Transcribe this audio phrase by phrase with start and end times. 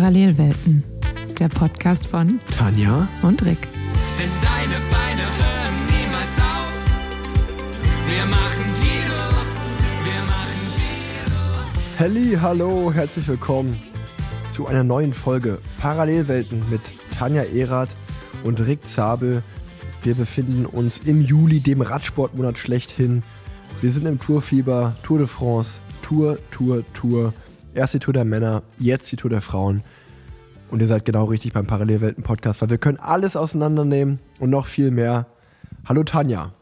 [0.00, 0.84] Parallelwelten,
[1.40, 3.58] der Podcast von Tanja und Rick.
[4.16, 6.70] Denn deine Beine hören niemals auf.
[8.06, 9.24] Wir machen Giro,
[10.04, 11.98] wir machen Giro.
[11.98, 13.76] Halli, hallo, herzlich willkommen
[14.52, 16.82] zu einer neuen Folge Parallelwelten mit
[17.18, 17.96] Tanja Erath
[18.44, 19.42] und Rick Zabel.
[20.04, 23.24] Wir befinden uns im Juli, dem Radsportmonat schlechthin.
[23.80, 27.34] Wir sind im Tourfieber, Tour de France, Tour, Tour, Tour.
[27.78, 29.84] Erst die Tour der Männer, jetzt die Tour der Frauen.
[30.68, 34.90] Und ihr seid genau richtig beim Parallelwelten-Podcast, weil wir können alles auseinandernehmen und noch viel
[34.90, 35.26] mehr.
[35.86, 36.52] Hallo Tanja.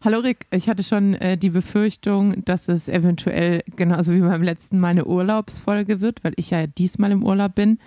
[0.00, 4.80] Hallo Rick, ich hatte schon äh, die Befürchtung, dass es eventuell genauso wie beim letzten
[4.80, 7.78] Mal eine Urlaubsfolge wird, weil ich ja diesmal im Urlaub bin.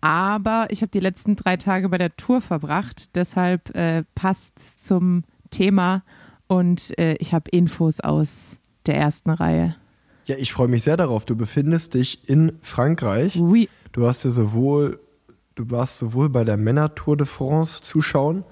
[0.00, 4.78] Aber ich habe die letzten drei Tage bei der Tour verbracht, deshalb äh, passt es
[4.78, 6.04] zum Thema
[6.46, 9.74] und äh, ich habe Infos aus der ersten Reihe.
[10.26, 11.24] Ja, ich freue mich sehr darauf.
[11.24, 13.36] Du befindest dich in Frankreich.
[13.36, 13.68] Oui.
[13.92, 14.98] Du hast ja sowohl,
[15.54, 18.44] du warst sowohl bei der Männer Tour de France zuschauen,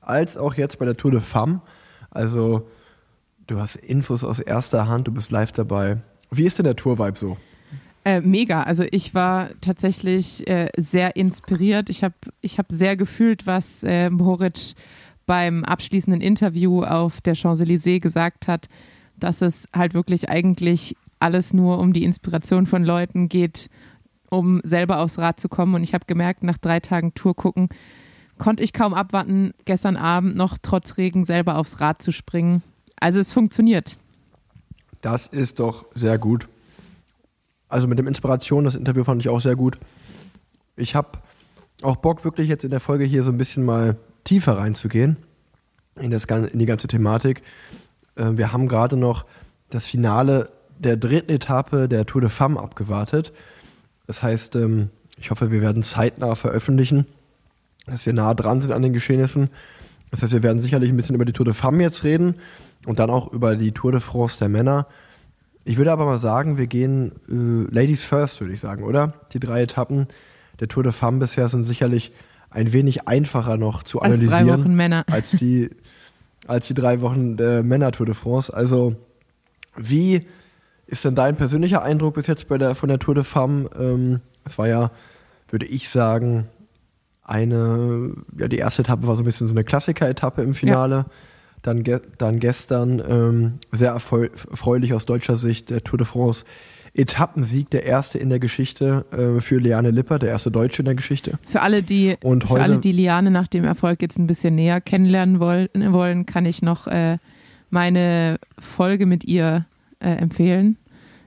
[0.00, 1.60] als auch jetzt bei der Tour de Femme.
[2.10, 2.68] Also
[3.46, 5.98] du hast Infos aus erster Hand, du bist live dabei.
[6.30, 7.36] Wie ist denn der Tour-Vibe so?
[8.04, 8.62] Äh, mega.
[8.62, 11.90] Also ich war tatsächlich äh, sehr inspiriert.
[11.90, 14.74] Ich habe ich hab sehr gefühlt, was äh, Moritz
[15.26, 18.68] beim abschließenden Interview auf der Champs-Élysées gesagt hat,
[19.16, 23.70] dass es halt wirklich eigentlich alles nur um die Inspiration von Leuten geht,
[24.30, 25.74] um selber aufs Rad zu kommen.
[25.74, 27.68] Und ich habe gemerkt, nach drei Tagen Tour gucken,
[28.38, 32.62] konnte ich kaum abwarten, gestern Abend noch trotz Regen selber aufs Rad zu springen.
[33.00, 33.96] Also es funktioniert.
[35.00, 36.48] Das ist doch sehr gut.
[37.68, 39.78] Also mit dem Inspiration, das Interview fand ich auch sehr gut.
[40.76, 41.18] Ich habe
[41.82, 45.16] auch Bock, wirklich jetzt in der Folge hier so ein bisschen mal tiefer reinzugehen
[46.00, 47.42] in, das, in die ganze Thematik.
[48.16, 49.24] Äh, wir haben gerade noch
[49.70, 53.32] das Finale der dritten Etappe der Tour de Femme abgewartet.
[54.06, 57.06] Das heißt, ähm, ich hoffe, wir werden zeitnah veröffentlichen,
[57.86, 59.50] dass wir nah dran sind an den Geschehnissen.
[60.10, 62.36] Das heißt, wir werden sicherlich ein bisschen über die Tour de Femme jetzt reden
[62.86, 64.86] und dann auch über die Tour de France der Männer.
[65.64, 69.14] Ich würde aber mal sagen, wir gehen äh, Ladies first, würde ich sagen, oder?
[69.32, 70.06] Die drei Etappen
[70.60, 72.12] der Tour de Femme bisher sind sicherlich
[72.50, 74.46] ein wenig einfacher noch zu als analysieren.
[74.46, 75.04] Drei Wochen Männer.
[75.10, 75.70] Als die,
[76.46, 78.54] als die drei Wochen der Männer Tour de France.
[78.54, 78.94] Also,
[79.76, 80.26] wie
[80.86, 83.68] ist denn dein persönlicher Eindruck bis jetzt bei der, von der Tour de Femme?
[83.78, 84.90] Ähm, es war ja,
[85.48, 86.46] würde ich sagen,
[87.24, 90.94] eine, ja, die erste Etappe war so ein bisschen so eine Klassiker-Etappe im Finale.
[90.94, 91.06] Ja.
[91.62, 96.44] Dann, ge dann gestern ähm, sehr erfreulich aus deutscher Sicht der Tour de France
[96.94, 100.94] Etappensieg, der erste in der Geschichte äh, für Liane Lipper, der erste Deutsche in der
[100.94, 101.38] Geschichte.
[101.46, 104.54] Für alle, die, Und für heute, alle, die Liane nach dem Erfolg jetzt ein bisschen
[104.54, 107.18] näher kennenlernen wollen, wollen kann ich noch äh,
[107.70, 109.66] meine Folge mit ihr
[110.06, 110.78] äh, empfehlen.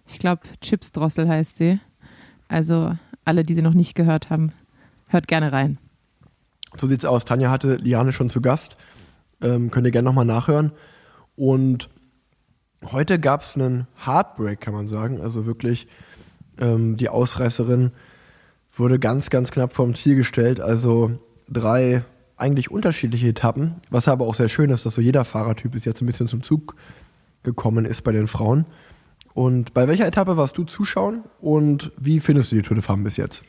[0.08, 1.80] Ich glaube, Chipsdrossel heißt sie.
[2.48, 2.96] Also
[3.26, 4.54] alle, die sie noch nicht gehört haben,
[5.08, 5.78] hört gerne rein.
[6.78, 7.26] So sieht's aus.
[7.26, 8.78] Tanja hatte Liane schon zu Gast.
[9.42, 10.72] Ähm, könnt ihr gerne nochmal nachhören.
[11.36, 11.90] Und
[12.86, 15.20] heute gab es einen Heartbreak, kann man sagen.
[15.20, 15.88] Also wirklich,
[16.58, 17.92] ähm, die Ausreißerin
[18.76, 20.62] wurde ganz, ganz knapp vom Ziel gestellt.
[20.62, 21.20] Also
[21.50, 22.04] drei
[22.38, 26.02] eigentlich unterschiedliche Etappen, was aber auch sehr schön ist, dass so jeder Fahrertyp ist jetzt
[26.02, 26.76] ein bisschen zum Zug
[27.44, 28.66] gekommen ist bei den Frauen.
[29.34, 33.04] Und bei welcher Etappe warst du zuschauen und wie findest du die Tour de Femme
[33.04, 33.44] bis jetzt?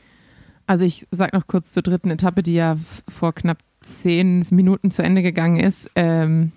[0.67, 2.77] Also ich sag noch kurz zur dritten Etappe, die ja
[3.09, 5.91] vor knapp zehn Minuten zu Ende gegangen ist.
[5.97, 6.53] Ähm,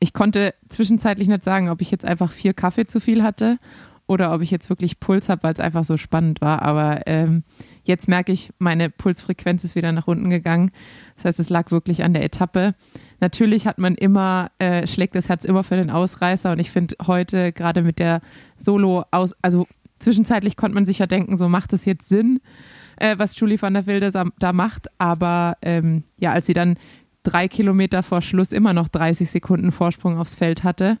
[0.00, 3.58] ich konnte zwischenzeitlich nicht sagen, ob ich jetzt einfach vier Kaffee zu viel hatte
[4.06, 6.62] oder ob ich jetzt wirklich Puls habe, weil es einfach so spannend war.
[6.62, 7.44] Aber ähm,
[7.84, 10.70] jetzt merke ich, meine Pulsfrequenz ist wieder nach unten gegangen.
[11.16, 12.74] Das heißt, es lag wirklich an der Etappe.
[13.20, 16.96] Natürlich hat man immer, äh, schlägt das Herz immer für den Ausreißer und ich finde
[17.06, 18.20] heute gerade mit der
[18.56, 19.66] Solo aus, also
[20.00, 22.40] zwischenzeitlich konnte man sich ja denken, so macht es jetzt Sinn,
[22.96, 26.76] äh, was Julie van der Wilde da macht, aber ähm, ja, als sie dann
[27.22, 30.98] drei Kilometer vor Schluss immer noch 30 Sekunden Vorsprung aufs Feld hatte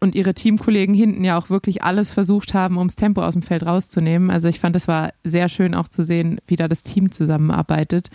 [0.00, 3.64] und ihre Teamkollegen hinten ja auch wirklich alles versucht haben, ums Tempo aus dem Feld
[3.64, 4.30] rauszunehmen.
[4.30, 8.10] Also ich fand, es war sehr schön auch zu sehen, wie da das Team zusammenarbeitet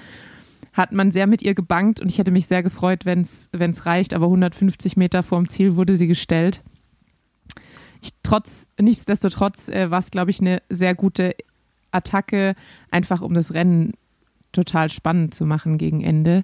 [0.74, 4.14] hat man sehr mit ihr gebankt und ich hätte mich sehr gefreut, wenn es reicht,
[4.14, 6.62] aber 150 Meter vorm Ziel wurde sie gestellt.
[8.02, 11.36] Ich, trotz, nichtsdestotrotz äh, war es, glaube ich, eine sehr gute
[11.92, 12.56] Attacke,
[12.90, 13.94] einfach um das Rennen
[14.54, 16.44] total spannend zu machen gegen Ende.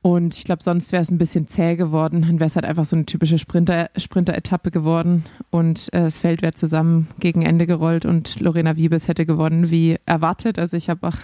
[0.00, 2.22] Und ich glaube, sonst wäre es ein bisschen zäh geworden.
[2.22, 5.24] Dann wäre es halt einfach so eine typische Sprinter, Sprinter-Etappe geworden.
[5.50, 9.96] Und äh, das Feld wäre zusammen gegen Ende gerollt und Lorena Wiebes hätte gewonnen, wie
[10.06, 10.58] erwartet.
[10.58, 11.16] Also ich habe auch,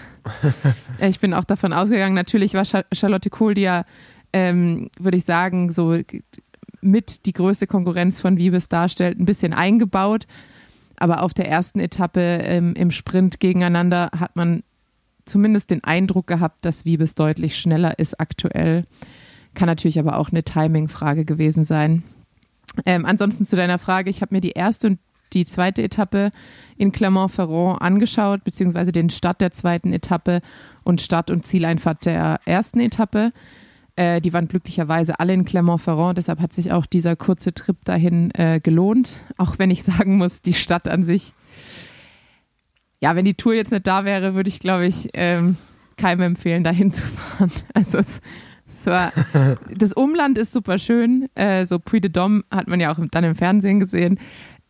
[0.99, 3.85] ich bin auch davon ausgegangen, natürlich war Charlotte Kohl, die ja,
[4.33, 5.97] ähm, würde ich sagen, so
[6.81, 10.27] mit die größte Konkurrenz von Wiebes darstellt, ein bisschen eingebaut.
[10.97, 14.63] Aber auf der ersten Etappe ähm, im Sprint gegeneinander hat man
[15.25, 18.85] zumindest den Eindruck gehabt, dass Wiebes deutlich schneller ist aktuell.
[19.53, 22.03] Kann natürlich aber auch eine Timing-Frage gewesen sein.
[22.85, 24.99] Ähm, ansonsten zu deiner Frage, ich habe mir die erste und
[25.33, 26.31] die zweite Etappe
[26.77, 30.41] in Clermont-Ferrand angeschaut, beziehungsweise den Start der zweiten Etappe
[30.83, 33.33] und Start- und Zieleinfahrt der ersten Etappe.
[33.95, 38.31] Äh, die waren glücklicherweise alle in Clermont-Ferrand, deshalb hat sich auch dieser kurze Trip dahin
[38.31, 39.19] äh, gelohnt.
[39.37, 41.33] Auch wenn ich sagen muss, die Stadt an sich,
[43.05, 45.57] ja, wenn die Tour jetzt nicht da wäre, würde ich, glaube ich, ähm,
[45.95, 47.51] keinem empfehlen, dahin zu fahren.
[47.75, 48.19] Also es,
[48.67, 49.13] es war,
[49.77, 51.29] das Umland ist super schön.
[51.35, 54.17] Äh, so Puy de Dôme hat man ja auch dann im Fernsehen gesehen.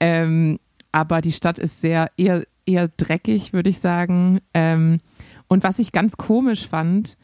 [0.01, 0.59] Ähm,
[0.91, 4.41] aber die Stadt ist sehr eher, eher dreckig, würde ich sagen.
[4.53, 4.99] Ähm,
[5.47, 7.15] und was ich ganz komisch fand,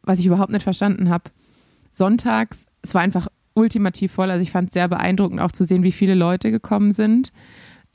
[0.00, 1.24] was ich überhaupt nicht verstanden habe,
[1.90, 4.30] sonntags, es war einfach ultimativ voll.
[4.30, 7.32] Also ich fand es sehr beeindruckend auch zu sehen, wie viele Leute gekommen sind.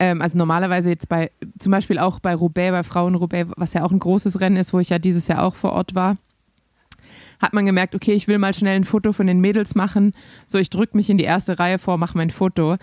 [0.00, 3.84] Ähm, also normalerweise jetzt bei, zum Beispiel auch bei Roubaix, bei Frauen Roubaix, was ja
[3.84, 6.16] auch ein großes Rennen ist, wo ich ja dieses Jahr auch vor Ort war,
[7.38, 10.12] hat man gemerkt, okay, ich will mal schnell ein Foto von den Mädels machen.
[10.46, 12.76] So, ich drücke mich in die erste Reihe vor, mache mein Foto.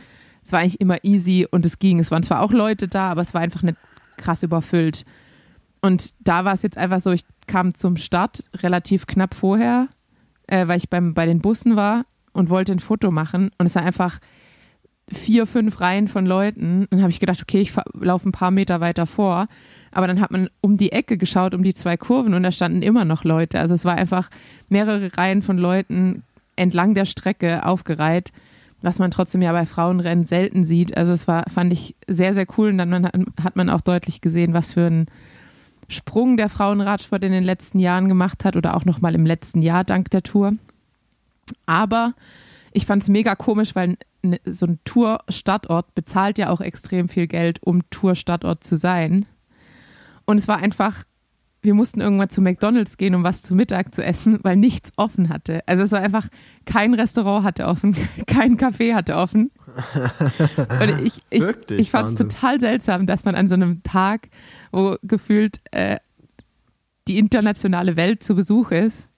[0.44, 2.00] Es war eigentlich immer easy und es ging.
[2.00, 3.78] Es waren zwar auch Leute da, aber es war einfach nicht
[4.18, 5.04] krass überfüllt.
[5.82, 9.88] Und da war es jetzt einfach so, ich kam zum Start relativ knapp vorher,
[10.46, 13.50] äh, weil ich beim, bei den Bussen war und wollte ein Foto machen.
[13.58, 14.20] Und es war einfach
[15.12, 16.88] vier, fünf Reihen von Leuten.
[16.90, 19.48] Dann habe ich gedacht, okay, ich laufe ein paar Meter weiter vor.
[19.92, 22.82] Aber dann hat man um die Ecke geschaut, um die zwei Kurven und da standen
[22.82, 23.60] immer noch Leute.
[23.60, 24.30] Also es war einfach
[24.70, 26.24] mehrere Reihen von Leuten
[26.56, 28.32] entlang der Strecke aufgereiht,
[28.82, 30.98] was man trotzdem ja bei Frauenrennen selten sieht.
[30.98, 32.70] Also es war, fand ich sehr, sehr cool.
[32.70, 33.06] Und dann
[33.42, 35.08] hat man auch deutlich gesehen, was für ein
[35.88, 39.84] Sprung der Frauenradsport in den letzten Jahren gemacht hat oder auch nochmal im letzten Jahr
[39.84, 40.54] dank der Tour.
[41.66, 42.14] Aber
[42.78, 43.98] ich fand es mega komisch, weil
[44.46, 49.26] so ein Tour-Stadtort bezahlt ja auch extrem viel Geld, um Tour-Stadtort zu sein.
[50.26, 51.04] Und es war einfach,
[51.64, 55.30] wir mussten irgendwann zu McDonalds gehen, um was zu Mittag zu essen, weil nichts offen
[55.30, 55.62] hatte.
[55.66, 56.28] Also es war einfach,
[56.66, 57.96] kein Restaurant hatte offen,
[58.28, 59.50] kein Café hatte offen.
[60.80, 64.30] Und ich, ich, ich fand es total seltsam, dass man an so einem Tag,
[64.72, 65.98] wo gefühlt äh,
[67.08, 69.10] die internationale Welt zu Besuch ist,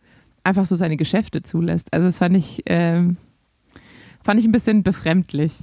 [0.45, 1.91] einfach so seine Geschäfte zulässt.
[1.91, 3.17] Also das fand ich, ähm,
[4.29, 5.53] fand ich ein bisschen befremdlich.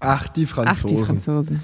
[0.00, 0.90] Ach, die Franzosen.
[0.90, 1.60] Ach, die Franzosen.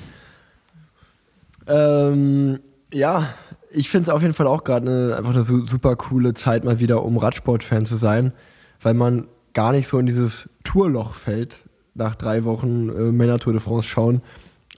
[1.66, 2.60] Ähm,
[2.92, 3.34] ja,
[3.72, 6.78] ich finde es auf jeden Fall auch gerade eine, einfach eine super coole Zeit mal
[6.78, 8.32] wieder, um Radsport-Fan zu sein,
[8.80, 11.62] weil man gar nicht so in dieses Tourloch fällt,
[11.94, 14.22] nach drei Wochen äh, Männer-Tour de France schauen.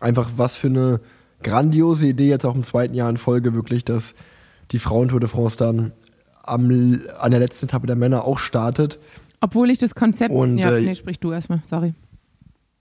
[0.00, 1.00] Einfach was für eine
[1.42, 4.14] grandiose Idee jetzt auch im zweiten Jahr in Folge wirklich, dass
[4.70, 5.92] die Frauentour de France dann
[6.42, 8.98] am, an der letzten Etappe der Männer auch startet.
[9.42, 10.32] Obwohl ich das Konzept.
[10.32, 11.94] Und, ja, äh, nee, sprich du erstmal, sorry.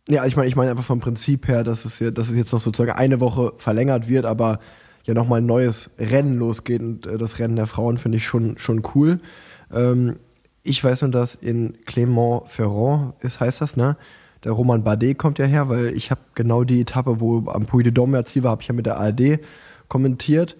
[0.07, 2.53] Ja, ich meine, ich meine einfach vom Prinzip her, dass es, ja, dass es jetzt
[2.53, 4.59] noch sozusagen eine Woche verlängert wird, aber
[5.05, 8.59] ja nochmal ein neues Rennen losgeht und äh, das Rennen der Frauen finde ich schon,
[8.59, 9.17] schon cool.
[9.73, 10.17] Ähm,
[10.61, 13.97] ich weiß nur, dass in Clermont-Ferrand ist, heißt das, ne?
[14.43, 17.83] Der Roman Bardet kommt ja her, weil ich habe genau die Etappe, wo am Puy
[17.83, 19.39] de Dôme Ziel war, habe ich ja mit der ARD
[19.87, 20.57] kommentiert.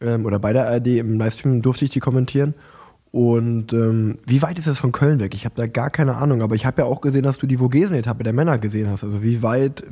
[0.00, 2.54] Ähm, oder bei der ARD im Livestream durfte ich die kommentieren.
[3.14, 5.36] Und ähm, wie weit ist das von Köln weg?
[5.36, 7.58] Ich habe da gar keine Ahnung, aber ich habe ja auch gesehen, dass du die
[7.58, 9.04] Vogesen-Etappe der Männer gesehen hast.
[9.04, 9.84] Also wie weit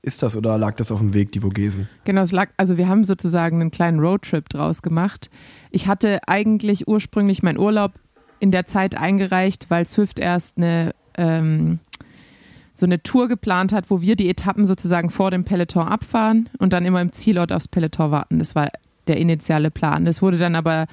[0.00, 1.88] ist das oder lag das auf dem Weg, die Vogesen?
[2.04, 5.28] Genau, es lag, also wir haben sozusagen einen kleinen Roadtrip draus gemacht.
[5.72, 7.94] Ich hatte eigentlich ursprünglich meinen Urlaub
[8.38, 11.80] in der Zeit eingereicht, weil Swift erst eine ähm,
[12.74, 16.72] so eine Tour geplant hat, wo wir die Etappen sozusagen vor dem Peloton abfahren und
[16.72, 18.38] dann immer im Zielort aufs Peloton warten.
[18.38, 18.68] Das war
[19.08, 20.04] der initiale Plan.
[20.04, 20.86] Das wurde dann aber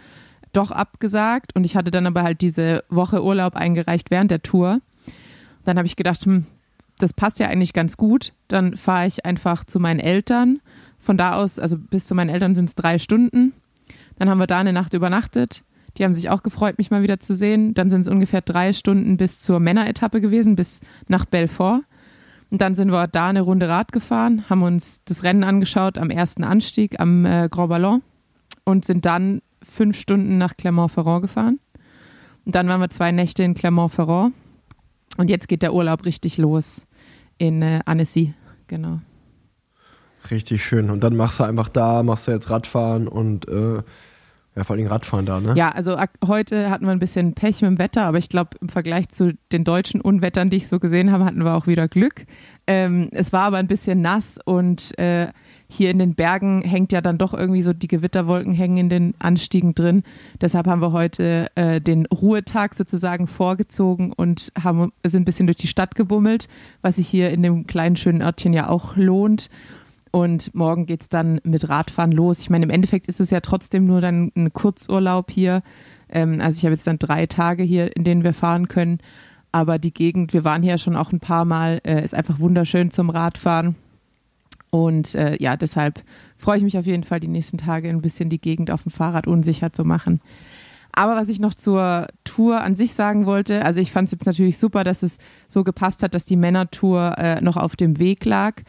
[0.56, 4.82] doch abgesagt und ich hatte dann aber halt diese Woche Urlaub eingereicht während der Tour.
[5.64, 6.46] Dann habe ich gedacht, hm,
[7.00, 8.34] das passt ja eigentlich ganz gut.
[8.48, 10.62] Dann fahre ich einfach zu meinen Eltern.
[11.00, 13.54] Von da aus, also bis zu meinen Eltern sind es drei Stunden.
[14.18, 15.64] Dann haben wir da eine Nacht übernachtet.
[15.98, 17.74] Die haben sich auch gefreut, mich mal wieder zu sehen.
[17.74, 21.82] Dann sind es ungefähr drei Stunden bis zur Männeretappe gewesen, bis nach Belfort.
[22.50, 26.10] Und dann sind wir da eine Runde Rad gefahren, haben uns das Rennen angeschaut am
[26.10, 28.02] ersten Anstieg am äh, Grand Ballon
[28.64, 31.60] und sind dann fünf Stunden nach Clermont-Ferrand gefahren.
[32.46, 34.34] Und dann waren wir zwei Nächte in Clermont-Ferrand.
[35.18, 36.86] Und jetzt geht der Urlaub richtig los
[37.38, 38.34] in äh, Annecy.
[38.68, 39.00] Genau.
[40.30, 40.90] Richtig schön.
[40.90, 43.82] Und dann machst du einfach da, machst du jetzt Radfahren und äh,
[44.56, 45.54] Ja, vor allem Radfahren da, ne?
[45.58, 48.70] Ja, also heute hatten wir ein bisschen Pech mit dem Wetter, aber ich glaube, im
[48.70, 52.26] Vergleich zu den deutschen Unwettern, die ich so gesehen habe, hatten wir auch wieder Glück.
[52.66, 55.28] Ähm, es war aber ein bisschen nass und äh,
[55.76, 59.14] hier in den Bergen hängt ja dann doch irgendwie so die Gewitterwolken hängen in den
[59.20, 60.04] Anstiegen drin.
[60.42, 65.58] Deshalb haben wir heute äh, den Ruhetag sozusagen vorgezogen und haben, sind ein bisschen durch
[65.58, 66.48] die Stadt gebummelt,
[66.82, 69.50] was sich hier in dem kleinen schönen Örtchen ja auch lohnt.
[70.12, 72.40] Und morgen geht's dann mit Radfahren los.
[72.40, 75.62] Ich meine, im Endeffekt ist es ja trotzdem nur dann ein Kurzurlaub hier.
[76.10, 79.00] Ähm, also ich habe jetzt dann drei Tage hier, in denen wir fahren können.
[79.52, 82.92] Aber die Gegend, wir waren hier schon auch ein paar Mal, äh, ist einfach wunderschön
[82.92, 83.76] zum Radfahren.
[84.70, 86.04] Und äh, ja, deshalb
[86.38, 88.92] freue ich mich auf jeden Fall, die nächsten Tage ein bisschen die Gegend auf dem
[88.92, 90.22] Fahrrad unsicher zu machen.
[90.92, 94.26] Aber was ich noch zur Tour an sich sagen wollte, also ich fand es jetzt
[94.26, 95.18] natürlich super, dass es
[95.48, 98.62] so gepasst hat, dass die Männertour äh, noch auf dem Weg lag.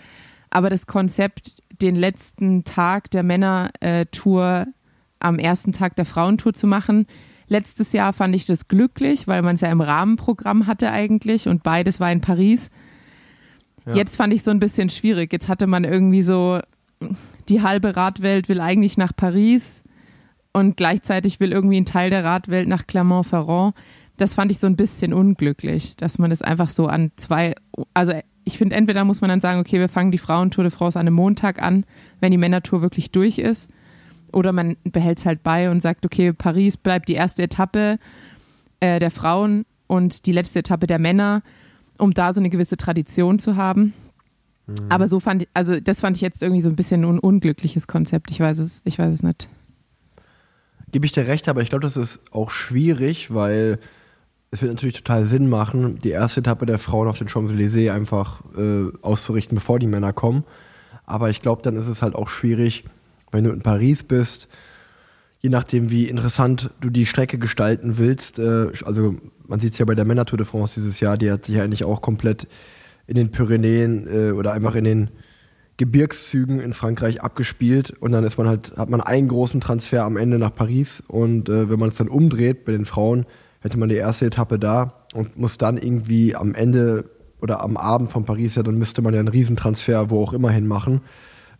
[0.50, 4.66] Aber das Konzept, den letzten Tag der Männertour
[5.20, 7.06] am ersten Tag der Frauentour zu machen,
[7.48, 11.62] letztes Jahr fand ich das glücklich, weil man es ja im Rahmenprogramm hatte eigentlich und
[11.62, 12.70] beides war in Paris.
[13.86, 13.94] Ja.
[13.94, 15.32] Jetzt fand ich so ein bisschen schwierig.
[15.32, 16.60] Jetzt hatte man irgendwie so,
[17.48, 19.82] die halbe Radwelt will eigentlich nach Paris
[20.52, 23.74] und gleichzeitig will irgendwie ein Teil der Radwelt nach Clermont-Ferrand.
[24.16, 27.54] Das fand ich so ein bisschen unglücklich, dass man das einfach so an zwei,
[27.94, 28.14] also
[28.44, 31.06] ich finde, entweder muss man dann sagen, okay, wir fangen die Frauentour de France an
[31.06, 31.84] einem Montag an,
[32.20, 33.70] wenn die Männertour wirklich durch ist.
[34.32, 37.98] Oder man behält es halt bei und sagt, okay, Paris bleibt die erste Etappe
[38.80, 41.42] äh, der Frauen und die letzte Etappe der Männer,
[41.98, 43.92] um da so eine gewisse Tradition zu haben.
[44.88, 47.86] Aber so fand ich, also das fand ich jetzt irgendwie so ein bisschen ein unglückliches
[47.86, 48.30] Konzept.
[48.30, 49.48] Ich weiß es, ich weiß es nicht.
[50.90, 53.78] Gebe ich dir recht, aber ich glaube, das ist auch schwierig, weil
[54.50, 58.40] es wird natürlich total Sinn machen, die erste Etappe der Frauen auf den Champs-Élysées einfach
[58.56, 60.44] äh, auszurichten, bevor die Männer kommen.
[61.04, 62.84] Aber ich glaube, dann ist es halt auch schwierig,
[63.30, 64.48] wenn du in Paris bist,
[65.40, 68.38] je nachdem, wie interessant du die Strecke gestalten willst.
[68.38, 69.16] Äh, also
[69.48, 71.84] man sieht es ja bei der Männer-Tour de France dieses Jahr, die hat sich eigentlich
[71.84, 72.46] auch komplett
[73.06, 75.10] in den Pyrenäen äh, oder einfach in den
[75.76, 80.16] Gebirgszügen in Frankreich abgespielt und dann ist man halt, hat man einen großen Transfer am
[80.16, 83.26] Ende nach Paris und äh, wenn man es dann umdreht bei den Frauen,
[83.60, 87.04] hätte man die erste Etappe da und muss dann irgendwie am Ende
[87.42, 90.50] oder am Abend von Paris ja, dann müsste man ja einen Riesentransfer wo auch immer
[90.50, 91.02] hin machen.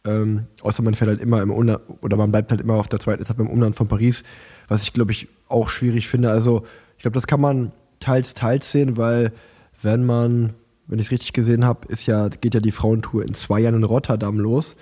[0.04, 3.00] Ähm, außer man fährt halt immer im Umland oder man bleibt halt immer auf der
[3.00, 4.22] zweiten Etappe im Umland von Paris,
[4.68, 6.30] was ich glaube ich auch schwierig finde.
[6.30, 6.64] Also
[7.06, 7.70] glaube, das kann man
[8.00, 9.32] teils, teils sehen, weil
[9.80, 10.54] wenn man,
[10.88, 13.76] wenn ich es richtig gesehen habe, ist ja, geht ja die Frauentour in zwei Jahren
[13.76, 14.74] in Rotterdam los.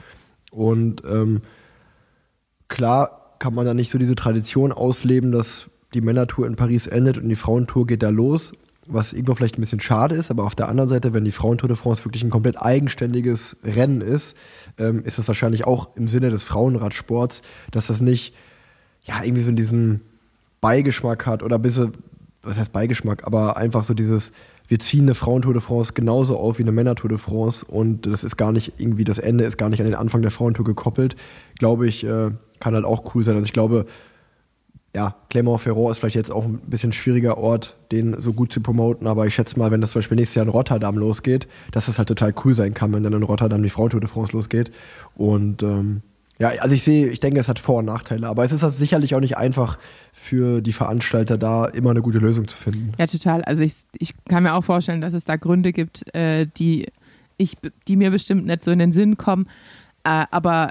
[0.51, 1.43] Und ähm,
[2.69, 7.19] klar kann man da nicht so diese Tradition ausleben, dass die Männertour in Paris endet
[7.19, 8.55] und die Frauentour geht da los,
[8.87, 11.69] was irgendwo vielleicht ein bisschen schade ist, aber auf der anderen Seite, wenn die Frauentour
[11.69, 14.35] de France wirklich ein komplett eigenständiges Rennen ist,
[14.79, 18.35] ähm, ist das wahrscheinlich auch im Sinne des Frauenradsports, dass das nicht
[19.05, 20.01] ja irgendwie so diesen
[20.65, 21.93] Beigeschmack hat oder ein bisschen,
[22.45, 24.33] was heißt Beigeschmack, aber einfach so dieses,
[24.69, 28.25] wir ziehen eine Frauentour de France genauso auf wie eine Männertour de France und das
[28.25, 31.17] ist gar nicht irgendwie, das Ende ist gar nicht an den Anfang der Frauentour gekoppelt,
[31.59, 33.35] glaube ich, äh, kann halt auch cool sein.
[33.35, 33.87] Also ich glaube,
[34.95, 39.09] ja, Clermont-Ferrand ist vielleicht jetzt auch ein bisschen schwieriger Ort, den so gut zu promoten,
[39.09, 41.99] aber ich schätze mal, wenn das zum Beispiel nächstes Jahr in Rotterdam losgeht, dass das
[41.99, 44.71] halt total cool sein kann, wenn dann in Rotterdam die Frauentour de France losgeht.
[45.17, 46.03] Und ähm,
[46.39, 48.75] ja, also ich sehe, ich denke, es hat Vor- und Nachteile, aber es ist halt
[48.75, 49.79] sicherlich auch nicht einfach
[50.13, 52.93] für die Veranstalter da immer eine gute Lösung zu finden.
[52.99, 53.43] Ja, total.
[53.45, 56.89] Also ich, ich kann mir auch vorstellen, dass es da Gründe gibt, äh, die
[57.37, 57.57] ich,
[57.89, 59.47] die mir bestimmt nicht so in den Sinn kommen.
[60.05, 60.71] Äh, aber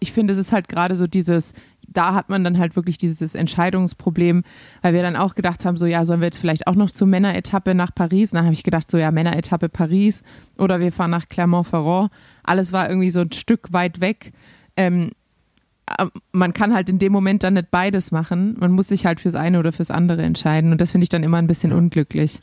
[0.00, 1.54] ich finde, es ist halt gerade so dieses,
[1.88, 4.42] da hat man dann halt wirklich dieses Entscheidungsproblem,
[4.82, 7.06] weil wir dann auch gedacht haben, so ja, sollen wir jetzt vielleicht auch noch zur
[7.06, 8.30] Männeretappe nach Paris?
[8.30, 10.22] Dann habe ich gedacht, so ja, Männeretappe Paris
[10.58, 12.10] oder wir fahren nach Clermont-Ferrand.
[12.42, 14.32] Alles war irgendwie so ein Stück weit weg.
[14.76, 15.10] Ähm,
[15.86, 18.56] äh, man kann halt in dem Moment dann nicht beides machen.
[18.58, 20.72] Man muss sich halt fürs eine oder fürs andere entscheiden.
[20.72, 22.40] Und das finde ich dann immer ein bisschen unglücklich.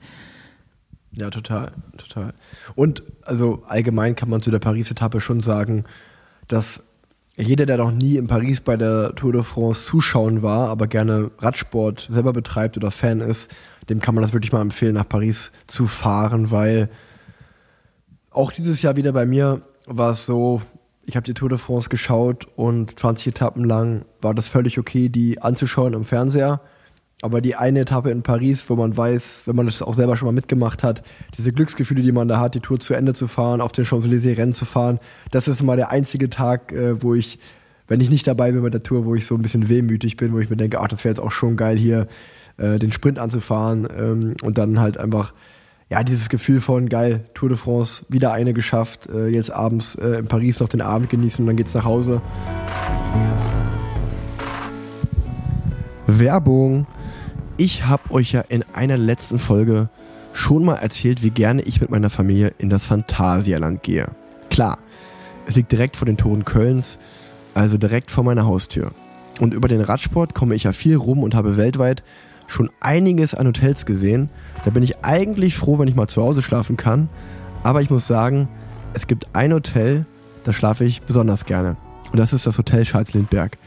[1.14, 2.34] Ja, total, total.
[2.76, 5.84] Und also allgemein kann man zu der Paris-Etappe schon sagen,
[6.48, 6.84] dass
[7.38, 11.32] jeder, der noch nie in Paris bei der Tour de France zuschauen war, aber gerne
[11.40, 13.54] Radsport selber betreibt oder Fan ist,
[13.90, 16.90] dem kann man das wirklich mal empfehlen, nach Paris zu fahren, weil
[18.30, 20.62] auch dieses Jahr wieder bei mir war es so,
[21.12, 25.10] ich habe die Tour de France geschaut und 20 Etappen lang war das völlig okay,
[25.10, 26.62] die anzuschauen im Fernseher.
[27.22, 30.28] Aber die eine Etappe in Paris, wo man weiß, wenn man das auch selber schon
[30.28, 31.04] mal mitgemacht hat,
[31.38, 34.38] diese Glücksgefühle, die man da hat, die Tour zu Ende zu fahren, auf den Champs-Élysées
[34.38, 35.00] Rennen zu fahren,
[35.32, 37.40] das ist mal der einzige Tag, äh, wo ich,
[37.90, 40.32] wenn ich nicht dabei bin bei der Tour, wo ich so ein bisschen wehmütig bin,
[40.32, 42.08] wo ich mir denke, ach, das wäre jetzt auch schon geil hier,
[42.56, 45.34] äh, den Sprint anzufahren ähm, und dann halt einfach,
[45.92, 50.20] ja, dieses Gefühl von geil, Tour de France, wieder eine geschafft, äh, jetzt abends äh,
[50.20, 52.22] in Paris noch den Abend genießen und dann geht's nach Hause.
[56.08, 56.88] Werbung.
[57.58, 59.90] Ich habe euch ja in einer letzten Folge
[60.32, 64.08] schon mal erzählt, wie gerne ich mit meiner Familie in das Phantasialand gehe.
[64.50, 64.78] Klar,
[65.46, 67.00] es liegt direkt vor den Toren Kölns,
[67.54, 68.92] also direkt vor meiner Haustür.
[69.42, 72.02] Und über den Radsport komme ich ja viel rum und habe weltweit
[72.52, 74.30] schon einiges an Hotels gesehen.
[74.66, 77.10] Da bin ich eigentlich froh, wenn ich mal zu Hause schlafen kann.
[77.64, 78.50] Aber ich muss sagen,
[78.94, 80.06] es gibt ein Hotel,
[80.44, 81.78] da schlafe ich besonders gerne.
[82.12, 83.58] Und das ist das Hotel Scharls-Lindberg.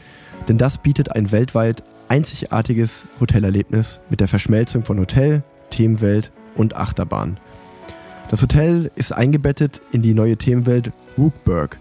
[0.47, 7.39] Denn das bietet ein weltweit einzigartiges Hotelerlebnis mit der Verschmelzung von Hotel, Themenwelt und Achterbahn.
[8.29, 11.79] Das Hotel ist eingebettet in die neue Themenwelt Wookburg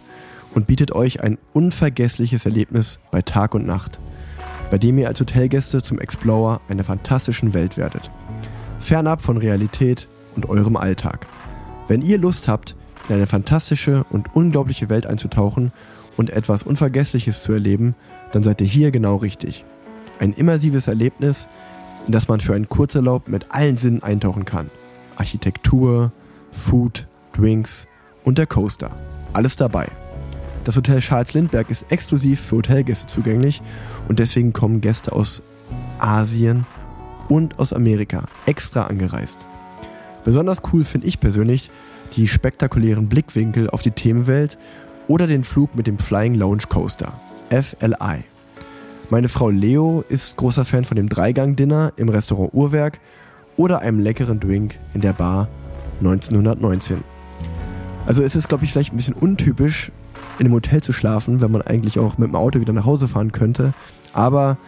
[0.54, 3.98] und bietet euch ein unvergessliches Erlebnis bei Tag und Nacht,
[4.74, 8.10] bei dem ihr als Hotelgäste zum Explorer einer fantastischen Welt werdet.
[8.80, 11.28] Fernab von Realität und eurem Alltag.
[11.86, 12.74] Wenn ihr Lust habt,
[13.08, 15.70] in eine fantastische und unglaubliche Welt einzutauchen
[16.16, 17.94] und etwas Unvergessliches zu erleben,
[18.32, 19.64] dann seid ihr hier genau richtig.
[20.18, 21.46] Ein immersives Erlebnis,
[22.08, 24.72] in das man für einen Kurzurlaub mit allen Sinnen eintauchen kann.
[25.14, 26.10] Architektur,
[26.50, 27.86] Food, Drinks
[28.24, 28.90] und der Coaster.
[29.34, 29.86] Alles dabei.
[30.64, 33.60] Das Hotel Charles Lindbergh ist exklusiv für Hotelgäste zugänglich
[34.08, 35.42] und deswegen kommen Gäste aus
[35.98, 36.66] Asien
[37.28, 39.46] und aus Amerika extra angereist.
[40.24, 41.70] Besonders cool finde ich persönlich
[42.16, 44.56] die spektakulären Blickwinkel auf die Themenwelt
[45.06, 48.24] oder den Flug mit dem Flying Lounge Coaster, FLI.
[49.10, 53.00] Meine Frau Leo ist großer Fan von dem Dreigang-Dinner im Restaurant Uhrwerk
[53.58, 55.48] oder einem leckeren Drink in der Bar
[55.98, 57.04] 1919.
[58.06, 59.92] Also es ist, glaube ich, vielleicht ein bisschen untypisch,
[60.38, 63.08] in einem Hotel zu schlafen, wenn man eigentlich auch mit dem Auto wieder nach Hause
[63.08, 63.72] fahren könnte.
[64.12, 64.58] Aber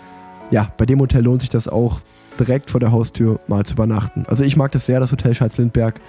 [0.50, 2.00] ja, bei dem Hotel lohnt sich das auch,
[2.38, 4.26] direkt vor der Haustür mal zu übernachten.
[4.28, 6.00] Also ich mag das sehr, das Hotel Schalz-Lindberg.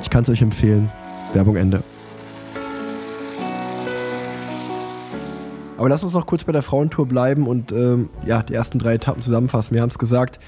[0.00, 0.90] Ich kann es euch empfehlen.
[1.32, 1.82] Werbung Ende.
[5.78, 8.94] Aber lass uns noch kurz bei der Frauentour bleiben und ähm, ja, die ersten drei
[8.94, 9.74] Etappen zusammenfassen.
[9.74, 10.38] Wir haben es gesagt,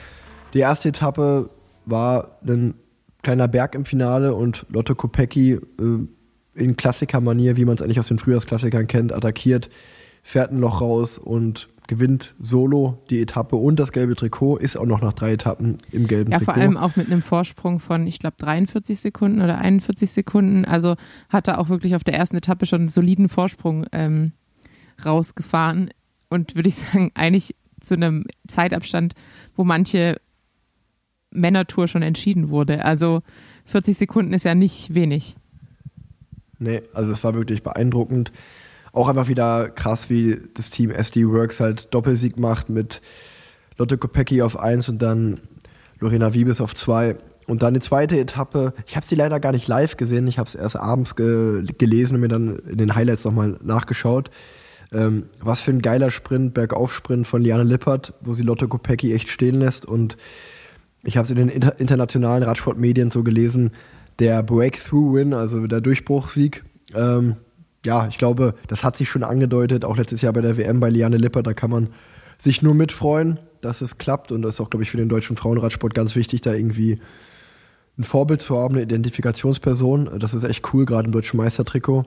[0.52, 1.50] die erste Etappe
[1.87, 2.75] war ein
[3.23, 5.61] kleiner Berg im Finale und Lotte Kopecki äh,
[6.54, 9.70] in Klassikermanier, wie man es eigentlich aus den Frühjahrsklassikern kennt, attackiert,
[10.23, 14.87] fährt ein Loch raus und gewinnt solo die Etappe und das gelbe Trikot, ist auch
[14.87, 16.52] noch nach drei Etappen im gelben Ja, Trikot.
[16.52, 20.64] vor allem auch mit einem Vorsprung von, ich glaube, 43 Sekunden oder 41 Sekunden.
[20.64, 20.96] Also
[21.28, 24.32] hat er auch wirklich auf der ersten Etappe schon einen soliden Vorsprung ähm,
[25.04, 25.90] rausgefahren.
[26.30, 29.14] Und würde ich sagen, eigentlich zu einem Zeitabstand,
[29.55, 30.16] wo manche
[31.31, 32.85] Männertour schon entschieden wurde.
[32.85, 33.20] Also
[33.66, 35.37] 40 Sekunden ist ja nicht wenig.
[36.64, 38.33] Nee, also es war wirklich beeindruckend.
[38.92, 43.03] Auch einfach wieder krass, wie das Team SD Works halt Doppelsieg macht mit
[43.77, 45.40] Lotte Kopecki auf 1 und dann
[46.00, 47.16] Lorena Wiebes auf 2.
[47.46, 50.48] Und dann die zweite Etappe, ich habe sie leider gar nicht live gesehen, ich habe
[50.48, 54.31] es erst abends ge gelesen und mir dann in den Highlights nochmal nachgeschaut.
[54.90, 59.29] Ähm, was für ein geiler Sprint, Bergaufsprint von Liane Lippert, wo sie Lotte Kopecki echt
[59.29, 59.85] stehen lässt.
[59.85, 60.16] Und
[61.03, 63.72] ich habe es in den inter internationalen Radsportmedien so gelesen,
[64.18, 66.64] der Breakthrough-Win, also der Durchbruchsieg.
[66.94, 67.37] Ähm,
[67.85, 70.88] ja, ich glaube, das hat sich schon angedeutet, auch letztes Jahr bei der WM bei
[70.88, 71.88] Liane Lippert, da kann man
[72.38, 74.33] sich nur mitfreuen, dass es klappt.
[74.33, 77.00] Und das ist auch, glaube ich, für den deutschen Frauenradsport ganz wichtig, da irgendwie
[77.98, 80.18] ein Vorbild zu haben, eine Identifikationsperson.
[80.18, 82.05] Das ist echt cool, gerade im deutschen Meistertrikot.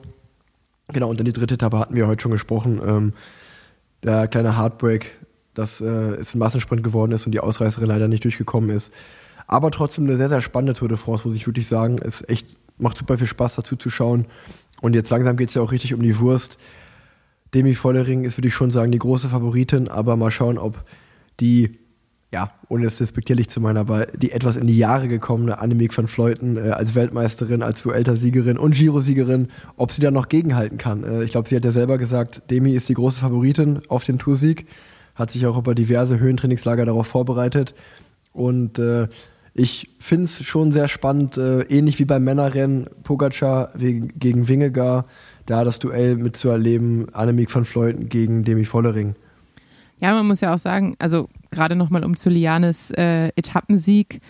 [0.88, 2.80] Genau, und dann die dritte Etappe hatten wir heute schon gesprochen.
[2.84, 3.12] Ähm,
[4.02, 5.18] der kleine Heartbreak,
[5.54, 8.92] dass äh, es ein Massensprint geworden ist und die Ausreißerin leider nicht durchgekommen ist.
[9.48, 11.98] Aber trotzdem eine sehr, sehr spannende Tour de France, muss ich wirklich sagen.
[11.98, 14.26] Es echt, macht super viel Spaß dazu zu schauen.
[14.80, 16.58] Und jetzt langsam geht es ja auch richtig um die Wurst.
[17.54, 20.84] Demi Vollering ist, würde ich schon sagen, die große Favoritin, aber mal schauen, ob
[21.40, 21.78] die,
[22.30, 26.08] ja, ohne es despektierlich zu meinen, aber die etwas in die Jahre gekommene Annemiek van
[26.08, 31.04] Fleuten äh, als Weltmeisterin, als Vuelta-Siegerin und Giro-Siegerin, ob sie da noch gegenhalten kann.
[31.04, 34.18] Äh, ich glaube, sie hat ja selber gesagt, Demi ist die große Favoritin auf den
[34.18, 34.66] Toursieg,
[35.14, 37.74] hat sich auch über diverse Höhentrainingslager darauf vorbereitet
[38.34, 39.08] und äh,
[39.58, 45.06] ich finde es schon sehr spannend, äh, ähnlich wie beim Männerrennen, Pogacar gegen Wingegar,
[45.46, 49.16] da das Duell mitzuerleben, Annemiek van Fleuten gegen Demi Vollering.
[50.00, 54.20] Ja, man muss ja auch sagen, also gerade nochmal um zu Lianes äh, Etappensieg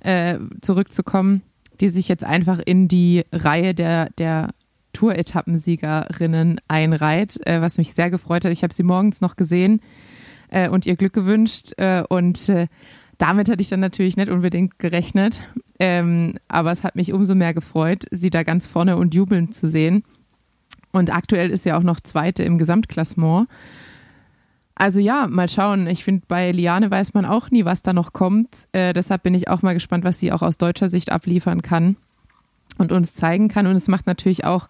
[0.00, 1.42] äh, zurückzukommen,
[1.80, 4.50] die sich jetzt einfach in die Reihe der, der
[4.92, 8.52] Tour-Etappensiegerinnen einreiht, äh, was mich sehr gefreut hat.
[8.52, 9.80] Ich habe sie morgens noch gesehen
[10.48, 12.68] äh, und ihr Glück gewünscht äh, und äh,
[13.18, 15.40] damit hatte ich dann natürlich nicht unbedingt gerechnet,
[15.78, 19.68] ähm, aber es hat mich umso mehr gefreut, sie da ganz vorne und jubelnd zu
[19.68, 20.04] sehen.
[20.92, 23.48] Und aktuell ist sie auch noch Zweite im Gesamtklassement.
[24.74, 25.86] Also ja, mal schauen.
[25.86, 28.48] Ich finde, bei Liane weiß man auch nie, was da noch kommt.
[28.72, 31.96] Äh, deshalb bin ich auch mal gespannt, was sie auch aus deutscher Sicht abliefern kann
[32.76, 33.66] und uns zeigen kann.
[33.66, 34.68] Und es macht natürlich auch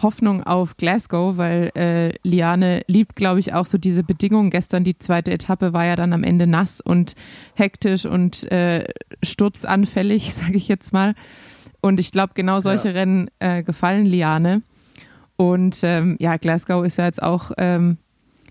[0.00, 4.50] Hoffnung auf Glasgow, weil äh, Liane liebt, glaube ich, auch so diese Bedingungen.
[4.50, 7.14] Gestern die zweite Etappe war ja dann am Ende nass und
[7.54, 8.84] hektisch und äh,
[9.22, 11.14] sturzanfällig, sage ich jetzt mal.
[11.80, 12.94] Und ich glaube, genau solche Ja.
[12.94, 14.62] Rennen äh, gefallen Liane.
[15.36, 17.98] Und ähm, ja, Glasgow ist ja jetzt auch ähm,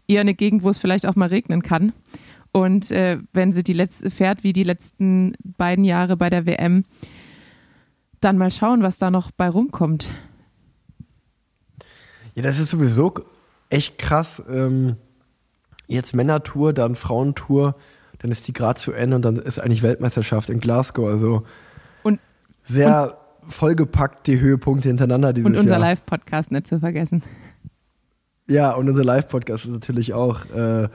[0.08, 1.94] eher eine Gegend, wo es vielleicht auch mal regnen kann.
[2.52, 6.86] Und äh, wenn sie die letzte fährt, wie die letzten beiden Jahre bei der WM,
[8.22, 10.10] dann mal schauen, was da noch bei rumkommt.
[12.38, 13.16] Ja, das ist sowieso
[13.72, 14.44] echt krass.
[14.48, 14.98] Ähm,
[15.88, 17.76] jetzt Männertour, dann Frauentour,
[18.20, 21.10] dann ist die gerade zu Ende und dann ist eigentlich Weltmeisterschaft in Glasgow.
[21.10, 21.46] Also
[22.04, 22.20] Und,
[22.64, 25.80] sehr vollgepackt die Höhepunkte hintereinander dieses und unser Jahr.
[25.80, 27.24] Live-Podcast nicht zu vergessen.
[28.48, 30.46] Ja, und unser Live-Podcast ist natürlich auch.
[30.52, 30.90] Äh,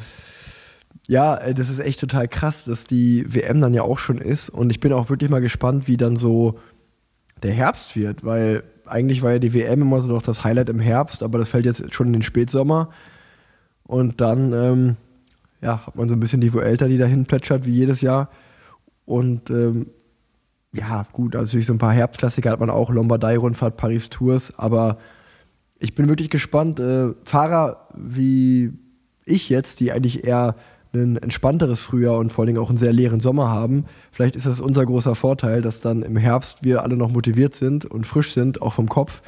[1.08, 4.48] ja, äh, das ist echt total krass, dass die WM dann ja auch schon ist.
[4.48, 6.60] Und ich bin auch wirklich mal gespannt, wie dann so
[7.42, 10.80] der Herbst wird, weil eigentlich war ja die WM immer so noch das Highlight im
[10.80, 12.90] Herbst, aber das fällt jetzt schon in den Spätsommer.
[13.84, 14.96] Und dann ähm,
[15.62, 18.28] ja, hat man so ein bisschen die Vuelta, die dahin plätschert, wie jedes Jahr.
[19.06, 19.86] Und ähm,
[20.72, 24.98] ja, gut, also so ein paar Herbstklassiker hat man auch, Lombardei-Rundfahrt, Paris-Tours, aber
[25.78, 26.78] ich bin wirklich gespannt.
[26.80, 28.72] Äh, Fahrer wie
[29.24, 30.56] ich jetzt, die eigentlich eher
[30.94, 34.46] ein entspannteres Frühjahr und vor allen Dingen auch einen sehr leeren Sommer haben, vielleicht ist
[34.46, 38.32] das unser großer Vorteil, dass dann im Herbst wir alle noch motiviert sind und frisch
[38.32, 39.22] sind, auch vom Kopf.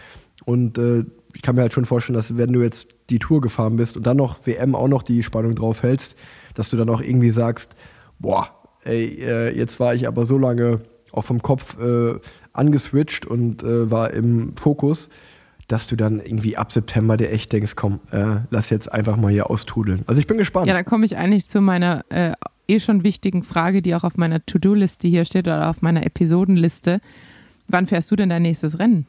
[0.44, 3.76] Und äh, ich kann mir halt schon vorstellen, dass wenn du jetzt die Tour gefahren
[3.76, 6.16] bist und dann noch WM auch noch die Spannung drauf hältst,
[6.54, 7.74] dass du dann auch irgendwie sagst,
[8.18, 8.50] boah,
[8.84, 10.80] ey, äh, jetzt war ich aber so lange
[11.12, 12.14] auch vom Kopf äh,
[12.52, 15.10] angeswitcht und äh, war im Fokus,
[15.68, 19.30] dass du dann irgendwie ab September dir echt denkst, komm, äh, lass jetzt einfach mal
[19.32, 20.02] hier austrudeln.
[20.06, 20.66] Also ich bin gespannt.
[20.66, 22.32] Ja, da komme ich eigentlich zu meiner äh,
[22.68, 27.00] eh schon wichtigen Frage, die auch auf meiner To-Do-Liste hier steht oder auf meiner Episodenliste.
[27.68, 29.06] Wann fährst du denn dein nächstes Rennen?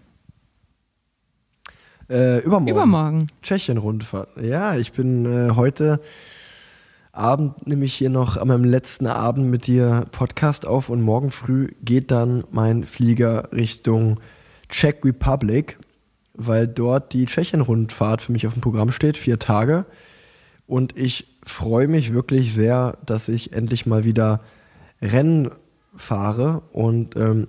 [2.10, 2.68] Äh, übermorgen.
[2.68, 3.28] Übermorgen.
[3.42, 4.30] Tschechien-Rundfahrt.
[4.42, 6.00] Ja, ich bin äh, heute
[7.12, 11.70] Abend nämlich hier noch an meinem letzten Abend mit dir Podcast auf und morgen früh
[11.82, 14.20] geht dann mein Flieger Richtung
[14.70, 15.78] Czech Republic,
[16.38, 19.86] weil dort die Tschechien-Rundfahrt für mich auf dem Programm steht, vier Tage.
[20.68, 24.42] Und ich freue mich wirklich sehr, dass ich endlich mal wieder
[25.02, 25.52] Rennen
[25.96, 27.48] fahre und ähm,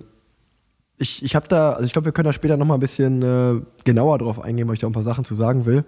[0.99, 3.61] ich, ich habe da, also ich glaube, wir können da später nochmal ein bisschen äh,
[3.83, 5.85] genauer drauf eingehen, weil ich da ein paar Sachen zu sagen will.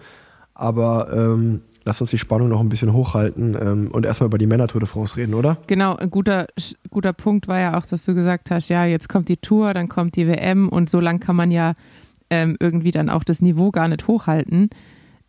[0.53, 4.45] Aber ähm, lass uns die Spannung noch ein bisschen hochhalten ähm, und erstmal über die
[4.45, 5.57] Männer-Tour de France reden, oder?
[5.67, 6.47] Genau, ein guter,
[6.89, 9.87] guter Punkt war ja auch, dass du gesagt hast, ja, jetzt kommt die Tour, dann
[9.87, 11.73] kommt die WM und so lang kann man ja
[12.29, 14.69] ähm, irgendwie dann auch das Niveau gar nicht hochhalten.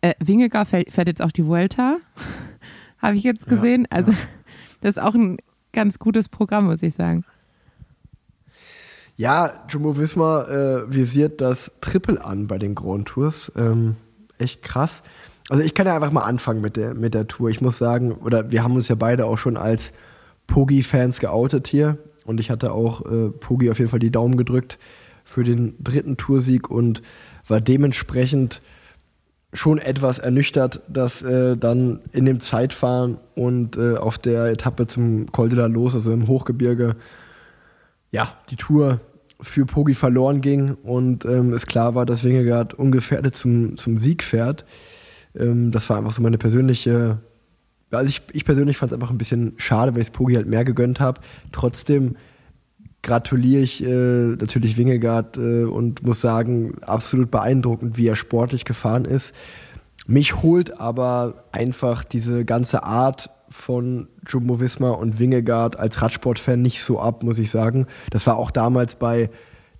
[0.01, 1.97] Äh, Wingegar fährt, fährt jetzt auch die Vuelta,
[2.99, 3.87] habe ich jetzt Ja, gesehen.
[3.89, 4.11] Also
[4.81, 5.37] das ist auch ein
[5.73, 7.23] ganz gutes Programm, muss ich sagen.
[9.17, 13.51] Ja, Jumbo Visma äh, visiert das Triple an bei den Grand Tours.
[13.55, 13.95] Ähm,
[14.39, 15.03] echt krass.
[15.49, 17.49] Also ich kann ja einfach mal anfangen mit der, mit der Tour.
[17.49, 19.91] Ich muss sagen, oder wir haben uns ja beide auch schon als
[20.47, 21.97] Pogi-Fans geoutet hier.
[22.25, 24.79] Und ich hatte auch äh, Pogi auf jeden Fall die Daumen gedrückt
[25.31, 27.01] für den dritten Toursieg und
[27.47, 28.61] war dementsprechend
[29.53, 35.31] schon etwas ernüchtert, dass äh, dann in dem Zeitfahren und äh, auf der Etappe zum
[35.31, 36.95] Col de la Los, also im Hochgebirge,
[38.11, 38.99] ja, die Tour
[39.41, 44.23] für Pogi verloren ging und ähm, es klar war, dass Wingegaard ungefährdet zum, zum Sieg
[44.23, 44.65] fährt.
[45.35, 47.19] Ähm, das war einfach so meine persönliche,
[47.89, 50.47] also ich, ich persönlich fand es einfach ein bisschen schade, weil ich es Pogi halt
[50.47, 51.21] mehr gegönnt habe.
[51.51, 52.15] Trotzdem
[53.03, 59.05] gratuliere ich äh, natürlich Wingegaard äh, und muss sagen, absolut beeindruckend, wie er sportlich gefahren
[59.05, 59.33] ist.
[60.07, 66.83] Mich holt aber einfach diese ganze Art von Jumbo Visma und Wingegaard als Radsportfan nicht
[66.83, 67.87] so ab, muss ich sagen.
[68.09, 69.29] Das war auch damals bei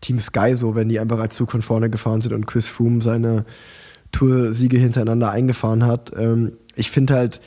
[0.02, 3.02] Team Sky so, wenn die einfach als Zug von vorne gefahren sind und Chris Froome
[3.02, 3.46] seine
[4.12, 6.12] Toursiege hintereinander eingefahren hat.
[6.18, 7.40] Ähm, ich finde halt,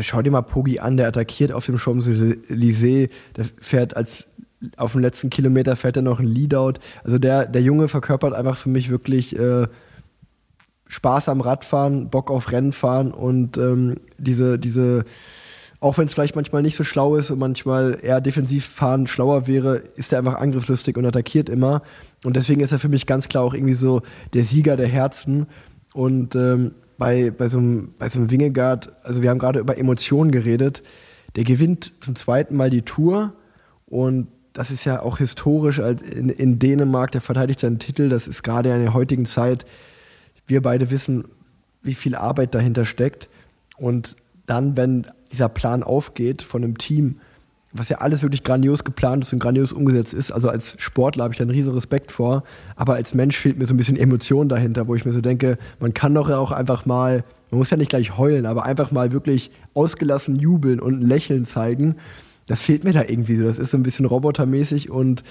[0.00, 4.26] schau dir mal Pogi an, der attackiert auf dem Champs-Élysées, der fährt als
[4.76, 6.74] auf dem letzten Kilometer fährt er noch ein Leadout.
[7.04, 9.66] Also der, der Junge verkörpert einfach für mich wirklich äh,
[10.86, 15.04] Spaß am Radfahren, Bock auf Rennfahren und ähm, diese, diese,
[15.80, 19.46] auch wenn es vielleicht manchmal nicht so schlau ist und manchmal eher defensiv fahren schlauer
[19.46, 21.82] wäre, ist er einfach angriffslustig und attackiert immer.
[22.24, 24.02] Und deswegen ist er für mich ganz klar auch irgendwie so
[24.34, 25.46] der Sieger der Herzen.
[25.94, 29.76] Und ähm, bei, bei so einem, bei so einem Wingegaard, also wir haben gerade über
[29.76, 30.82] Emotionen geredet,
[31.36, 33.32] der gewinnt zum zweiten Mal die Tour
[33.86, 38.42] und das ist ja auch historisch in, in Dänemark, der verteidigt seinen Titel, das ist
[38.42, 39.64] gerade in der heutigen Zeit,
[40.46, 41.24] wir beide wissen,
[41.82, 43.28] wie viel Arbeit dahinter steckt.
[43.76, 47.20] Und dann, wenn dieser Plan aufgeht von einem Team,
[47.72, 50.30] was ja alles wirklich grandios geplant ist und grandios umgesetzt ist.
[50.30, 52.44] Also als Sportler habe ich da einen riesen Respekt vor,
[52.76, 55.56] aber als Mensch fehlt mir so ein bisschen Emotion dahinter, wo ich mir so denke,
[55.80, 58.90] man kann doch ja auch einfach mal, man muss ja nicht gleich heulen, aber einfach
[58.90, 61.96] mal wirklich ausgelassen jubeln und ein Lächeln zeigen.
[62.46, 63.44] Das fehlt mir da irgendwie so.
[63.44, 65.22] Das ist so ein bisschen robotermäßig und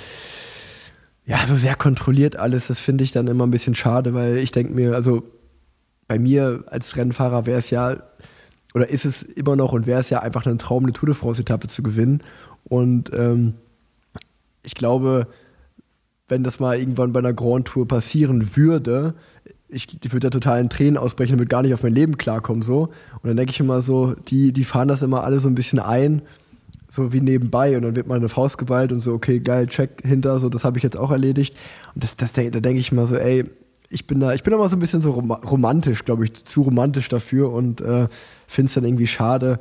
[1.25, 2.67] ja, so sehr kontrolliert alles.
[2.67, 5.23] Das finde ich dann immer ein bisschen schade, weil ich denke mir, also
[6.07, 7.97] bei mir als Rennfahrer wäre es ja
[8.73, 11.15] oder ist es immer noch und wäre es ja einfach ein Traum, eine Tour de
[11.15, 12.21] France-Etappe zu gewinnen.
[12.63, 13.55] Und ähm,
[14.63, 15.27] ich glaube,
[16.27, 19.13] wenn das mal irgendwann bei einer Grand Tour passieren würde,
[19.67, 22.17] ich, ich würde da total in Tränen ausbrechen und würde gar nicht auf mein Leben
[22.17, 22.61] klarkommen.
[22.61, 22.89] So.
[23.21, 25.79] Und dann denke ich immer so, die, die fahren das immer alle so ein bisschen
[25.79, 26.21] ein,
[26.91, 27.75] so wie nebenbei.
[27.75, 30.63] Und dann wird mal eine Faust geballt und so, okay, geil, check hinter, so, das
[30.63, 31.55] habe ich jetzt auch erledigt.
[31.95, 33.45] Und das, das, da denke ich immer so, ey,
[33.89, 37.09] ich bin da, ich bin immer so ein bisschen so romantisch, glaube ich, zu romantisch
[37.09, 38.07] dafür und äh,
[38.47, 39.59] finde es dann irgendwie schade,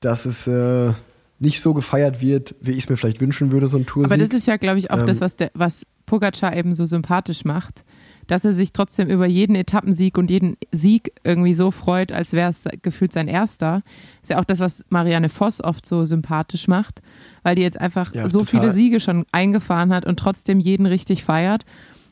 [0.00, 0.92] dass es äh,
[1.38, 4.06] nicht so gefeiert wird, wie ich es mir vielleicht wünschen würde, so ein Tour.
[4.06, 6.86] Aber das ist ja, glaube ich, auch ähm, das, was, der, was Pogacar eben so
[6.86, 7.84] sympathisch macht,
[8.26, 12.50] dass er sich trotzdem über jeden Etappensieg und jeden Sieg irgendwie so freut, als wäre
[12.50, 13.82] es gefühlt sein erster.
[14.22, 17.02] Ist ja auch das, was Marianne Voss oft so sympathisch macht,
[17.42, 18.60] weil die jetzt einfach ja, so total.
[18.60, 21.64] viele Siege schon eingefahren hat und trotzdem jeden richtig feiert.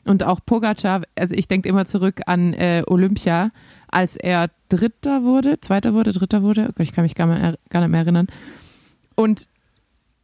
[0.03, 3.51] Und auch Pogacar, also ich denke immer zurück an äh, Olympia,
[3.87, 7.91] als er Dritter wurde, Zweiter wurde, Dritter wurde, ich kann mich gar, mehr, gar nicht
[7.91, 8.27] mehr erinnern.
[9.15, 9.47] Und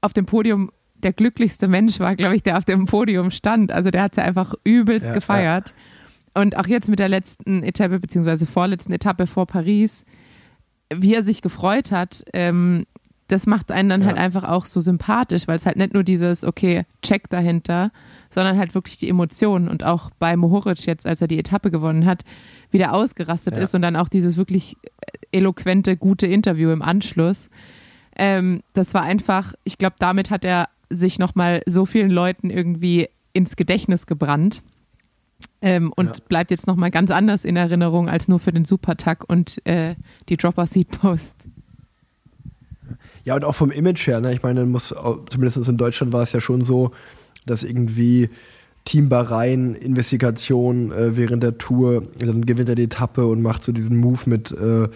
[0.02, 0.72] auf dem Podium
[1.04, 3.72] der glücklichste Mensch war, glaube ich, der auf dem Podium stand.
[3.72, 5.70] Also der hat es ja einfach übelst ja, gefeiert.
[5.70, 6.42] Ja.
[6.42, 10.06] Und auch jetzt mit der letzten Etappe, beziehungsweise vorletzten Etappe vor Paris,
[10.94, 12.86] wie er sich gefreut hat, ähm,
[13.28, 14.08] das macht einen dann ja.
[14.08, 17.92] halt einfach auch so sympathisch, weil es halt nicht nur dieses, okay, Check dahinter,
[18.30, 22.06] sondern halt wirklich die Emotionen und auch bei Mohoric jetzt, als er die Etappe gewonnen
[22.06, 22.24] hat,
[22.72, 23.64] wieder ausgerastet ja.
[23.64, 24.78] ist und dann auch dieses wirklich
[25.32, 27.50] eloquente, gute Interview im Anschluss.
[28.16, 33.10] Ähm, das war einfach, ich glaube, damit hat er sich nochmal so vielen Leuten irgendwie
[33.34, 34.62] ins Gedächtnis gebrannt.
[35.62, 36.24] Ähm, und ja.
[36.28, 39.96] bleibt jetzt nochmal ganz anders in Erinnerung als nur für den Supertag und äh,
[40.30, 41.36] die Dropper Seed Post.
[43.24, 44.34] Ja, und auch vom Image her, ne?
[44.34, 44.96] ich meine, muss,
[45.30, 46.92] zumindest in Deutschland war es ja schon so,
[47.46, 48.30] dass irgendwie
[48.86, 53.98] Teambareien, Investigation äh, während der Tour, dann gewinnt er die Etappe und macht so diesen
[53.98, 54.88] Move mit, äh,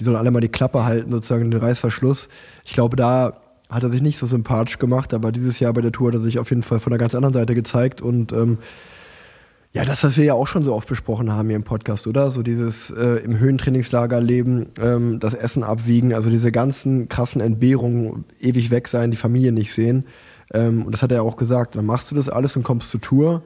[0.00, 2.28] die sollen alle mal die Klappe halten, sozusagen den Reißverschluss.
[2.64, 5.92] Ich glaube, da hat er sich nicht so sympathisch gemacht, aber dieses Jahr bei der
[5.92, 8.58] Tour hat er sich auf jeden Fall von der ganz anderen Seite gezeigt und ähm,
[9.74, 12.30] ja, das, was wir ja auch schon so oft besprochen haben hier im Podcast, oder?
[12.30, 18.24] So dieses äh, im Höhentrainingslager leben, ähm, das Essen abwiegen, also diese ganzen krassen Entbehrungen,
[18.40, 20.06] ewig weg sein, die Familie nicht sehen.
[20.54, 21.76] Ähm, und das hat er ja auch gesagt.
[21.76, 23.42] Dann machst du das alles und kommst zur Tour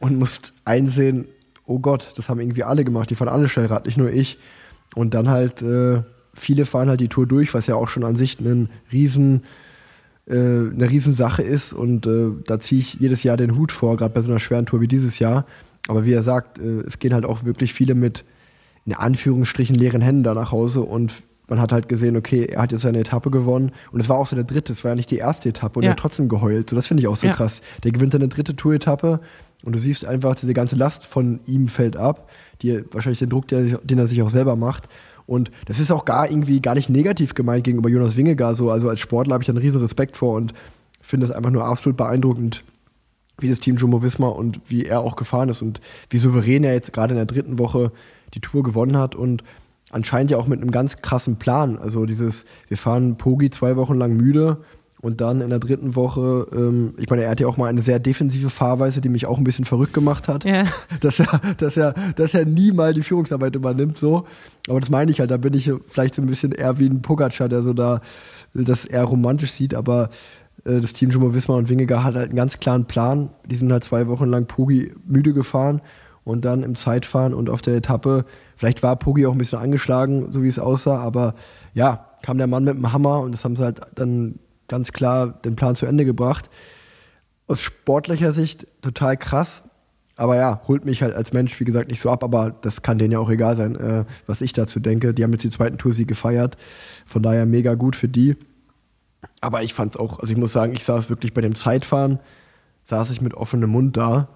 [0.00, 1.26] und musst einsehen,
[1.64, 4.38] oh Gott, das haben irgendwie alle gemacht, die fahren alle Schnellrad, nicht nur ich.
[4.96, 6.02] Und dann halt, äh,
[6.34, 9.42] viele fahren halt die Tour durch, was ja auch schon an sich ein riesen,
[10.26, 11.72] äh, eine Riesensache ist.
[11.72, 14.66] Und äh, da ziehe ich jedes Jahr den Hut vor, gerade bei so einer schweren
[14.66, 15.46] Tour wie dieses Jahr.
[15.88, 18.24] Aber wie er sagt, äh, es gehen halt auch wirklich viele mit
[18.84, 21.12] in Anführungsstrichen leeren Händen da nach Hause und
[21.48, 24.26] man hat halt gesehen, okay, er hat jetzt seine Etappe gewonnen und es war auch
[24.26, 25.90] seine dritte, es war ja nicht die erste Etappe und ja.
[25.90, 26.70] er hat trotzdem geheult.
[26.70, 27.34] So, das finde ich auch so ja.
[27.34, 27.62] krass.
[27.84, 29.20] Der gewinnt eine dritte Tour-Etappe
[29.62, 32.30] und du siehst einfach, diese ganze Last von ihm fällt ab,
[32.62, 34.88] die, wahrscheinlich den Druck, der, den er sich auch selber macht.
[35.26, 38.54] Und das ist auch gar irgendwie gar nicht negativ gemeint gegenüber Jonas Wingegar.
[38.54, 38.70] So.
[38.70, 40.52] Also als Sportler habe ich da einen riesen Respekt vor und
[41.00, 42.64] finde es einfach nur absolut beeindruckend,
[43.38, 45.80] wie das Team Jumbo Visma und wie er auch gefahren ist und
[46.10, 47.92] wie souverän er jetzt gerade in der dritten Woche
[48.34, 49.42] die Tour gewonnen hat und
[49.90, 51.78] anscheinend ja auch mit einem ganz krassen Plan.
[51.78, 54.58] Also dieses, wir fahren Pogi zwei Wochen lang müde
[55.02, 57.82] und dann in der dritten Woche, ähm, ich meine, er hat ja auch mal eine
[57.82, 60.44] sehr defensive Fahrweise, die mich auch ein bisschen verrückt gemacht hat.
[60.44, 60.64] Ja.
[61.00, 64.26] Dass, er, dass, er, dass er nie mal die Führungsarbeit übernimmt, so.
[64.68, 67.02] Aber das meine ich halt, da bin ich vielleicht so ein bisschen eher wie ein
[67.02, 68.00] Pogacar, der so da
[68.54, 70.10] das eher romantisch sieht, aber
[70.64, 73.30] äh, das Team Jumbo Wismar und Wingegar hat halt einen ganz klaren Plan.
[73.46, 75.80] Die sind halt zwei Wochen lang Pogi müde gefahren
[76.24, 78.24] und dann im Zeitfahren und auf der Etappe
[78.62, 81.34] Vielleicht war Pogi auch ein bisschen angeschlagen, so wie es aussah, aber
[81.74, 84.38] ja, kam der Mann mit dem Hammer und das haben sie halt dann
[84.72, 86.48] ganz klar den Plan zu Ende gebracht.
[87.46, 89.62] Aus sportlicher Sicht total krass,
[90.16, 92.96] aber ja, holt mich halt als Mensch, wie gesagt, nicht so ab, aber das kann
[92.96, 95.12] denen ja auch egal sein, äh, was ich dazu denke.
[95.12, 96.56] Die haben jetzt die zweiten Toursieg gefeiert,
[97.04, 98.34] von daher mega gut für die.
[99.42, 102.18] Aber ich fand es auch, also ich muss sagen, ich saß wirklich bei dem Zeitfahren,
[102.84, 104.28] saß ich mit offenem Mund da,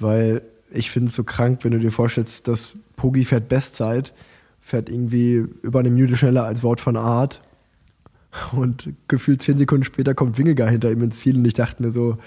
[0.00, 4.12] weil ich finde es so krank, wenn du dir vorstellst, dass Pogi fährt Bestzeit,
[4.60, 7.42] fährt irgendwie über eine Minute schneller als Wort von Art.
[8.52, 11.90] Und gefühlt zehn Sekunden später kommt Wingegar hinter ihm ins Ziel und ich dachte mir
[11.90, 12.18] so,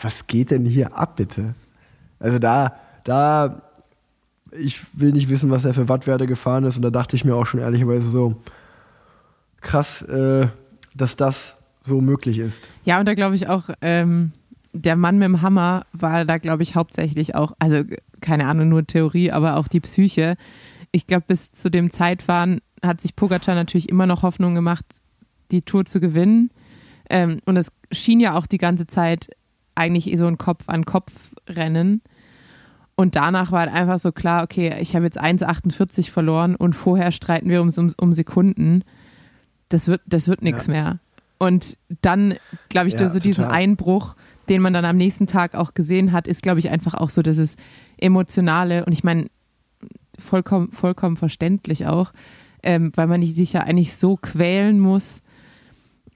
[0.00, 1.54] was geht denn hier ab, bitte?
[2.20, 3.62] Also da, da,
[4.52, 7.34] ich will nicht wissen, was er für Wattwerte gefahren ist und da dachte ich mir
[7.34, 8.36] auch schon ehrlicherweise so,
[9.60, 10.48] krass, äh,
[10.94, 12.68] dass das so möglich ist.
[12.84, 14.32] Ja, und da glaube ich auch, ähm,
[14.72, 17.82] der Mann mit dem Hammer war da, glaube ich, hauptsächlich auch, also
[18.20, 20.36] keine Ahnung, nur Theorie, aber auch die Psyche.
[20.92, 24.84] Ich glaube, bis zu dem Zeitfahren hat sich Pogacar natürlich immer noch Hoffnung gemacht,
[25.54, 26.50] die Tour zu gewinnen.
[27.08, 29.30] Ähm, und es schien ja auch die ganze Zeit
[29.74, 32.02] eigentlich eh so ein Kopf-an-Kopf-Rennen.
[32.96, 37.10] Und danach war halt einfach so klar, okay, ich habe jetzt 1,48 verloren und vorher
[37.10, 38.84] streiten wir um, um, Sekunden.
[39.68, 40.72] Das wird, das wird nichts Ja.
[40.72, 41.00] mehr.
[41.38, 42.34] Und dann,
[42.68, 43.56] glaube ich, Ja, durch so diesen total.
[43.56, 44.14] Einbruch,
[44.48, 47.22] den man dann am nächsten Tag auch gesehen hat, ist, glaube ich, einfach auch so
[47.22, 47.56] dieses
[47.98, 48.84] Emotionale.
[48.84, 49.26] Und ich meine,
[50.18, 52.12] vollkommen, vollkommen verständlich auch,
[52.62, 55.22] ähm, weil man sich ja eigentlich so quälen muss,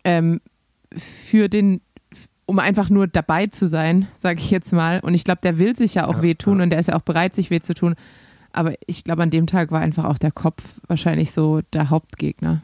[0.04, 0.40] ähm,
[0.96, 1.80] für den,
[2.46, 5.00] um einfach nur dabei zu sein, sage ich jetzt mal.
[5.00, 6.64] Und ich glaube, der will sich ja auch Ja, wehtun ja.
[6.64, 7.94] und der ist ja auch bereit, sich weh zu tun.
[8.52, 12.62] Aber ich glaube, an dem Tag war einfach auch der Kopf wahrscheinlich so der Hauptgegner.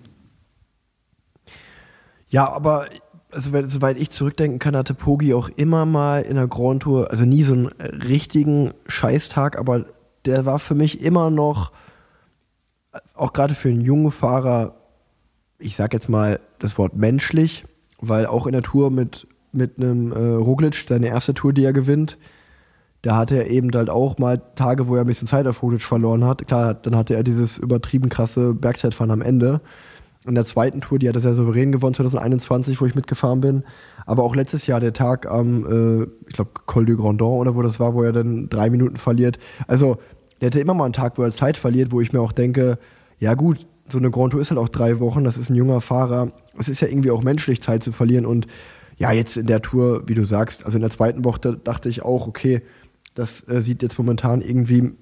[2.28, 2.88] Ja, aber
[3.30, 7.24] also, soweit ich zurückdenken kann, hatte Pogi auch immer mal in der Grand Tour, also
[7.24, 9.86] nie so einen richtigen Scheißtag, aber
[10.24, 11.72] der war für mich immer noch,
[13.14, 14.74] auch gerade für einen jungen Fahrer,
[15.58, 17.64] ich sag jetzt mal das Wort menschlich,
[18.00, 21.72] weil auch in der Tour mit, mit einem äh, Roglic, seine erste Tour, die er
[21.72, 22.18] gewinnt,
[23.02, 25.82] da hatte er eben halt auch mal Tage, wo er ein bisschen Zeit auf Roglic
[25.82, 26.46] verloren hat.
[26.46, 29.60] Klar, dann hatte er dieses übertrieben krasse Bergzeitfahren am Ende.
[30.26, 33.62] In der zweiten Tour, die hat er sehr souverän gewonnen, 2021, wo ich mitgefahren bin.
[34.06, 37.60] Aber auch letztes Jahr der Tag am, äh, ich glaube, Col du Grandon oder wo
[37.60, 39.38] das war, wo er dann drei Minuten verliert.
[39.66, 39.98] Also,
[40.40, 42.78] der hatte immer mal einen Tag, wo er Zeit verliert, wo ich mir auch denke,
[43.18, 45.82] ja gut, so eine Grand Tour ist halt auch drei Wochen, das ist ein junger
[45.82, 46.32] Fahrer.
[46.58, 48.26] Es ist ja irgendwie auch menschlich, Zeit zu verlieren.
[48.26, 48.46] Und
[48.96, 52.02] ja, jetzt in der Tour, wie du sagst, also in der zweiten Woche dachte ich
[52.02, 52.62] auch, okay,
[53.14, 54.92] das äh, sieht jetzt momentan irgendwie,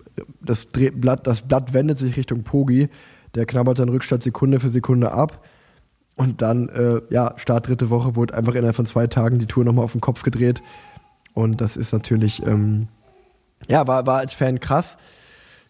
[0.40, 2.88] das Blatt, das Blatt wendet sich Richtung Pogi.
[3.34, 5.44] Der knabbert seinen Rückstand Sekunde für Sekunde ab.
[6.14, 9.64] Und dann, äh, ja, Start dritte Woche wurde einfach innerhalb von zwei Tagen die Tour
[9.64, 10.62] nochmal auf den Kopf gedreht.
[11.32, 12.88] Und das ist natürlich, ähm,
[13.68, 14.98] ja, war, war als Fan krass.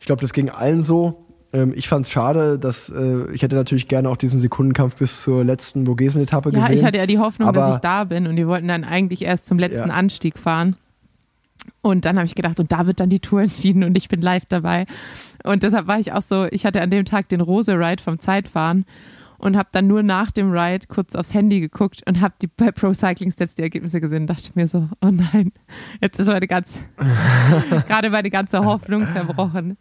[0.01, 1.27] Ich glaube, das ging allen so.
[1.53, 5.23] Ähm, ich fand es schade, dass äh, ich hätte natürlich gerne auch diesen Sekundenkampf bis
[5.23, 6.75] zur letzten Vogesen-Etappe Ja, gesehen.
[6.75, 9.23] ich hatte ja die Hoffnung, Aber- dass ich da bin und die wollten dann eigentlich
[9.23, 9.95] erst zum letzten Ja.
[9.95, 10.77] Anstieg fahren.
[11.81, 14.21] Und dann habe ich gedacht, und da wird dann die Tour entschieden und ich bin
[14.21, 14.87] live dabei.
[15.45, 18.85] Und deshalb war ich auch so, ich hatte an dem Tag den Rose-Ride vom Zeitfahren
[19.39, 22.71] und habe dann nur nach dem Ride kurz aufs Handy geguckt und habe die bei
[22.73, 25.53] Pro Cycling Stats die Ergebnisse gesehen und dachte mir so, oh nein,
[26.01, 26.79] jetzt ist meine ganze,
[27.89, 29.77] gerade meine ganze Hoffnung zerbrochen.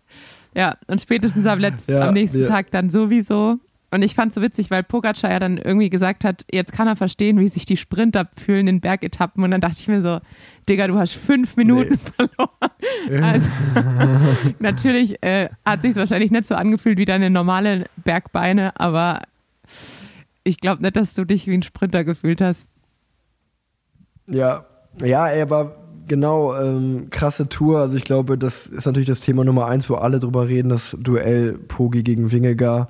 [0.56, 3.58] Ja, und spätestens am letzten, Ja, am nächsten wir- Tag dann sowieso.
[3.94, 6.88] Und ich fand es so witzig, weil Pogacar ja dann irgendwie gesagt hat, jetzt kann
[6.88, 9.44] er verstehen, wie sich die Sprinter fühlen in Bergetappen.
[9.44, 10.22] Und dann dachte ich mir so,
[10.70, 13.24] Digga, du hast fünf Minuten verloren.
[13.24, 13.52] Also
[14.60, 19.24] natürlich äh, hat sich wahrscheinlich nicht so angefühlt wie deine normale Bergbeine, aber
[20.46, 22.70] ich glaube nicht, dass du dich wie ein Sprinter gefühlt hast.
[24.28, 24.66] Ja,
[25.04, 25.76] ja, er war
[26.08, 27.80] genau ähm, krasse Tour.
[27.80, 30.96] Also ich glaube, das ist natürlich das Thema Nummer eins, wo alle drüber reden, das
[31.00, 32.90] Duell Pogi gegen Wingegar.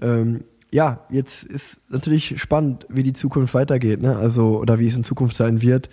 [0.00, 4.16] Ähm, ja, jetzt ist natürlich spannend, wie die Zukunft weitergeht, ne?
[4.16, 5.88] Also, oder wie es in Zukunft sein wird.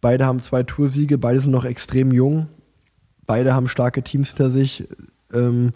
[0.00, 2.48] Beide haben zwei Toursiege, beide sind noch extrem jung.
[3.26, 4.86] Beide haben starke Teams hinter sich.
[5.32, 5.72] Ähm,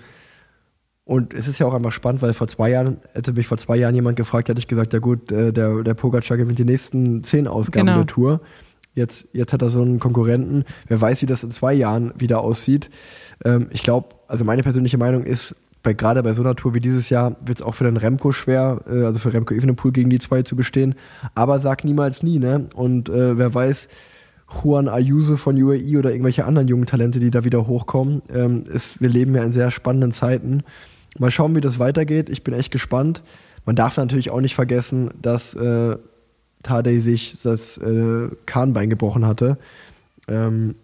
[1.04, 3.76] und es ist ja auch einfach spannend, weil vor zwei Jahren, hätte mich vor zwei
[3.76, 7.22] Jahren jemand gefragt, hätte ich gesagt, ja gut, äh, der, der Pogacar gewinnt die nächsten
[7.22, 7.98] zehn Ausgaben Genau.
[7.98, 8.40] der Tour.
[8.94, 10.64] Jetzt, jetzt hat er so einen Konkurrenten.
[10.86, 12.90] Wer weiß, wie das in zwei Jahren wieder aussieht.
[13.44, 16.80] Ähm, ich glaube, also meine persönliche Meinung ist, bei, gerade bei so einer Tour wie
[16.80, 20.10] dieses Jahr wird es auch für den Remco schwer, äh, also für Remco Evenepoel gegen
[20.10, 20.94] die zwei zu bestehen.
[21.34, 22.66] Aber sag niemals nie, ne?
[22.74, 23.88] Und äh, wer weiß,
[24.62, 28.22] Juan Ayuso von UAE oder irgendwelche anderen jungen Talente, die da wieder hochkommen.
[28.32, 30.62] Ähm, ist, wir leben ja in sehr spannenden Zeiten.
[31.18, 32.28] Mal schauen, wie das weitergeht.
[32.30, 33.22] Ich bin echt gespannt.
[33.64, 35.96] Man darf natürlich auch nicht vergessen, dass äh,
[36.62, 39.58] Tadej sich das äh, Kahnbein gebrochen hatte.
[40.28, 40.74] Ähm,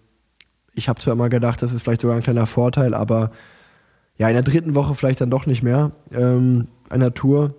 [0.74, 3.30] ich habe zwar immer gedacht, das ist vielleicht sogar ein kleiner Vorteil, aber
[4.16, 7.54] ja, in der dritten Woche vielleicht dann doch nicht mehr ähm, einer Tour.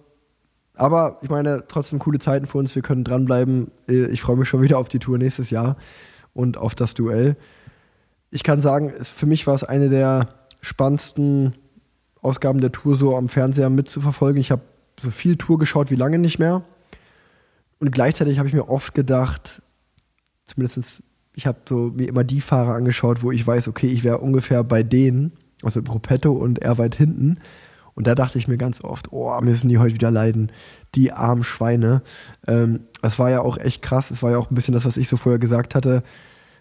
[0.75, 2.73] Aber ich meine, trotzdem coole Zeiten für uns.
[2.73, 3.71] Wir können dranbleiben.
[3.89, 5.75] Äh, Ich freue mich schon wieder auf die Tour nächstes Jahr
[6.33, 7.35] und auf das Duell.
[8.31, 10.29] Ich kann sagen, für mich war es eine der
[10.61, 11.55] spannendsten
[12.21, 14.39] Ausgaben der Tour so am Fernseher mitzuverfolgen.
[14.39, 14.61] Ich habe
[14.99, 16.63] so viel Tour geschaut wie lange nicht mehr.
[17.79, 19.61] Und gleichzeitig habe ich mir oft gedacht,
[20.45, 21.01] zumindest
[21.33, 24.63] ich habe so mir immer die Fahrer angeschaut, wo ich weiß, okay, ich wäre ungefähr
[24.63, 25.31] bei denen,
[25.63, 27.37] also Gruppetto und er weit hinten.
[27.95, 30.51] Und da dachte ich mir ganz oft, oh, müssen die heute wieder leiden,
[30.95, 32.01] die armen Schweine.
[32.47, 34.11] Ähm, das war ja auch echt krass.
[34.11, 36.03] Es war ja auch ein bisschen das, was ich so vorher gesagt hatte,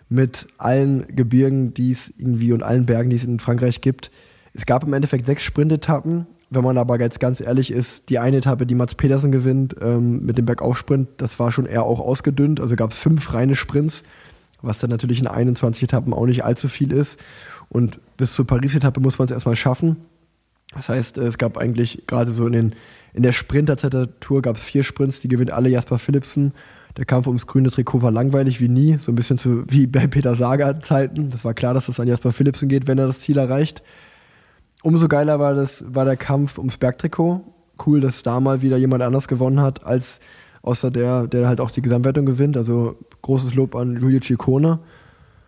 [0.08, 4.10] mit allen Gebirgen, die es irgendwie und allen Bergen, die es in Frankreich gibt.
[4.52, 8.38] Es gab im Endeffekt sechs Sprintetappen, Wenn man aber jetzt ganz ehrlich ist, die eine
[8.38, 12.60] Etappe, die Mats Pedersen gewinnt, ähm, mit dem Bergaufsprint, das war schon eher auch ausgedünnt.
[12.60, 14.02] Also gab es fünf reine Sprints,
[14.62, 17.18] was dann natürlich in 21 Etappen auch nicht allzu viel ist.
[17.68, 19.96] Und bis zur Paris-Etappe muss man es erstmal schaffen.
[20.74, 22.74] Das heißt, es gab eigentlich gerade so in, den,
[23.14, 26.52] in der Sprinterzeit der Tour gab es vier Sprints, die gewinnt alle Jasper Philipsen.
[26.96, 30.06] Der Kampf ums grüne Trikot war langweilig wie nie, so ein bisschen zu, wie bei
[30.06, 31.30] Peter Sager Zeiten.
[31.30, 33.82] Das war klar, dass das an Jasper Philipsen geht, wenn er das Ziel erreicht.
[34.88, 37.42] Umso geiler war, das, war der Kampf ums Bergtrikot.
[37.84, 40.18] Cool, dass da mal wieder jemand anders gewonnen hat, als
[40.62, 42.56] außer der, der halt auch die Gesamtwertung gewinnt.
[42.56, 44.78] Also großes Lob an Giulio Ciccone.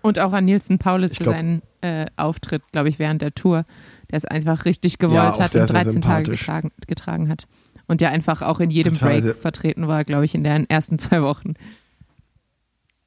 [0.02, 3.32] Und auch an Nielsen Paulus Ich für glaub- seinen äh, Auftritt, glaube ich, während der
[3.34, 3.64] Tour,
[4.10, 7.46] der es einfach richtig gewollt Ja, hat und sehr 13 Tage getragen, getragen hat.
[7.86, 10.98] Und der einfach auch in jedem Total Break vertreten war, glaube ich, in den ersten
[10.98, 11.54] zwei Wochen.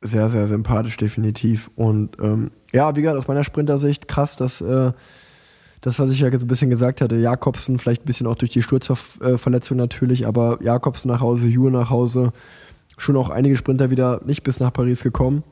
[0.02, 1.70] Sehr, sehr sympathisch, definitiv.
[1.76, 4.94] Und ähm, ja, wie gesagt, aus meiner Sprintersicht krass, dass äh,
[5.84, 8.52] das, was ich ja so ein bisschen gesagt hatte, Jakobsen, vielleicht ein bisschen auch durch
[8.52, 12.32] die Sturzverletzung natürlich, aber Jakobsen nach Hause, Juhe nach Hause,
[12.98, 15.44] schon auch einige Sprinter wieder nicht bis nach Paris gekommen.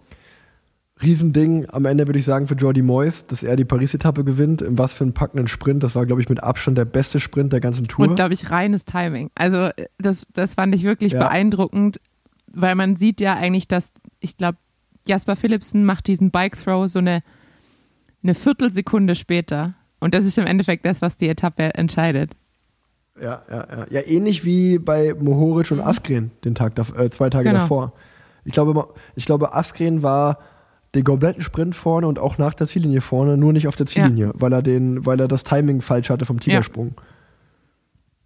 [1.01, 4.61] Riesending am Ende würde ich sagen für Jordi Moyes, dass er die Paris-Etappe gewinnt.
[4.61, 5.81] In was für einen packenden Sprint.
[5.83, 8.07] Das war, glaube ich, mit Abstand der beste Sprint der ganzen Tour.
[8.07, 9.31] Und, glaube ich, reines Timing.
[9.33, 11.19] Also, das, das fand ich wirklich Ja.
[11.19, 11.99] beeindruckend,
[12.53, 14.59] weil man sieht ja eigentlich, dass, ich glaube,
[15.07, 17.23] Jasper Philipsen macht diesen Bike-Throw so eine,
[18.21, 19.73] eine Viertelsekunde später.
[20.01, 22.31] Und das ist im Endeffekt das, was die Etappe entscheidet.
[23.21, 23.85] Ja, ja, ja.
[23.89, 27.59] Ja, ähnlich wie bei Mohoric und Askren den Tag äh, zwei Tage Genau.
[27.59, 27.93] davor.
[28.43, 30.39] Ich glaube, ich glaube, Askren war
[30.95, 34.31] den kompletten Sprint vorne und auch nach der Ziellinie vorne, nur nicht auf der Ziellinie,
[34.33, 36.95] weil er den, weil er das Timing falsch hatte vom Tigersprung.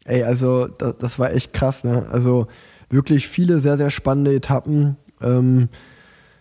[0.06, 2.08] Ey, also da, das war echt krass, ne?
[2.12, 2.48] Also
[2.90, 4.96] wirklich viele sehr, sehr spannende Etappen.
[5.22, 5.68] Ähm,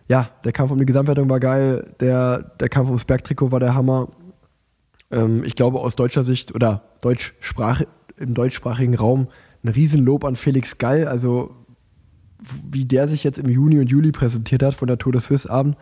[0.07, 3.75] ja, der Kampf um die Gesamtwertung war geil, der, der Kampf ums Bergtrikot war der
[3.75, 4.09] Hammer.
[5.11, 7.83] Ähm, ich glaube aus deutscher Sicht oder Deutschsprach,
[8.17, 9.29] im deutschsprachigen Raum
[9.63, 11.55] ein Riesenlob an Felix Gall, also
[12.71, 15.51] wie der sich jetzt im Juni und Juli präsentiert hat von der Tour de Suisse
[15.51, 15.77] Abend.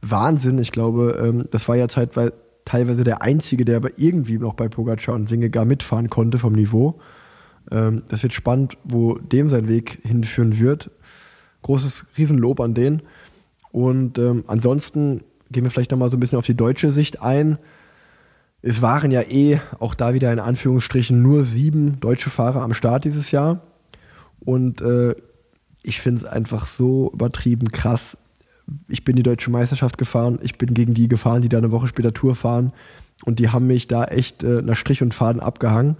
[0.00, 2.32] Wahnsinn, ich glaube, ähm, das war ja zeitweise
[2.64, 7.00] teilweise der einzige, der aber irgendwie noch bei Pogacar und Wingegar mitfahren konnte vom Niveau.
[7.70, 10.90] Ähm, das wird spannend, wo dem sein Weg hinführen wird.
[11.62, 13.02] Großes Riesenlob an den.
[13.72, 17.58] Und ähm, ansonsten gehen wir vielleicht nochmal so ein bisschen auf die deutsche Sicht ein.
[18.62, 23.04] Es waren ja eh auch da wieder in Anführungsstrichen nur sieben deutsche Fahrer am Start
[23.04, 23.62] dieses Jahr.
[24.40, 25.14] Und äh,
[25.82, 28.18] ich finde es einfach so übertrieben krass.
[28.88, 31.86] Ich bin die deutsche Meisterschaft gefahren, ich bin gegen die gefahren, die da eine Woche
[31.86, 32.72] später Tour fahren.
[33.24, 35.96] Und die haben mich da echt äh, nach Strich und Faden abgehangen.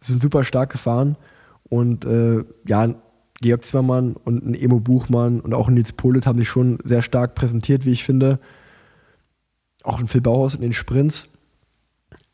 [0.00, 1.16] Sind super stark gefahren.
[1.64, 2.94] Und äh, ja,
[3.40, 7.02] Georg Zimmermann und ein Emo Buchmann und auch ein Nils Polit haben sich schon sehr
[7.02, 8.38] stark präsentiert, wie ich finde.
[9.82, 11.28] Auch ein Phil Bauhaus in den Sprints.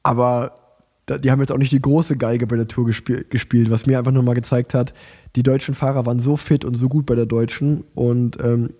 [0.02, 0.60] Aber
[1.08, 3.98] die haben jetzt auch nicht die große Geige bei der Tour gespiel gespielt, was mir
[3.98, 4.94] einfach nochmal gezeigt hat,
[5.36, 8.70] die deutschen Fahrer waren so fit und so gut bei der Deutschen und ähm,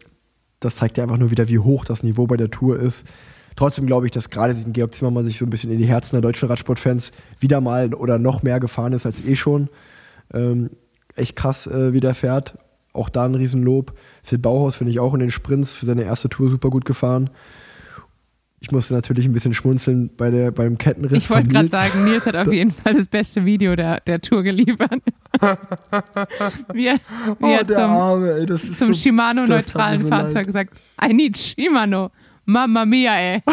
[0.61, 3.07] das zeigt ja einfach nur wieder, wie hoch das Niveau bei der Tour ist.
[3.57, 6.15] Trotzdem glaube ich, dass gerade diesen Georg Zimmermann sich so ein bisschen in die Herzen
[6.15, 9.69] der deutschen Radsportfans wieder mal oder noch mehr gefahren ist als eh schon.
[10.33, 10.71] Ähm,
[11.17, 12.59] echt krass, äh, wie der fährt.
[12.93, 13.93] Auch da ein Riesenlob.
[14.23, 17.31] Phil Bauhaus finde ich auch in den Sprints für seine erste Tour super gut gefahren.
[18.63, 21.17] Ich musste natürlich ein bisschen schmunzeln bei der, beim Kettenriss.
[21.25, 24.43] Ich wollte gerade sagen, Nils hat auf jeden Fall das beste Video der, der Tour
[24.43, 25.01] geliefert.
[26.75, 26.99] wie er, wie
[27.41, 30.47] Oh, der zum, Arme, ey, das ist zum so, Shimano-neutralen so Fahrzeug leid.
[30.47, 32.11] gesagt, I need Shimano.
[32.45, 33.43] Mamma mia, ey.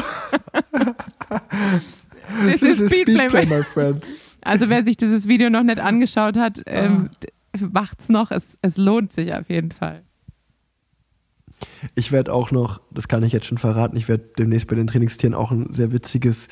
[2.45, 3.30] This is Speedplay.
[3.30, 4.05] Speedplay, my- friend.
[4.41, 7.10] Also wer sich dieses Video noch nicht angeschaut hat, ähm,
[7.72, 8.32] macht's noch.
[8.32, 10.03] Es, es lohnt sich auf jeden Fall.
[11.95, 14.88] Ich werde auch noch, das kann ich jetzt schon verraten, ich werde demnächst bei den
[14.88, 16.47] Trainingstieren auch ein sehr witziges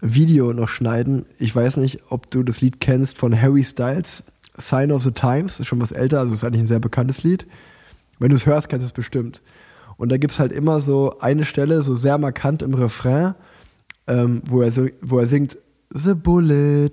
[0.00, 1.26] Video noch schneiden.
[1.38, 4.22] Ich weiß nicht, ob du das Lied kennst von Harry Styles,
[4.56, 7.46] Sign of the Times, ist schon was älter, also ist eigentlich ein sehr bekanntes Lied.
[8.18, 9.42] Wenn du es hörst, kennst du es bestimmt.
[9.96, 13.34] Und da gibt es halt immer so eine Stelle, so sehr markant im Refrain,
[14.06, 14.72] ähm, wo, er
[15.02, 15.58] wo er singt,
[15.92, 16.92] The Bullet,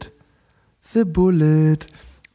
[0.81, 1.79] The Bullet.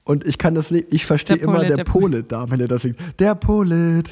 [0.05, 2.67] Und ich kann das nicht, ich verstehe immer Bullet, der, der Pole da, wenn er
[2.67, 2.97] das singt.
[3.21, 4.03] Der Bullet.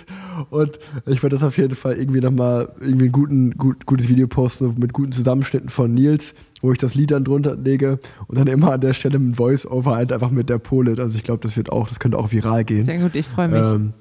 [0.50, 4.28] Und ich werde das auf jeden Fall irgendwie nochmal irgendwie ein guten, gut, gutes Video
[4.28, 8.46] posten mit guten Zusammenschnitten von Nils, wo ich das Lied dann drunter lege und dann
[8.46, 10.94] immer an der Stelle mit Voice-Over halt einfach mit der Pole.
[10.96, 12.84] Also ich glaube, das wird auch, das könnte auch viral gehen.
[12.84, 13.66] Sehr gut, ich freue mich.
[13.66, 13.92] Ähm,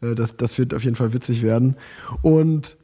[0.00, 1.76] äh, das, das wird auf jeden Fall witzig werden.
[2.22, 2.76] Und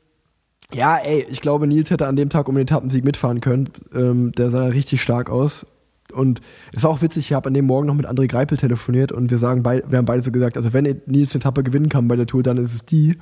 [0.72, 3.68] ja, ey, ich glaube, Nils hätte an dem Tag um den Etappensieg mitfahren können.
[3.92, 5.66] Ähm, der sah richtig stark aus.
[6.12, 6.40] Und
[6.72, 9.30] es war auch witzig, ich habe an dem Morgen noch mit André Greipel telefoniert und
[9.30, 12.16] wir sagen wir haben beide so gesagt, also wenn Nils eine Etappe gewinnen kann bei
[12.16, 13.16] der Tour, dann ist es die.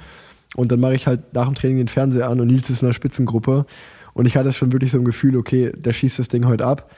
[0.55, 2.89] Und dann mache ich halt nach dem Training den Fernseher an und Nils ist in
[2.89, 3.67] der Spitzengruppe.
[4.15, 6.91] Und ich hatte schon wirklich so ein Gefühl, okay, der schießt das Ding heute ab.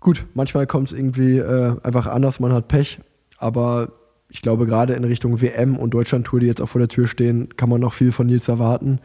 [0.00, 3.00] Gut, manchmal kommt es irgendwie äh, einfach anders, man hat Pech,
[3.38, 3.92] aber
[4.28, 7.54] ich glaube, gerade in Richtung WM und Deutschland-Tour, die jetzt auch vor der Tür stehen,
[7.56, 8.98] kann man noch viel von Nils erwarten.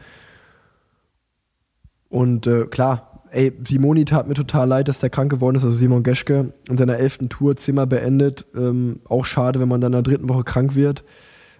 [2.08, 5.76] Und äh, klar, ey, Simoni tat mir total leid, dass der krank geworden ist, also
[5.76, 8.46] Simon Geschke, in seiner elften Tour zehnmal beendet.
[8.56, 11.04] Ähm, auch schade, wenn man dann in der dritten Woche krank wird.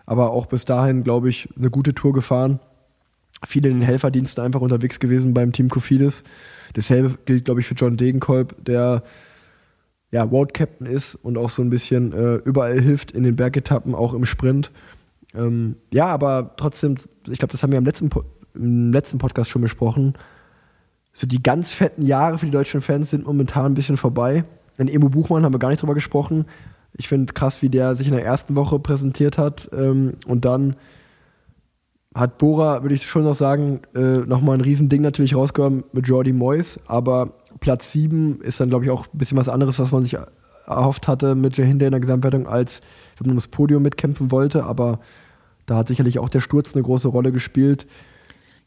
[0.06, 2.60] Aber auch bis dahin, glaube ich, eine gute Tour gefahren.
[3.46, 6.24] Viele in den Helferdiensten einfach unterwegs gewesen beim Team Kofidis.
[6.74, 9.02] Dasselbe gilt, glaube ich, für John Degenkolb, der
[10.10, 13.94] ja, World Captain ist und auch so ein bisschen äh, überall hilft in den Bergetappen,
[13.94, 14.70] auch im Sprint.
[15.34, 16.96] Ähm, ja, aber trotzdem,
[17.28, 18.08] ich glaube, das haben wir im letzten,
[18.54, 20.14] im letzten Podcast schon besprochen.
[21.18, 24.44] So die ganz fetten Jahre für die deutschen Fans sind momentan ein bisschen vorbei.
[24.78, 26.44] In Emo Buchmann haben wir gar nicht drüber gesprochen.
[26.92, 29.68] Ich finde krass, wie der sich in der ersten Woche präsentiert hat.
[29.76, 30.76] Ähm, und dann
[32.14, 36.32] hat Bora, würde ich schon noch sagen, äh, nochmal ein Riesending natürlich rausgehauen mit Jordi
[36.32, 36.78] Moyes.
[36.86, 40.16] Aber Platz 7 ist dann, glaube ich, auch ein bisschen was anderes, was man sich
[40.68, 42.80] erhofft hatte mit Jahinda in der Gesamtwertung, als
[43.16, 44.62] wenn man ums Podium mitkämpfen wollte.
[44.62, 45.00] Aber
[45.66, 47.88] da hat sicherlich auch der Sturz eine große Rolle gespielt.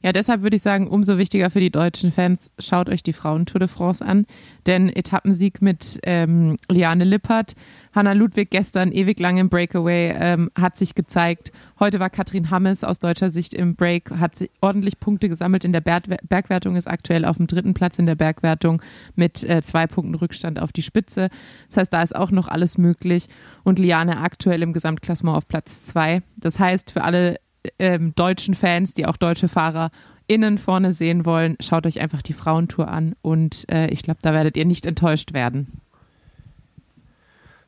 [0.04, 3.60] Ja, deshalb würde ich sagen, umso wichtiger für die deutschen Fans, schaut euch die Frauen-Tour
[3.60, 4.26] de France an.
[4.66, 7.54] Denn Etappensieg mit ähm, Liane Lippert,
[7.94, 11.52] Hanna Ludwig gestern ewig lang im Breakaway ähm, hat sich gezeigt.
[11.80, 15.82] Heute war Katrin Hammes aus deutscher Sicht im Break, hat ordentlich Punkte gesammelt in der
[15.82, 18.82] Berg Bergwertung, ist aktuell auf dem dritten Platz in der Bergwertung
[19.16, 21.30] mit äh, zwei Punkten Rückstand auf die Spitze.
[21.68, 23.28] Das heißt, da ist auch noch alles möglich.
[23.64, 26.24] Und Liane aktuell im Gesamtklassement auf Platz zwei.
[26.38, 27.38] Das heißt, für alle
[27.80, 29.92] ähm, deutschen Fans, die auch deutsche Fahrer
[30.28, 34.34] innen vorne sehen wollen, schaut euch einfach die Frauentour an und äh, ich glaube, da
[34.34, 35.82] werdet ihr nicht enttäuscht werden.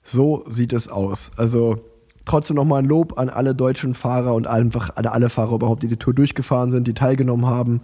[0.04, 1.32] So sieht es aus.
[1.38, 1.82] Also
[2.26, 5.88] trotzdem nochmal ein Lob an alle deutschen Fahrer und einfach an alle Fahrer überhaupt, die
[5.88, 7.82] die Tour durchgefahren sind, die teilgenommen haben.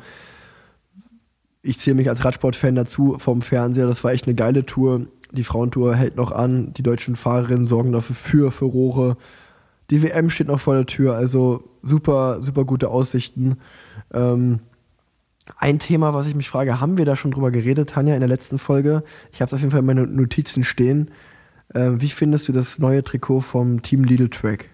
[1.61, 3.87] Ich zähle mich als Radsportfan dazu vom Fernseher.
[3.87, 5.07] Das war echt eine geile Tour.
[5.31, 6.73] Die Frauentour hält noch an.
[6.73, 9.17] Die deutschen Fahrerinnen sorgen dafür für Furore.
[9.89, 11.15] Die WM steht noch vor der Tür.
[11.15, 13.57] Also super, super gute Aussichten.
[14.13, 14.59] Ähm,
[15.57, 18.29] ein Thema, was ich mich frage, haben wir da schon drüber geredet, Tanja, in der
[18.29, 19.03] letzten Folge?
[19.31, 21.09] Ich habe es auf jeden Fall in meinen Notizen stehen.
[21.73, 24.69] Ähm, wie findest du das neue Trikot vom Team Lidl Track?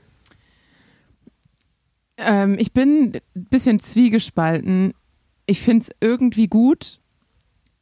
[2.17, 4.93] Ähm, ich bin ein bisschen zwiegespalten.
[5.45, 6.99] Ich finde es irgendwie gut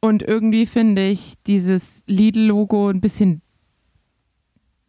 [0.00, 3.40] und irgendwie finde ich dieses Lidl-Logo ein bisschen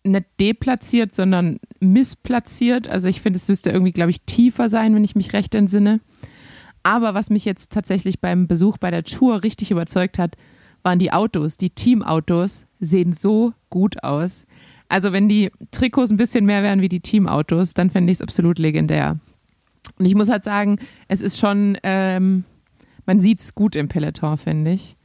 [0.06, 2.88] nicht deplatziert, sondern missplatziert.
[2.88, 6.00] Also ich finde, es müsste irgendwie, glaube ich, tiefer sein, wenn ich mich recht entsinne.
[6.84, 10.38] Aber was mich jetzt tatsächlich beim Besuch bei der Tour richtig überzeugt hat,
[10.84, 11.58] waren die Autos.
[11.58, 14.46] Die Teamautos sehen so gut aus.
[14.88, 18.22] Also wenn die Trikots ein bisschen mehr wären wie die Teamautos, dann fände ich es
[18.22, 19.20] absolut legendär.
[19.98, 20.78] Und ich muss halt sagen,
[21.08, 22.44] es ist schon, ähm,
[23.06, 24.96] man sieht es gut im Peloton, finde ich.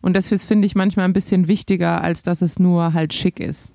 [0.00, 3.72] Und das finde ich manchmal ein bisschen wichtiger, als dass es nur halt schick ist.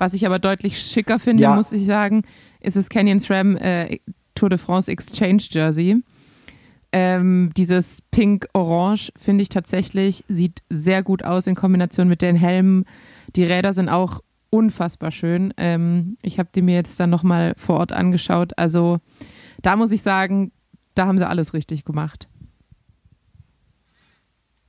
[0.00, 1.54] Was ich aber deutlich schicker finde, Ja.
[1.54, 2.22] muss ich sagen,
[2.60, 3.98] ist das Canyon SRAM äh,
[4.34, 6.02] Tour de France Exchange Jersey.
[6.92, 12.86] Ähm, dieses Pink-Orange finde ich tatsächlich, sieht sehr gut aus in Kombination mit den Helmen.
[13.36, 15.52] Die Räder sind auch unfassbar schön.
[15.58, 18.56] Ähm, ich habe die mir jetzt dann nochmal vor Ort angeschaut.
[18.58, 19.00] Also
[19.60, 20.50] da muss ich sagen,
[20.94, 22.26] da haben sie alles richtig gemacht.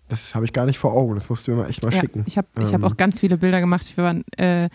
[0.10, 1.16] Das habe ich gar nicht vor Augen.
[1.16, 2.24] Das musst du mir mal echt mal Ja, schicken.
[2.28, 2.84] ich habe ich hab Ähm.
[2.84, 3.86] auch ganz viele Bilder gemacht.
[3.88, 4.70] Ich war, äh,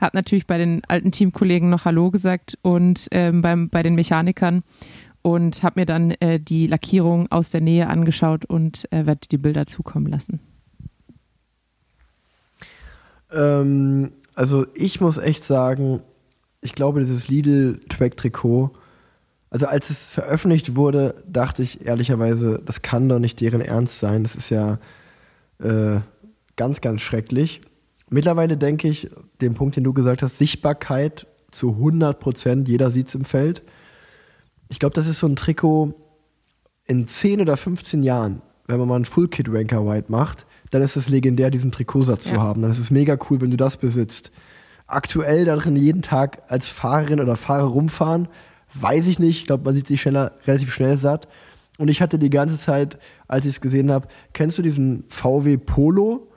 [0.00, 4.62] habe natürlich bei den alten Teamkollegen noch Hallo gesagt und ähm, beim, bei den Mechanikern
[5.22, 9.38] und habe mir dann äh, die Lackierung aus der Nähe angeschaut und äh, werde die
[9.38, 10.40] Bilder zukommen lassen.
[13.30, 16.00] Ähm, also ich muss echt sagen,
[16.60, 18.70] ich glaube, dieses Lidl-Track-Trikot,
[19.50, 24.22] also als es veröffentlicht wurde, dachte ich ehrlicherweise, das kann doch nicht deren Ernst sein.
[24.22, 24.78] Das ist ja
[25.60, 26.00] äh,
[26.56, 27.62] ganz, ganz schrecklich.
[28.10, 33.08] Mittlerweile denke ich, den Punkt, den du gesagt hast, Sichtbarkeit zu 100 Prozent, jeder sieht
[33.08, 33.62] es im Feld.
[34.68, 35.94] Ich glaube, das ist so ein Trikot
[36.86, 41.08] in 10 oder 15 Jahren, wenn man mal einen Full-Kit-Ranker White macht, dann ist es
[41.08, 42.42] legendär, diesen Trikotsatz zu Ja.
[42.42, 42.62] haben.
[42.62, 44.30] Dann ist es mega cool, wenn du das besitzt.
[44.86, 48.28] Aktuell darin jeden Tag als Fahrerin oder Fahrer rumfahren,
[48.74, 49.40] weiß ich nicht.
[49.40, 51.28] Ich glaube, man sieht sich schneller, relativ schnell satt.
[51.78, 52.98] Und ich hatte die ganze Zeit,
[53.28, 56.28] als ich es gesehen habe, kennst du diesen VW Polo,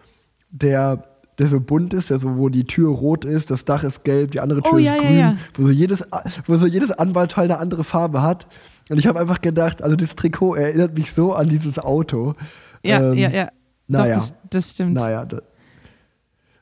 [0.52, 4.04] der, der so bunt ist, der so, wo die Tür rot ist, das Dach ist
[4.04, 5.38] gelb, die andere Tür Oh, ist ja, grün, ja.
[5.56, 6.04] wo so jedes,
[6.46, 8.48] wo so jedes Anbauteil eine andere Farbe hat.
[8.90, 12.36] Und ich habe einfach gedacht, also das Trikot erinnert mich so an dieses Auto.
[12.84, 13.50] Ja, Ähm, ja, ja.
[13.88, 14.16] naja.
[14.16, 14.94] Das, das stimmt.
[14.96, 15.40] Naja, da,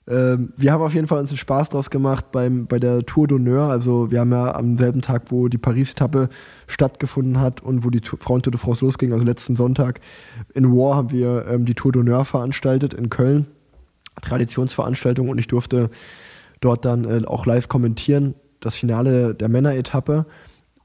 [0.08, 3.28] ähm, wir haben auf jeden Fall uns einen Spaß draus gemacht beim, bei der Tour
[3.28, 3.70] d'Honneur.
[3.70, 6.30] Also wir haben ja am selben Tag, wo die Paris-Etappe
[6.68, 10.00] stattgefunden hat und wo die Tour- Frauen-Tour de France losging, also letzten Sonntag
[10.54, 13.48] in War haben wir ähm, die Tour d'Honneur veranstaltet in Köln.
[14.22, 15.90] Traditionsveranstaltung und ich durfte
[16.60, 20.26] dort dann äh, auch live kommentieren, das Finale der Männeretappe.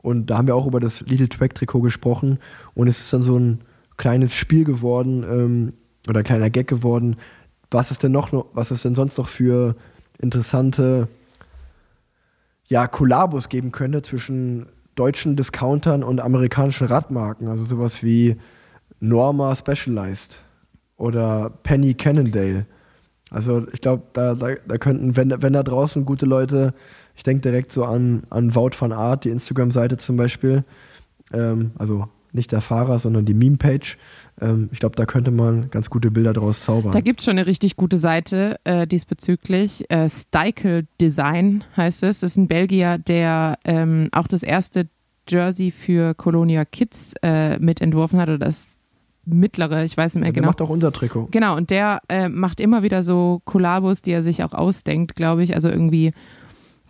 [0.03, 2.39] Und da haben wir auch über das Little Track Trikot gesprochen
[2.75, 3.61] und es ist dann so ein
[3.97, 5.73] kleines Spiel geworden ähm,
[6.09, 7.17] oder ein kleiner Gag geworden.
[7.71, 9.77] Was ist denn noch, was ist denn sonst noch für
[10.21, 11.09] interessante
[12.69, 17.49] ja, Kollabos geben könnte zwischen deutschen Discountern und amerikanischen Radmarken.
[17.49, 18.37] Also sowas wie
[19.01, 20.43] Norma Specialized
[20.97, 22.67] oder Penny Cannondale.
[23.35, 26.73] Also ich glaube, da, da, da, könnten, wenn, wenn da draußen gute Leute,
[27.17, 30.65] ich denke direkt so an, an Wout van Art, die Instagram-Seite zum Beispiel,
[31.33, 33.99] ähm, also nicht der Fahrer, sondern die Meme-Page.
[34.41, 36.93] Ähm, ich glaube, da könnte man ganz gute Bilder draus zaubern.
[36.93, 39.85] Da gibt es schon eine richtig gute Seite äh, diesbezüglich.
[39.89, 42.21] Äh, Stykel Design heißt es.
[42.21, 44.89] Das ist ein Belgier, der ähm, auch das erste
[45.29, 48.74] Jersey für Colonia Kids äh, mitentworfen hat oder das
[49.27, 50.47] mittlere, ich weiß nicht mehr ja, genau.
[50.47, 51.29] Der macht auch unser Trikot.
[51.31, 55.43] Genau, und der äh, macht immer wieder so Kollabos, die er sich auch ausdenkt, glaube
[55.43, 55.55] ich.
[55.55, 56.13] Also irgendwie,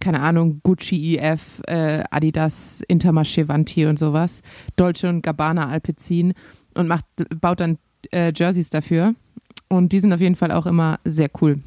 [0.00, 4.42] keine Ahnung, Gucci EF, äh, Adidas, Intermarché Vanti und sowas.
[4.76, 6.34] Dolce und Gabbana Alpecin
[6.74, 7.04] und macht,
[7.40, 7.78] baut dann
[8.12, 9.14] äh, Jerseys dafür.
[9.68, 11.60] Und die sind auf jeden Fall auch immer sehr cool.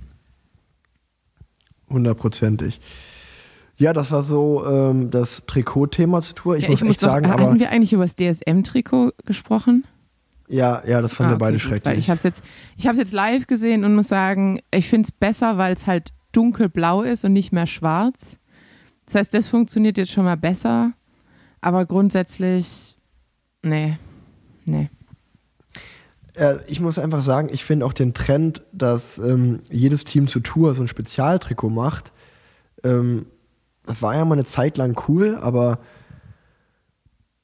[1.89, 2.79] Hundertprozentig.
[3.77, 6.57] Ja, das war so ähm, das Trikot-Thema zur Tour.
[6.57, 9.11] Ich ja, muss ich echt muss doch, sagen, hatten aber wir eigentlich über das DSM-Trikot
[9.25, 9.85] gesprochen?
[10.47, 11.91] Ja, ja, das fanden Ah, wir beide okay, gut, schrecklich.
[11.93, 12.43] Weil ich habe es jetzt,
[12.77, 16.13] ich hab's jetzt live gesehen und muss sagen, ich finde es besser, weil es halt
[16.31, 18.37] dunkelblau ist und nicht mehr schwarz.
[19.05, 20.93] Das heißt, das funktioniert jetzt schon mal besser.
[21.61, 22.95] Aber grundsätzlich,
[23.63, 23.97] nee,
[24.65, 24.89] nee.
[26.35, 30.43] Äh, ich muss einfach sagen, ich finde auch den Trend, dass ähm, jedes Team zur
[30.43, 32.11] Tour so ein Spezialtrikot macht.
[32.83, 33.25] Ähm,
[33.85, 35.79] das war ja mal eine Zeit lang cool, aber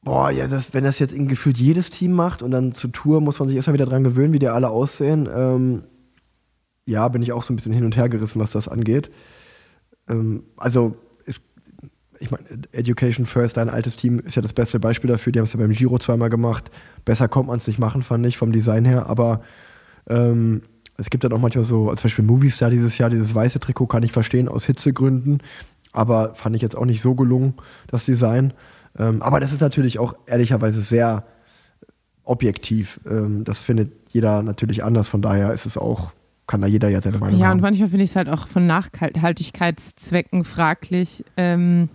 [0.04, 3.22] boah, ja, das, wenn das jetzt irgendwie gefühlt jedes Team macht und dann zur Tour
[3.22, 5.30] muss man sich erstmal wieder dran gewöhnen, wie die alle aussehen.
[5.34, 5.84] Ähm,
[6.86, 9.10] ja, bin ich auch so ein bisschen hin und her gerissen, was das angeht.
[10.10, 11.42] Ähm, also, ist,
[12.20, 12.44] ich meine,
[12.74, 15.32] Education First, dein altes Team, ist ja das beste Beispiel dafür.
[15.32, 16.70] Die haben es ja beim Giro zweimal gemacht.
[17.06, 19.08] Besser kommt man es nicht machen, fand ich, vom Design her.
[19.08, 19.42] Aber
[20.10, 20.64] ähm,
[20.98, 24.04] es gibt dann auch manchmal so, zum Beispiel Movistar dieses Jahr, dieses weiße Trikot kann
[24.04, 25.42] ich verstehen, aus Hitzegründen.
[25.94, 27.54] Aber fand ich jetzt auch nicht so gelungen,
[27.88, 28.54] das Design.
[28.98, 31.24] Ähm, aber das ist natürlich auch ehrlicherweise sehr
[32.24, 33.00] objektiv.
[33.10, 35.08] Ähm, das findet jeder natürlich anders.
[35.08, 36.12] Von daher ist es auch,
[36.48, 37.62] kann da jeder ja seine Meinung Ja, und haben.
[37.62, 41.24] manchmal finde ich es halt auch von Nachhaltigkeitszwecken fraglich.
[41.38, 41.90] Ähm,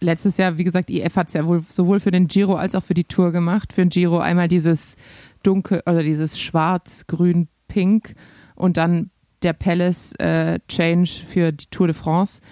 [0.00, 2.82] letztes Jahr, wie gesagt, IF hat es ja wohl sowohl für den Giro als auch
[2.82, 3.72] für die Tour gemacht.
[3.72, 4.96] Für den Giro einmal dieses
[5.42, 8.14] dunkel oder dieses schwarz, grün, pink
[8.56, 9.10] und dann
[9.42, 12.42] der Palace äh, Change für die Tour de France.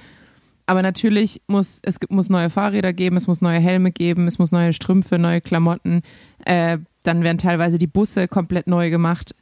[0.68, 4.38] Aber natürlich muss es gibt- muss neue Fahrräder geben, es muss neue Helme geben, es
[4.38, 6.02] muss neue Strümpfe, neue Klamotten.
[6.44, 9.34] Äh, dann werden teilweise die Busse komplett neu gemacht.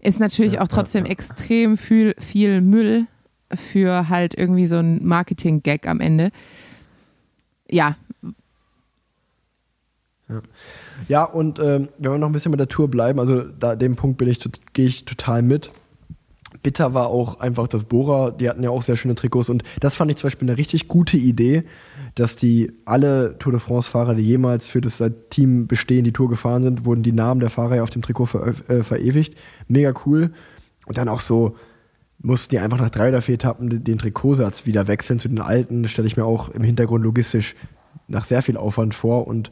[0.00, 1.12] Ist natürlich Ja, auch trotzdem ja, ja.
[1.12, 3.06] extrem viel, viel Müll
[3.54, 6.30] für halt irgendwie so ein Marketing-Gag am Ende.
[7.70, 7.96] Ja,
[11.08, 13.94] Ja, und ähm, wenn wir noch ein bisschen mit der Tour bleiben, also da dem
[13.94, 14.40] Punkt bin ich,
[14.72, 15.70] gehe ich total mit.
[16.62, 19.96] Bitter war auch einfach das Bora, die hatten ja auch sehr schöne Trikots und das
[19.96, 21.64] fand ich zum Beispiel eine richtig gute Idee,
[22.14, 26.62] dass die alle Tour de France-Fahrer, die jemals für das Team bestehen, die Tour gefahren
[26.62, 29.36] sind, wurden die Namen der Fahrer ja auf dem Trikot ver äh, verewigt.
[29.68, 30.32] Mega cool.
[30.86, 31.56] Und dann auch so,
[32.18, 35.86] mussten die einfach nach drei oder vier Etappen den, Trikotsatz wieder wechseln zu den alten.
[35.88, 37.54] Stelle ich mir auch im Hintergrund logistisch
[38.08, 39.50] nach sehr viel Aufwand vor und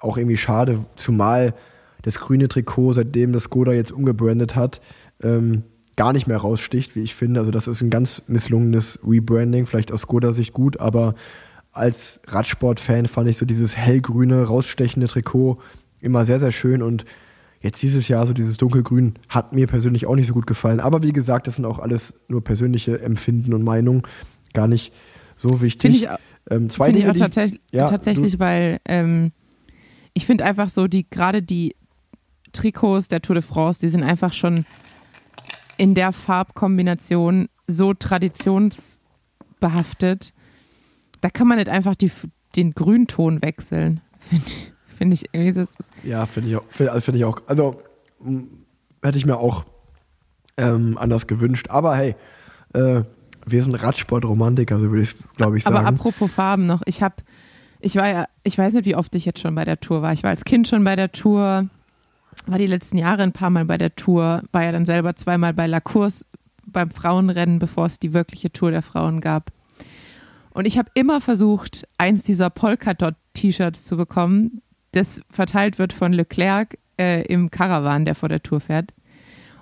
[0.00, 1.54] auch irgendwie schade, zumal
[2.02, 4.80] das grüne Trikot, seitdem das Skoda jetzt umgebrandet hat,
[5.22, 5.64] ähm,
[5.98, 7.40] gar nicht mehr raussticht, wie ich finde.
[7.40, 11.14] Also das ist ein ganz misslungenes Rebranding, vielleicht aus Skoda-Sicht gut, aber
[11.72, 15.58] als Radsport-Fan fand ich so dieses hellgrüne, rausstechende Trikot
[16.00, 17.04] immer sehr, sehr schön und
[17.60, 20.78] jetzt dieses Jahr so dieses dunkelgrün hat mir persönlich auch nicht so gut gefallen.
[20.80, 24.02] Aber wie gesagt, das sind auch alles nur persönliche Empfinden und Meinungen,
[24.54, 24.92] gar nicht
[25.36, 25.80] so wichtig.
[25.82, 26.16] finde ich, au-
[26.50, 29.32] ähm, zwei finde ich Dinge, auch die- tatsächlich, Ja, tatsächlich weil ähm,
[30.14, 31.74] ich finde einfach so, die gerade die
[32.52, 34.64] Trikots der Tour de France, die sind einfach schon
[35.78, 40.34] in der Farbkombination so traditionsbehaftet.
[41.20, 42.10] Da kann man nicht einfach die,
[42.56, 44.00] den Grünton wechseln.
[44.20, 45.54] Finde ich, find ich irgendwie.
[45.54, 45.72] Das
[46.04, 46.64] Ja, finde ich auch.
[46.68, 47.40] Finde also find ich auch.
[47.46, 47.80] Also
[48.20, 48.42] mh,
[49.02, 49.64] hätte ich mir auch
[50.56, 51.68] ähm, anders gewünscht.
[51.70, 52.14] Aber hey,
[52.74, 53.02] äh,
[53.46, 55.76] wir sind Radsportromantiker, so würde ich glaube ich sagen.
[55.76, 57.14] Aber apropos Farben noch, ich habe,
[57.80, 60.12] ich war ja, ich weiß nicht, wie oft ich jetzt schon bei der Tour war.
[60.12, 61.68] Ich war als Kind schon bei der Tour,
[62.46, 65.54] war die letzten Jahre ein paar Mal bei der Tour, war ja dann selber zweimal
[65.54, 66.24] bei La Course
[66.66, 69.50] beim Frauenrennen, bevor es die wirkliche Tour der Frauen gab.
[70.50, 74.60] Und ich habe immer versucht, eins dieser Polkadot-T-Shirts zu bekommen,
[74.92, 78.92] das verteilt wird von Leclerc äh, im Caravan, der vor der Tour fährt.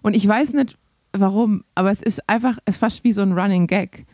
[0.03, 0.79] Und ich weiß nicht,
[1.12, 4.07] warum, aber es ist einfach, es ist fast wie so ein Running Gag.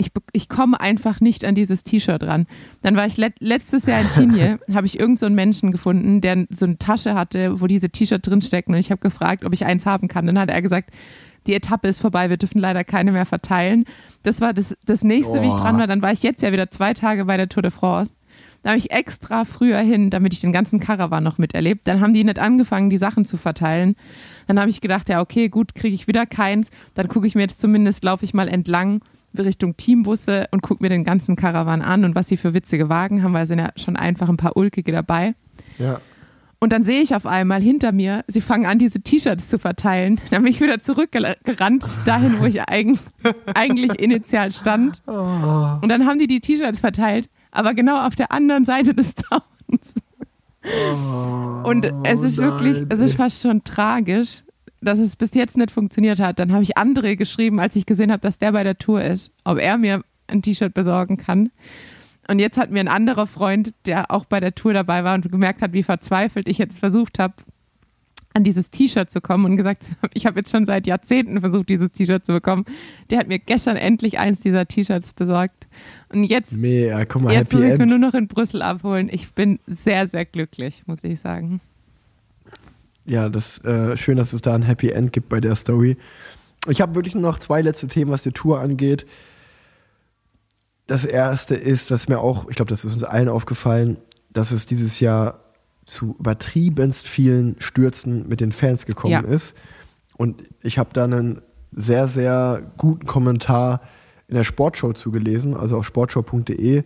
[0.00, 2.46] Ich, ich komme einfach nicht an dieses T-Shirt ran.
[2.80, 6.22] Dann war ich let, letztes Jahr in Tinje, habe ich irgend so einen Menschen gefunden,
[6.22, 9.66] der so eine Tasche hatte, wo diese T-Shirt drinstecken und ich habe gefragt, ob ich
[9.66, 10.24] eins haben kann.
[10.24, 10.90] Dann hat er gesagt,
[11.46, 13.84] die Etappe ist vorbei, wir dürfen leider keine mehr verteilen.
[14.22, 15.86] Das war das, das nächste, wie ich dran war.
[15.86, 18.14] Dann war ich jetzt ja wieder zwei Tage bei der Tour de France.
[18.62, 21.88] Da habe ich extra früher hin, damit ich den ganzen Caravan noch miterlebt.
[21.88, 23.96] Dann haben die nicht angefangen, die Sachen zu verteilen.
[24.46, 26.70] Dann habe ich gedacht, ja, okay, gut, kriege ich wieder keins.
[26.94, 29.00] Dann gucke ich mir jetzt zumindest, laufe ich mal entlang
[29.38, 33.22] Richtung Teambusse und gucke mir den ganzen Caravan an und was sie für witzige Wagen
[33.22, 35.34] haben, weil es sind ja schon einfach ein paar ulkige dabei.
[35.78, 36.00] Ja.
[36.62, 40.20] Und dann sehe ich auf einmal hinter mir, sie fangen an, diese T-Shirts zu verteilen.
[40.30, 42.98] Dann bin ich wieder zurückgerannt, dahin, wo ich eigen,
[43.54, 45.00] eigentlich initial stand.
[45.06, 49.94] Und dann haben die die T-Shirts verteilt, aber genau auf der anderen Seite des Towns.
[51.64, 54.42] Und es ist wirklich, es ist fast schon tragisch,
[54.80, 56.38] dass es bis jetzt nicht funktioniert hat.
[56.38, 59.30] Dann habe ich André geschrieben, als ich gesehen habe, dass der bei der Tour ist,
[59.44, 61.50] ob er mir ein T-Shirt besorgen kann.
[62.28, 65.30] Und jetzt hat mir ein anderer Freund, der auch bei der Tour dabei war und
[65.30, 67.34] gemerkt hat, wie verzweifelt ich jetzt versucht habe,
[68.32, 71.90] an dieses T-Shirt zu kommen und gesagt, ich habe jetzt schon seit Jahrzehnten versucht, dieses
[71.90, 72.64] T-Shirt zu bekommen.
[73.10, 75.68] Der hat mir gestern endlich eins dieser T-Shirts besorgt.
[76.12, 79.08] Und jetzt, Mega, guck mal, jetzt muss ich es mir nur noch in Brüssel abholen.
[79.10, 81.60] Ich bin sehr, sehr glücklich, muss ich sagen.
[83.10, 85.96] Ja, das äh, schön, dass es da ein Happy End gibt bei der Story.
[86.68, 89.04] Ich habe wirklich nur noch zwei letzte Themen, was die Tour angeht.
[90.86, 93.96] Das erste ist, was mir auch, ich glaube, das ist uns allen aufgefallen,
[94.32, 95.40] dass es dieses Jahr
[95.86, 99.20] zu übertriebenst vielen Stürzen mit den Fans gekommen Ja.
[99.22, 99.56] ist.
[100.16, 101.42] Und ich habe da einen
[101.72, 103.80] sehr, sehr guten Kommentar
[104.28, 106.84] in der Sportshow zugelesen, also auf sportshow.de.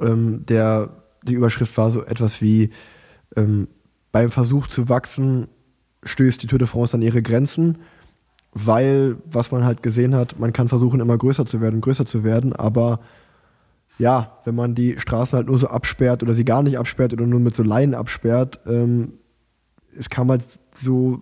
[0.00, 0.90] Ähm, der,
[1.22, 2.70] die Überschrift war so etwas wie
[3.36, 3.68] ähm,
[4.16, 5.46] beim Versuch zu wachsen,
[6.02, 7.80] stößt die Tour de France an ihre Grenzen,
[8.54, 12.24] weil, was man halt gesehen hat, man kann versuchen, immer größer zu werden, größer zu
[12.24, 13.00] werden, aber
[13.98, 17.26] ja, wenn man die Straßen halt nur so absperrt oder sie gar nicht absperrt oder
[17.26, 19.18] nur mit so Leinen absperrt, ähm,
[19.94, 21.20] es kam halt so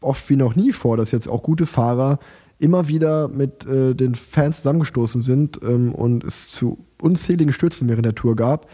[0.00, 2.20] oft wie noch nie vor, dass jetzt auch gute Fahrer
[2.60, 8.06] immer wieder mit äh, den Fans zusammengestoßen sind ähm, und es zu unzähligen Stürzen während
[8.06, 8.68] der Tour gab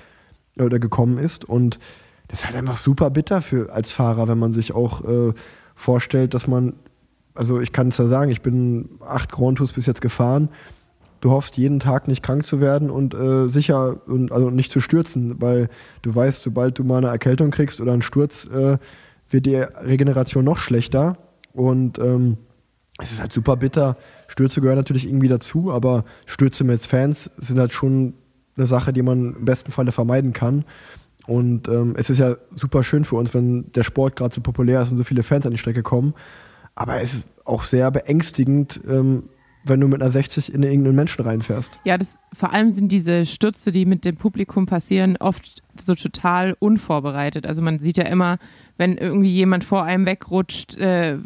[0.58, 1.46] äh, oder gekommen ist.
[1.46, 1.78] Und
[2.32, 5.34] ist halt einfach super bitter für als Fahrer, wenn man sich auch äh,
[5.74, 6.74] vorstellt, dass man,
[7.34, 10.48] also ich kann es ja sagen, ich bin acht Grand Tours bis jetzt gefahren.
[11.20, 14.80] Du hoffst jeden Tag nicht krank zu werden und äh, sicher und also nicht zu
[14.80, 15.68] stürzen, weil
[16.00, 18.78] du weißt, sobald du mal eine Erkältung kriegst oder einen Sturz, äh,
[19.30, 21.18] wird die Regeneration noch schlechter.
[21.52, 22.38] Und ähm,
[22.98, 23.96] es ist halt super bitter.
[24.26, 28.14] Stürze gehören natürlich irgendwie dazu, aber Stürze mit Fans sind halt schon
[28.56, 30.64] eine Sache, die man im besten Falle vermeiden kann.
[31.26, 34.82] Und ähm, es ist ja super schön für uns, wenn der Sport gerade so populär
[34.82, 36.14] ist und so viele Fans an die Strecke kommen.
[36.74, 39.24] Aber es ist auch sehr beängstigend, ähm,
[39.64, 41.78] wenn du mit einer 60 in irgendeinen Menschen reinfährst.
[41.84, 46.56] Ja, das, vor allem sind diese Stürze, die mit dem Publikum passieren, oft so total
[46.58, 47.46] unvorbereitet.
[47.46, 48.38] Also man sieht ja immer,
[48.76, 51.18] wenn irgendwie jemand vor einem wegrutscht, äh,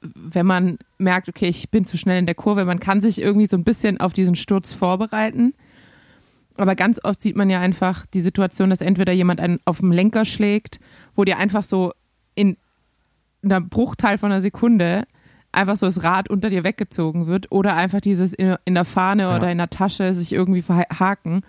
[0.00, 3.46] wenn man merkt, okay, ich bin zu schnell in der Kurve, man kann sich irgendwie
[3.46, 5.54] so ein bisschen auf diesen Sturz vorbereiten.
[6.56, 9.92] Aber ganz oft sieht man ja einfach die Situation, dass entweder jemand einen auf dem
[9.92, 10.78] Lenker schlägt,
[11.14, 11.92] wo dir einfach so
[12.34, 12.56] in
[13.42, 15.04] einer Bruchteil von einer Sekunde
[15.52, 19.22] einfach so das Rad unter dir weggezogen wird oder einfach dieses in, in der Fahne
[19.24, 19.36] Ja.
[19.36, 21.42] oder in der Tasche sich irgendwie verhaken.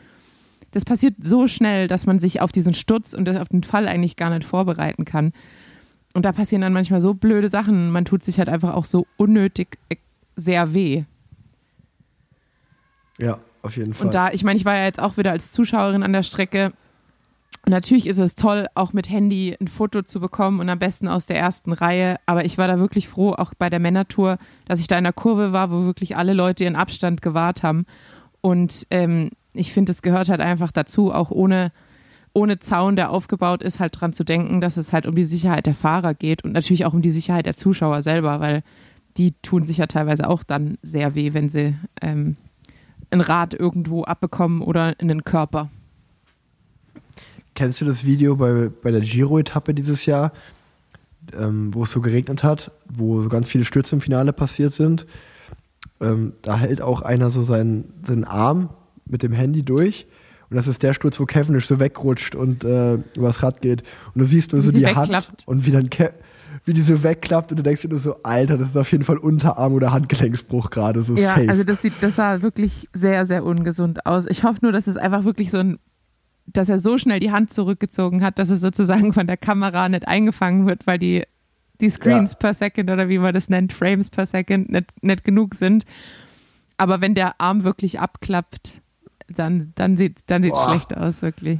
[0.71, 4.15] Das passiert so schnell, dass man sich auf diesen Sturz und auf den Fall eigentlich
[4.15, 5.33] gar nicht vorbereiten kann.
[6.13, 7.91] Und da passieren dann manchmal so blöde Sachen.
[7.91, 9.97] Man tut sich halt einfach auch so unnötig äh,
[10.35, 11.03] sehr weh.
[13.17, 14.07] Ja, auf jeden Fall.
[14.07, 16.73] Und da, ich meine, ich war ja jetzt auch wieder als Zuschauerin an der Strecke.
[17.65, 21.07] Und natürlich ist es toll, auch mit Handy ein Foto zu bekommen und am besten
[21.07, 22.17] aus der ersten Reihe.
[22.25, 25.13] Aber ich war da wirklich froh, auch bei der Männertour, dass ich da in der
[25.13, 27.85] Kurve war, wo wirklich alle Leute ihren Abstand gewahrt haben.
[28.41, 31.71] Und ähm, ich finde, es gehört halt einfach dazu, auch ohne,
[32.33, 35.67] ohne Zaun, der aufgebaut ist, halt dran zu denken, dass es halt um die Sicherheit
[35.67, 38.63] der Fahrer geht und natürlich auch um die Sicherheit der Zuschauer selber, weil
[39.17, 42.37] die tun sich ja teilweise auch dann sehr weh, wenn sie ähm,
[43.11, 45.69] ein Rad irgendwo abbekommen oder in den Körper.
[47.53, 50.31] Kennst du das Video bei, bei der Giro-Etappe dieses Jahr,
[51.37, 55.05] ähm, wo es so geregnet hat, wo so ganz viele Stürze im Finale passiert sind?
[55.99, 58.69] Ähm, da hält auch einer so seinen, seinen Arm
[59.05, 60.07] mit dem Handy durch.
[60.49, 63.83] Und das ist der Sturz, wo Cavendish so wegrutscht und äh, übers Rad geht.
[64.13, 65.11] Und du siehst nur Wie so sie die wegklappt.
[65.27, 66.13] Hand und wie dann Ke
[66.65, 69.03] wie die so wegklappt und du denkst dir nur so, Alter, das ist auf jeden
[69.03, 71.49] Fall Unterarm- oder Handgelenksbruch gerade, so Ja, safe.
[71.49, 74.25] also das, sieht, das sah wirklich sehr, sehr ungesund aus.
[74.27, 75.79] Ich hoffe nur, dass es einfach wirklich so ein,
[76.45, 80.07] dass er so schnell die Hand zurückgezogen hat, dass es sozusagen von der Kamera nicht
[80.07, 81.23] eingefangen wird, weil die
[81.79, 85.55] die Screens per Second oder wie man das nennt, Frames per Second nicht, nicht genug
[85.55, 85.83] sind.
[86.77, 88.71] Aber wenn der Arm wirklich abklappt,
[89.27, 90.69] dann, dann sieht dann sieht Boah.
[90.69, 91.59] schlecht aus, wirklich.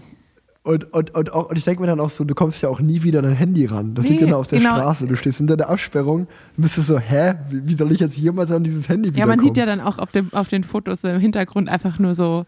[0.63, 2.79] Und, und, und, auch, und ich denke mir dann auch so, du kommst ja auch
[2.79, 3.95] nie wieder an dein Handy ran.
[3.95, 4.75] Das Nee, liegt dann auf der genau.
[4.75, 5.07] Straße.
[5.07, 8.15] Du stehst hinter der Absperrung und bist du so, hä, wie, wie soll ich jetzt
[8.15, 11.03] jemals an dieses Handy Ja, man sieht ja dann auch auf, dem, auf den Fotos
[11.03, 12.45] im Hintergrund einfach nur so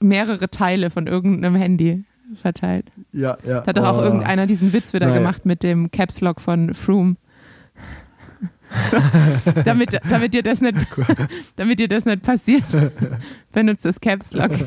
[0.00, 2.04] mehrere Teile von irgendeinem Handy
[2.42, 2.90] verteilt.
[3.12, 3.60] Ja, ja.
[3.60, 4.02] Da hat doch auch Oh.
[4.02, 5.18] irgendeiner diesen Witz wieder Naja.
[5.18, 7.14] gemacht mit dem Caps Lock von Froome.
[9.64, 10.76] damit, damit, dir das nicht,
[11.56, 12.64] damit dir das nicht passiert,
[13.52, 14.52] benutzt das Caps Lock.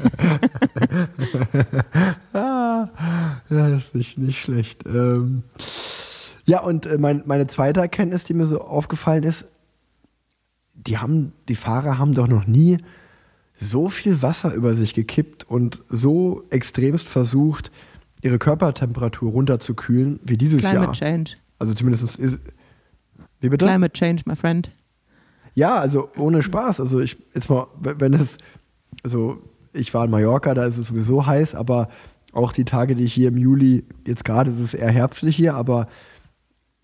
[2.34, 2.88] Ah,
[3.50, 4.86] ja, das ist nicht, nicht schlecht.
[4.86, 5.44] Ähm,
[6.46, 9.46] ja, und äh, mein, meine zweite Erkenntnis, die mir so aufgefallen ist,
[10.74, 12.78] die haben, die Fahrer haben doch noch nie
[13.56, 17.72] so viel Wasser über sich gekippt und so extremst versucht,
[18.22, 20.94] ihre Körpertemperatur runterzukühlen wie dieses Climate Jahr.
[20.94, 21.34] Change.
[21.60, 22.40] Also zumindest ist.
[23.42, 23.66] Wie bitte?
[23.66, 24.72] Climate Change, my friend.
[25.54, 26.80] Ja, also ohne Spaß.
[26.80, 28.38] Also ich jetzt mal, wenn es,
[29.04, 29.42] also
[29.74, 31.90] ich war in Mallorca, da ist es sowieso heiß, aber
[32.32, 35.56] auch die Tage, die ich hier im Juli, jetzt gerade ist es eher herbstlich hier,
[35.56, 35.88] aber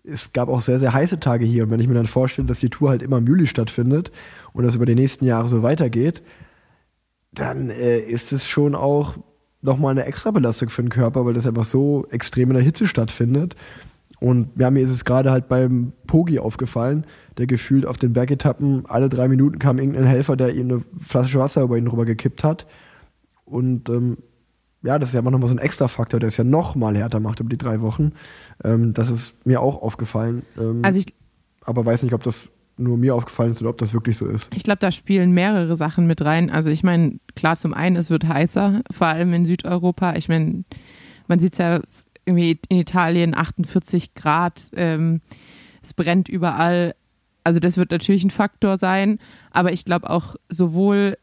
[0.04, 1.64] es gab auch sehr, sehr heiße Tage hier.
[1.64, 4.10] Und wenn ich mir dann vorstelle, dass die Tour halt immer im Juli stattfindet
[4.52, 6.22] und das über die nächsten Jahre so weitergeht,
[7.32, 9.18] dann äh, ist es schon auch
[9.60, 12.86] nochmal eine extra Belastung für den Körper, weil das einfach so extrem in der Hitze
[12.86, 13.56] stattfindet.
[14.20, 17.06] Und ja, mir ist es gerade halt beim Pogi aufgefallen,
[17.36, 21.38] der gefühlt auf den Bergetappen alle drei Minuten kam irgendein Helfer, der ihm eine Flasche
[21.38, 22.66] Wasser über ihn rüber gekippt hat.
[23.44, 24.18] Und ähm,
[24.82, 27.20] ja, das ist ja immer nochmal so ein extra Faktor, der es ja nochmal härter
[27.20, 28.12] macht über die drei Wochen.
[28.64, 30.42] Ähm, das ist mir auch aufgefallen.
[30.58, 31.06] Ähm, Also ich,
[31.64, 34.48] aber weiß nicht, ob das nur mir aufgefallen ist oder ob das wirklich so ist.
[34.54, 36.48] ich glaube, da spielen mehrere Sachen mit rein.
[36.48, 40.14] Also ich meine, klar, zum einen, es wird heißer, vor allem in Südeuropa.
[40.14, 40.62] Ich meine,
[41.26, 41.80] man sieht es ja
[42.28, 45.20] irgendwie in Italien 48 Grad, ähm,
[45.82, 46.94] es brennt überall.
[47.42, 49.18] Also das wird natürlich ein Faktor sein,
[49.50, 51.16] aber ich glaube auch sowohl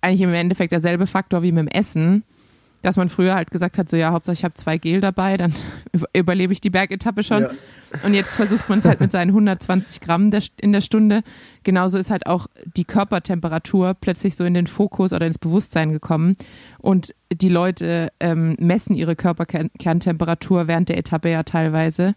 [0.00, 2.22] eigentlich im Endeffekt derselbe Faktor wie mit dem Essen,
[2.82, 5.52] dass man früher halt gesagt hat, so ja, Hauptsache ich habe zwei Gel dabei, dann
[5.92, 7.42] über- überlebe ich die Bergetappe schon.
[7.42, 7.50] Ja.
[8.04, 11.22] Und jetzt versucht man es halt mit seinen 120 Gramm der, in der Stunde.
[11.64, 12.46] Genauso ist halt auch
[12.76, 16.36] die Körpertemperatur plötzlich so in den Fokus oder ins Bewusstsein gekommen.
[16.78, 22.14] Und die Leute ähm, messen ihre Körperkerntemperatur während der Etappe ja teilweise.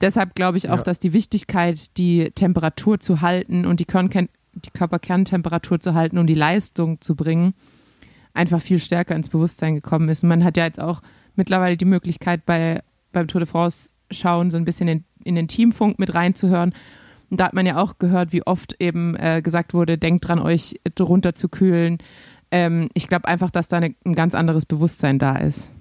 [0.00, 0.82] Deshalb glaube ich auch, Ja.
[0.82, 6.26] dass die Wichtigkeit, die Temperatur zu halten und die, Körnkern die Körperkerntemperatur zu halten und
[6.26, 7.54] die Leistung zu bringen,
[8.34, 10.22] einfach viel stärker ins Bewusstsein gekommen ist.
[10.22, 11.00] Und man hat ja jetzt auch
[11.36, 12.82] mittlerweile die Möglichkeit, bei,
[13.12, 16.74] beim Tour de France schauen, so ein bisschen in, in den Teamfunk mit reinzuhören.
[17.30, 20.38] Und da hat man ja auch gehört, wie oft eben äh, gesagt wurde, denkt dran,
[20.38, 21.98] euch runterzukühlen.
[22.50, 25.72] Ähm, ich glaube einfach, dass da eine, ein ganz anderes Bewusstsein da ist.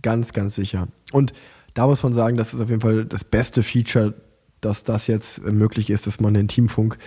[0.00, 0.88] Ganz, ganz sicher.
[1.12, 1.32] Und
[1.74, 4.14] da muss man sagen, das ist auf jeden Fall das beste Feature,
[4.60, 6.98] dass das jetzt äh, möglich ist, dass man den Teamfunk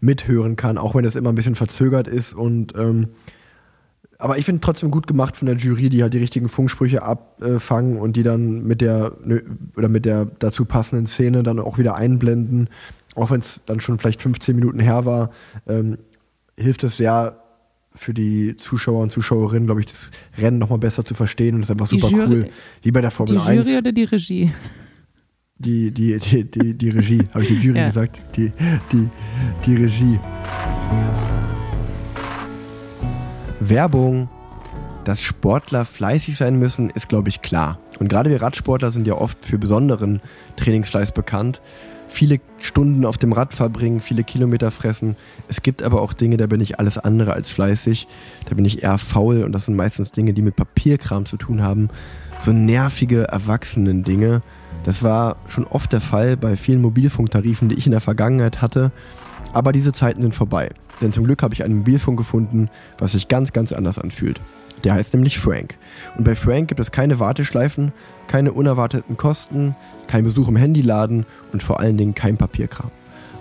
[0.00, 2.32] mithören kann, auch wenn das immer ein bisschen verzögert ist.
[2.34, 3.08] Und ähm,
[4.18, 7.98] aber ich finde trotzdem gut gemacht von der Jury, die halt die richtigen Funksprüche abfangen
[7.98, 9.12] und die dann mit der
[9.76, 12.68] oder mit der dazu passenden Szene dann auch wieder einblenden.
[13.14, 15.30] Auch wenn es dann schon vielleicht 15 Minuten her war,
[15.68, 15.98] ähm,
[16.56, 17.36] hilft es sehr
[17.94, 21.68] für die Zuschauer und Zuschauerinnen, glaube ich, das Rennen nochmal besser zu verstehen und das
[21.68, 22.48] ist einfach Die super Jury- cool.
[22.82, 23.66] Wie bei der Die Formel 1.
[23.68, 24.52] Jury oder die Regie?
[25.58, 27.88] Die, die, die, die, die Regie, habe ich die Jury Ja.
[27.88, 28.20] gesagt?
[28.36, 28.52] Die,
[28.92, 29.08] die,
[29.66, 30.18] die Regie.
[33.70, 34.28] Werbung.
[35.04, 37.78] Dass Sportler fleißig sein müssen, ist, glaube ich, klar.
[37.98, 40.20] Und gerade wir Radsportler sind ja oft für besonderen
[40.56, 41.62] Trainingsfleiß bekannt.
[42.08, 45.16] Viele Stunden auf dem Rad verbringen, viele Kilometer fressen.
[45.46, 48.06] Es gibt aber auch Dinge, da bin ich alles andere als fleißig.
[48.46, 51.62] Da bin ich eher faul und das sind meistens Dinge, die mit Papierkram zu tun
[51.62, 51.88] haben.
[52.40, 54.42] So nervige Erwachsenen-Dinge.
[54.84, 58.92] Das war schon oft der Fall bei vielen Mobilfunktarifen, die ich in der Vergangenheit hatte.
[59.52, 60.70] Aber diese Zeiten sind vorbei.
[61.00, 64.40] Denn zum Glück habe ich einen Mobilfunk gefunden, was sich ganz, ganz anders anfühlt.
[64.84, 65.76] Der heißt nämlich Frank.
[66.16, 67.92] Und bei Frank gibt es keine Warteschleifen,
[68.26, 69.74] keine unerwarteten Kosten,
[70.06, 72.90] kein Besuch im Handyladen und vor allen Dingen kein Papierkram.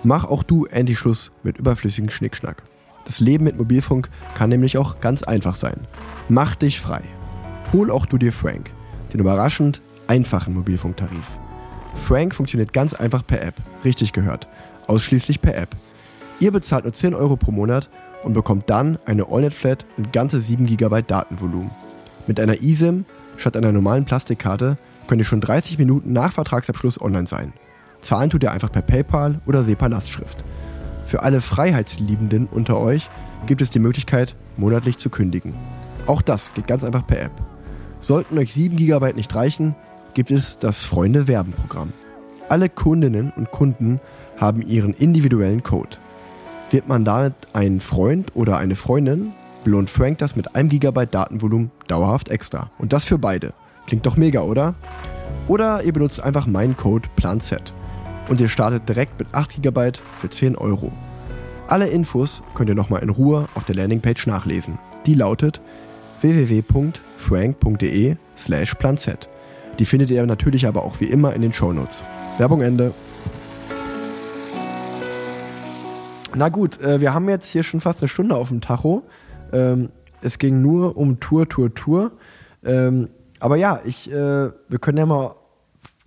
[0.03, 2.63] Mach auch du endlich Schluss mit überflüssigen Schnickschnack.
[3.05, 5.87] Das Leben mit Mobilfunk kann nämlich auch ganz einfach sein.
[6.27, 7.01] Mach dich frei.
[7.73, 8.71] Hol auch du dir Frank,
[9.13, 11.37] den überraschend einfachen Mobilfunktarif.
[11.95, 14.47] Frank funktioniert ganz einfach per App, richtig gehört,
[14.87, 15.75] ausschließlich per App.
[16.39, 17.89] Ihr bezahlt nur 10 Euro pro Monat
[18.23, 21.71] und bekommt dann eine AllNet-Flat und ganze 7 GB Datenvolumen.
[22.27, 23.05] Mit einer eSIM
[23.37, 24.77] statt einer normalen Plastikkarte
[25.07, 27.53] könnt ihr schon 30 Minuten nach Vertragsabschluss online sein.
[28.01, 30.43] Zahlen tut ihr einfach per PayPal oder SEPA-Lastschrift.
[31.05, 33.09] Für alle Freiheitsliebenden unter euch
[33.47, 35.55] gibt es die Möglichkeit, monatlich zu kündigen.
[36.05, 37.31] Auch das geht ganz einfach per App.
[38.01, 39.75] Sollten euch 7 GB nicht reichen,
[40.13, 41.93] gibt es das Freunde-Werben-Programm.
[42.49, 43.99] Alle Kundinnen und Kunden
[44.37, 45.97] haben ihren individuellen Code.
[46.69, 51.71] Wird man damit ein Freund oder eine Freundin, belohnt Frank das mit einem Gigabyte Datenvolumen
[51.87, 52.71] dauerhaft extra.
[52.77, 53.53] Und das für beide.
[53.87, 54.75] Klingt doch mega, oder?
[55.47, 57.55] Oder ihr benutzt einfach meinen Code PLANZ
[58.27, 60.91] und ihr startet direkt mit 8 GB für 10 Euro.
[61.67, 64.79] Alle Infos könnt ihr nochmal in Ruhe auf der Landingpage nachlesen.
[65.05, 65.61] Die lautet
[66.21, 69.09] www.frank.de slash planz.
[69.79, 72.03] Die findet ihr natürlich aber auch wie immer in den Shownotes.
[72.37, 72.93] Werbung Ende.
[76.37, 79.03] Na gut, äh, wir haben jetzt hier schon fast eine Stunde auf dem Tacho.
[79.51, 79.89] Ähm,
[80.21, 82.11] es ging nur um Tour, Tour, Tour.
[82.63, 83.09] Ähm,
[83.39, 85.35] aber ja, ich, äh, wir können ja mal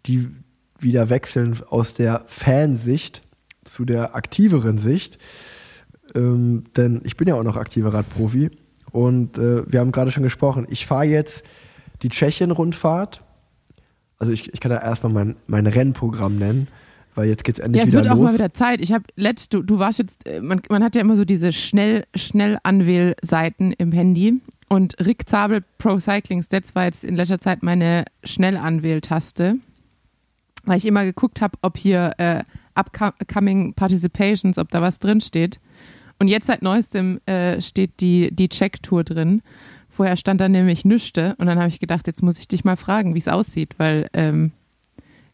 [0.07, 0.31] die
[0.79, 3.23] wieder wechseln aus der Fansicht
[3.65, 5.19] zu der aktiveren Sicht.
[6.15, 8.51] Ähm, denn ich bin ja auch noch aktiver Radprofi.
[8.93, 11.43] Und äh, wir haben gerade schon gesprochen, ich fahre jetzt
[12.03, 13.23] die Tschechien-Rundfahrt.
[14.19, 16.69] Also ich, ich kann ja erstmal mein, mein Rennprogramm nennen,
[17.15, 18.31] weil jetzt geht es endlich Ja, es wieder wird auch los.
[18.31, 18.81] mal wieder Zeit.
[18.81, 21.53] Ich habe letzt, du, du warst jetzt, äh, man, man hat ja immer so diese
[21.53, 24.41] schnell, schnell Anwählseiten im Handy.
[24.69, 29.57] Und Rick Zabel Pro Cycling Stats war jetzt in letzter Zeit meine Schnellanwähltaste,
[30.65, 32.45] weil ich immer geguckt habe, ob hier äh,
[32.75, 35.59] upcoming Participations, ob da was drin steht.
[36.21, 39.43] Und jetzt seit neuestem äh, steht die, die Check-Tour drin.
[39.89, 42.77] Vorher stand da nämlich nüchte und dann habe ich gedacht, jetzt muss ich dich mal
[42.77, 44.53] fragen, wie es aussieht, weil ähm,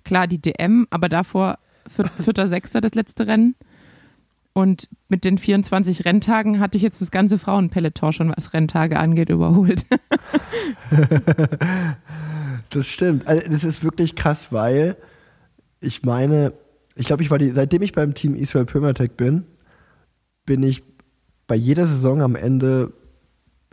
[0.05, 1.59] klar die DM, aber davor
[1.89, 3.55] vierter, sechster das letzte Rennen.
[4.53, 9.29] Und mit den 24 Renntagen hatte ich jetzt das ganze Frauenpeloton schon, was Renntage angeht,
[9.29, 9.85] überholt.
[12.71, 13.27] Das stimmt.
[13.27, 14.97] Also das ist wirklich krass, weil
[15.81, 16.53] ich meine,
[16.95, 19.45] ich glaube, ich war die, seitdem ich beim Team Israel Primatech bin,
[20.45, 20.83] bin ich
[21.47, 22.93] bei jeder Saison am Ende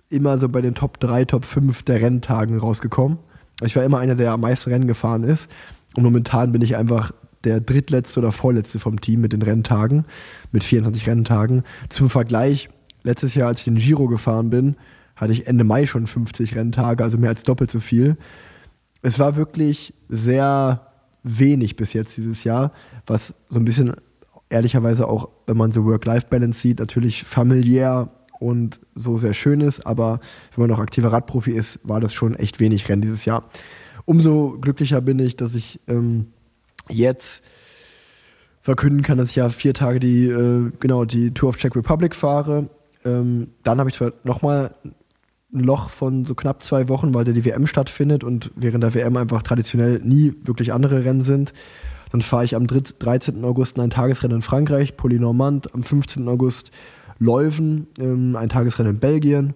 [0.09, 3.17] immer so bei den Top 3, Top 5 der Renntagen rausgekommen.
[3.63, 5.49] Ich war immer einer, der am meisten Rennen gefahren ist.
[5.95, 7.13] Und momentan bin ich einfach
[7.43, 10.05] der drittletzte oder vorletzte vom Team mit den Renntagen,
[10.51, 11.63] mit 24 Renntagen.
[11.89, 12.69] Zum Vergleich,
[13.03, 14.75] letztes Jahr, als ich den Giro gefahren bin,
[15.15, 18.17] hatte ich Ende Mai schon 50 Renntage, also mehr als doppelt so viel.
[19.01, 20.87] Es war wirklich sehr
[21.23, 22.71] wenig bis jetzt dieses Jahr,
[23.05, 23.93] was so ein bisschen
[24.49, 30.19] ehrlicherweise auch, wenn man so Work-Life-Balance sieht, natürlich familiär und so sehr schön ist, aber
[30.53, 33.45] wenn man noch aktiver Radprofi ist, war das schon echt wenig Rennen dieses Jahr.
[34.05, 36.27] Umso glücklicher bin ich, dass ich ähm,
[36.89, 37.43] jetzt
[38.61, 42.15] verkünden kann, dass ich ja vier Tage die, äh, genau, die Tour of Czech Republic
[42.15, 42.69] fahre.
[43.03, 44.73] Ähm, dann habe ich zwar nochmal
[45.53, 48.93] ein Loch von so knapp zwei Wochen, weil da die WM stattfindet und während der
[48.93, 51.53] WM einfach traditionell nie wirklich andere Rennen sind.
[52.11, 53.43] Dann fahre ich am 3 13.
[53.43, 56.27] August ein Tagesrennen in Frankreich, Poly-Normand, am 15.
[56.27, 56.71] August
[57.19, 59.53] Leuven, ähm, ein Tagesrennen in Belgien.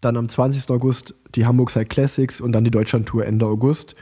[0.00, 0.70] Dann am 20.
[0.70, 3.94] August die Hamburg Side Classics und dann die Deutschland-Tour Ende August.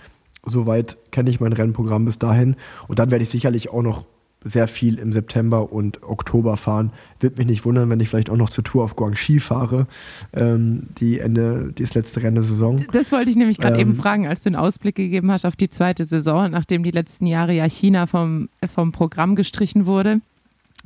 [0.47, 2.57] Soweit kenne ich mein Rennprogramm bis dahin.
[2.89, 4.05] Und dann werde ich sicherlich auch noch
[4.45, 6.93] sehr viel im September und Oktober fahren.
[7.19, 9.87] Wird mich nicht wundern, wenn ich vielleicht auch noch zur Tour auf Guangxi fahre,
[10.35, 12.85] ähm, die Ende, das letzte Rennen der Saison.
[12.93, 13.81] Das wollte ich nämlich gerade Ähm.
[13.81, 17.27] eben fragen, als du einen Ausblick gegeben hast auf die zweite Saison, nachdem die letzten
[17.27, 20.21] Jahre ja China vom, vom Programm gestrichen wurde.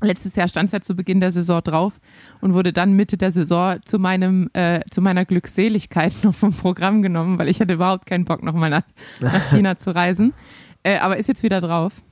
[0.00, 2.00] Letztes Jahr stand es ja zu Beginn der Saison drauf
[2.40, 7.02] und wurde dann Mitte der Saison zu meinem äh, zu meiner Glückseligkeit noch vom Programm
[7.02, 8.84] genommen, weil ich hatte überhaupt keinen Bock nochmal nach,
[9.20, 10.34] nach China zu reisen.
[10.82, 12.02] Äh, aber ist jetzt wieder drauf.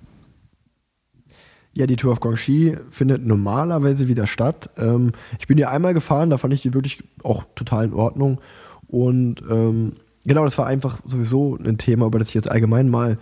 [1.72, 4.70] Ja, die Tour of Guangxi findet normalerweise wieder statt.
[4.78, 8.40] Ähm, ich bin hier einmal gefahren, da fand ich die wirklich auch total in Ordnung.
[8.88, 9.92] Und ähm,
[10.24, 13.18] genau, das war einfach sowieso ein Thema, über das ich jetzt allgemein mal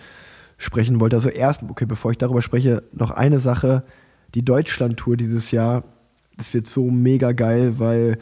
[0.57, 1.17] sprechen wollte.
[1.17, 3.83] Also erst, okay, bevor ich darüber spreche, noch eine Sache.
[4.35, 5.85] Die Deutschland-Tour dieses Jahr,
[6.37, 8.19] das wird so mega geil, weil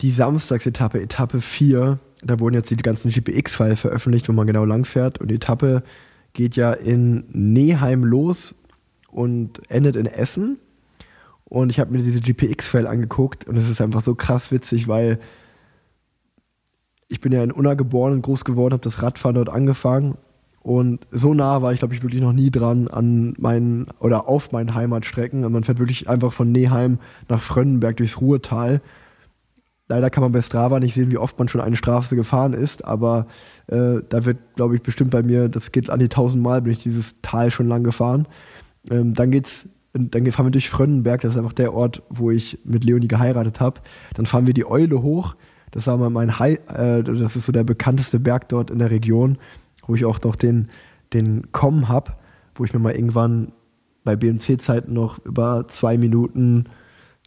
[0.00, 4.84] die Samstagsetappe, Etappe 4, da wurden jetzt die ganzen GPX-Files veröffentlicht, wo man genau lang
[4.84, 5.18] fährt.
[5.18, 5.82] Und die Etappe
[6.32, 8.54] geht ja in Neheim los
[9.10, 10.58] und endet in Essen.
[11.44, 15.20] Und ich habe mir diese GPX-File angeguckt und es ist einfach so krass witzig, weil
[17.08, 20.16] ich bin ja in Unna geboren und groß geworden, habe das Radfahren dort angefangen
[20.64, 24.50] und so nah war ich, glaube ich, wirklich noch nie dran an meinen oder auf
[24.50, 25.44] meinen Heimatstrecken.
[25.44, 28.80] Und man fährt wirklich einfach von Neheim nach Frönnenberg durchs Ruhrtal.
[29.88, 32.82] Leider kann man bei Strava nicht sehen, wie oft man schon eine Straße gefahren ist,
[32.82, 33.26] aber
[33.66, 36.72] äh, da wird, glaube ich, bestimmt bei mir, das geht an die tausend Mal, bin
[36.72, 38.26] ich dieses Tal schon lang gefahren.
[38.90, 42.58] Ähm, dann geht's, dann fahren wir durch Frönnenberg, das ist einfach der Ort, wo ich
[42.64, 43.82] mit Leonie geheiratet habe.
[44.14, 45.34] Dann fahren wir die Eule hoch.
[45.72, 48.90] Das war mal mein High, äh, das ist so der bekannteste Berg dort in der
[48.90, 49.36] Region,
[49.86, 50.68] wo ich auch noch den,
[51.12, 52.18] den Com hab,
[52.54, 53.52] wo ich mir mal irgendwann
[54.04, 56.66] bei BMC-Zeiten noch über zwei Minuten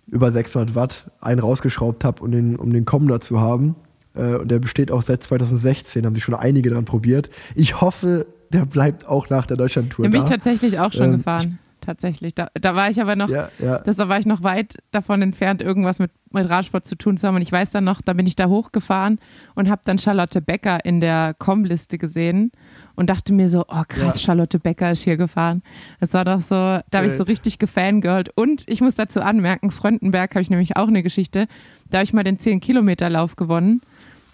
[0.08, 3.76] über 600 Watt einen rausgeschraubt habe, um den, um den Com da zu haben.
[4.16, 7.30] Äh, und der besteht auch seit 2016, haben sich schon einige dran probiert.
[7.55, 11.18] Ich hoffe, der bleibt auch nach der Deutschlandtour Den bin ich tatsächlich auch schon Ähm,
[11.18, 11.60] gefahren.
[11.88, 12.36] Tatsächlich.
[12.36, 13.80] Da, da war ich aber noch, Ja, ja.
[13.80, 17.26] das, da war ich noch weit davon entfernt, irgendwas mit, mit Radsport zu tun zu
[17.26, 17.36] haben.
[17.38, 19.20] Und ich weiß dann noch, da bin ich da hochgefahren
[19.56, 22.52] und habe dann Charlotte Becker in der Com-Liste gesehen
[22.96, 24.20] und dachte mir so, oh krass, Ja.
[24.20, 25.64] Charlotte Becker ist hier gefahren.
[26.02, 27.16] Das war doch so, da habe ich Äh.
[27.16, 28.32] so richtig gefangirlt.
[28.36, 31.48] Und ich muss dazu anmerken, Fröndenberg habe ich nämlich auch eine Geschichte.
[31.90, 33.80] Da habe ich mal den 10-Kilometer-Lauf gewonnen.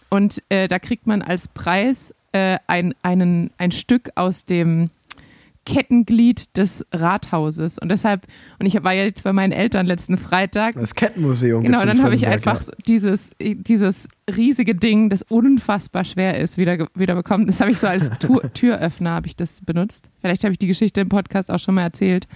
[0.10, 4.90] Und äh, da kriegt man als Preis äh, ein, einen, ein Stück aus dem
[5.66, 7.80] Kettenglied des Rathauses.
[7.80, 8.28] Und deshalb,
[8.60, 10.76] und ich war ja jetzt bei meinen Eltern letzten Freitag.
[10.76, 11.64] Das Kettenmuseum.
[11.64, 17.16] Genau, dann habe ich einfach dieses, dieses riesige Ding, das unfassbar schwer ist, wieder, wieder
[17.16, 17.48] bekommen.
[17.48, 18.10] Das habe ich so als
[18.54, 20.10] Türöffner habe ich das benutzt.
[20.20, 22.28] Vielleicht habe ich die Geschichte im Podcast auch schon mal erzählt.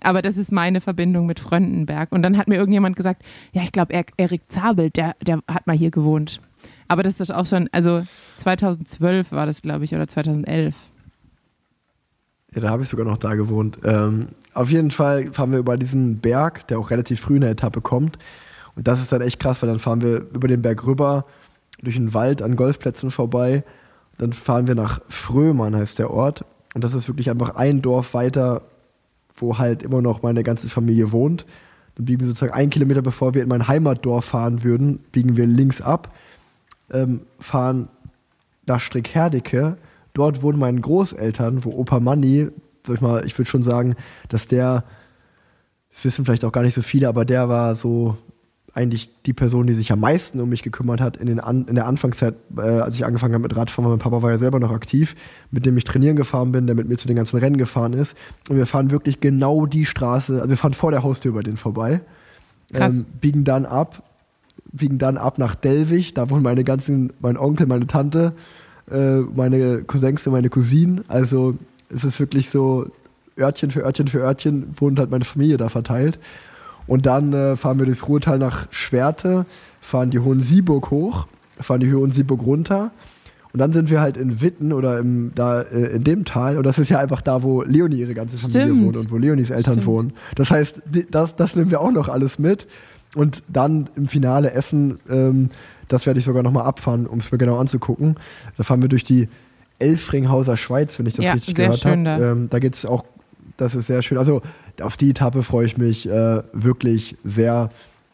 [0.00, 2.12] Aber das ist meine Verbindung mit Fröndenberg.
[2.12, 5.76] Und dann hat mir irgendjemand gesagt, ja, ich glaube, Erik Zabel, der, der hat mal
[5.76, 6.40] hier gewohnt.
[6.88, 8.02] Aber das ist auch schon, also
[8.38, 10.74] 2012 war das, glaube ich, oder 2011.
[12.56, 13.78] Ja, da habe ich sogar noch da gewohnt.
[13.84, 17.50] Ähm, auf jeden Fall fahren wir über diesen Berg, der auch relativ früh in der
[17.50, 18.18] Etappe kommt.
[18.74, 21.26] Und das ist dann echt krass, weil dann fahren wir über den Berg rüber,
[21.82, 23.62] durch den Wald an Golfplätzen vorbei.
[24.16, 26.46] Dann fahren wir nach Frömann, heißt der Ort.
[26.74, 28.62] Und das ist wirklich einfach ein Dorf weiter,
[29.36, 31.44] wo halt immer noch meine ganze Familie wohnt.
[31.96, 35.46] Dann biegen wir sozusagen einen Kilometer, bevor wir in mein Heimatdorf fahren würden, biegen wir
[35.46, 36.14] links ab,
[36.90, 37.88] ähm, fahren
[38.64, 39.76] nach Strickherdecke.
[40.16, 42.48] Dort wohnen meine Großeltern, wo Opa Manni,
[42.86, 43.96] sag ich mal, ich würde schon sagen,
[44.30, 44.84] dass der,
[45.92, 48.16] das wissen vielleicht auch gar nicht so viele, aber der war so
[48.72, 51.74] eigentlich die Person, die sich am meisten um mich gekümmert hat in, den An in
[51.74, 53.90] der Anfangszeit, äh, als ich angefangen habe mit Radfahren.
[53.90, 55.16] Mein Papa war ja selber noch aktiv,
[55.50, 58.16] mit dem ich trainieren gefahren bin, der mit mir zu den ganzen Rennen gefahren ist.
[58.48, 61.58] Und wir fahren wirklich genau die Straße, also wir fahren vor der Haustür bei denen
[61.58, 62.00] vorbei,
[62.72, 64.02] ähm, biegen dann ab,
[64.72, 68.32] biegen dann ab nach Delwig, da wohnen meine ganzen, mein Onkel, meine Tante,
[68.90, 71.04] äh, meine Cousins und meine Cousinen.
[71.08, 71.56] Also
[71.88, 72.86] es ist wirklich so
[73.38, 76.18] Örtchen für Örtchen für Örtchen wohnt halt meine Familie da verteilt.
[76.86, 79.44] Und dann äh, fahren wir durchs Ruhrtal nach Schwerte,
[79.80, 81.26] fahren die Hohensieburg hoch,
[81.58, 82.92] fahren die Hohensieburg runter.
[83.52, 86.58] Und dann sind wir halt in Witten oder im, da äh, in dem Tal.
[86.58, 88.84] Und das ist ja einfach da, wo Leonie ihre ganze Familie Stimmt.
[88.84, 89.86] wohnt und wo Leonies Eltern Stimmt.
[89.86, 90.12] wohnen.
[90.34, 92.68] Das heißt, das, das nehmen wir auch noch alles mit.
[93.14, 95.48] Und dann im Finale Essen, ähm,
[95.88, 98.16] das werde ich sogar nochmal abfahren, um es mir genau anzugucken.
[98.56, 99.28] Da fahren wir durch die
[99.78, 102.02] Elfringhauser Schweiz, wenn ich das Ja, richtig gehört habe.
[102.02, 102.32] da.
[102.32, 103.04] Ähm, da geht es auch,
[103.56, 104.18] das ist sehr schön.
[104.18, 104.42] Also
[104.80, 107.70] auf die Etappe freue ich mich äh, wirklich sehr,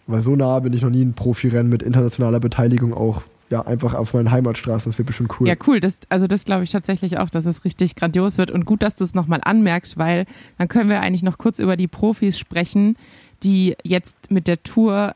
[0.07, 3.95] weil so nah bin ich noch nie ein Profirennen mit internationaler Beteiligung auch ja, einfach
[3.95, 4.91] auf meinen Heimatstraßen.
[4.91, 5.47] Das wird bestimmt cool.
[5.47, 5.79] Ja, cool.
[5.79, 8.51] Das, also das glaube ich tatsächlich auch, dass es richtig grandios wird.
[8.51, 10.25] Und gut, dass du es nochmal anmerkst, weil
[10.57, 12.97] dann können wir eigentlich noch kurz über die Profis sprechen,
[13.43, 15.15] die jetzt mit der Tour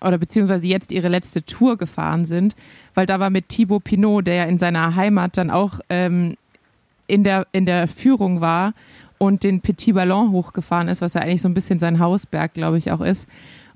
[0.00, 2.54] oder beziehungsweise jetzt ihre letzte Tour gefahren sind,
[2.94, 6.36] weil da war mit Thibaut Pinot, der ja in seiner Heimat dann auch ähm,
[7.06, 8.74] in, der, in der Führung war
[9.18, 12.78] und den Petit Ballon hochgefahren ist, was ja eigentlich so ein bisschen sein Hausberg, glaube
[12.78, 13.28] ich, auch ist.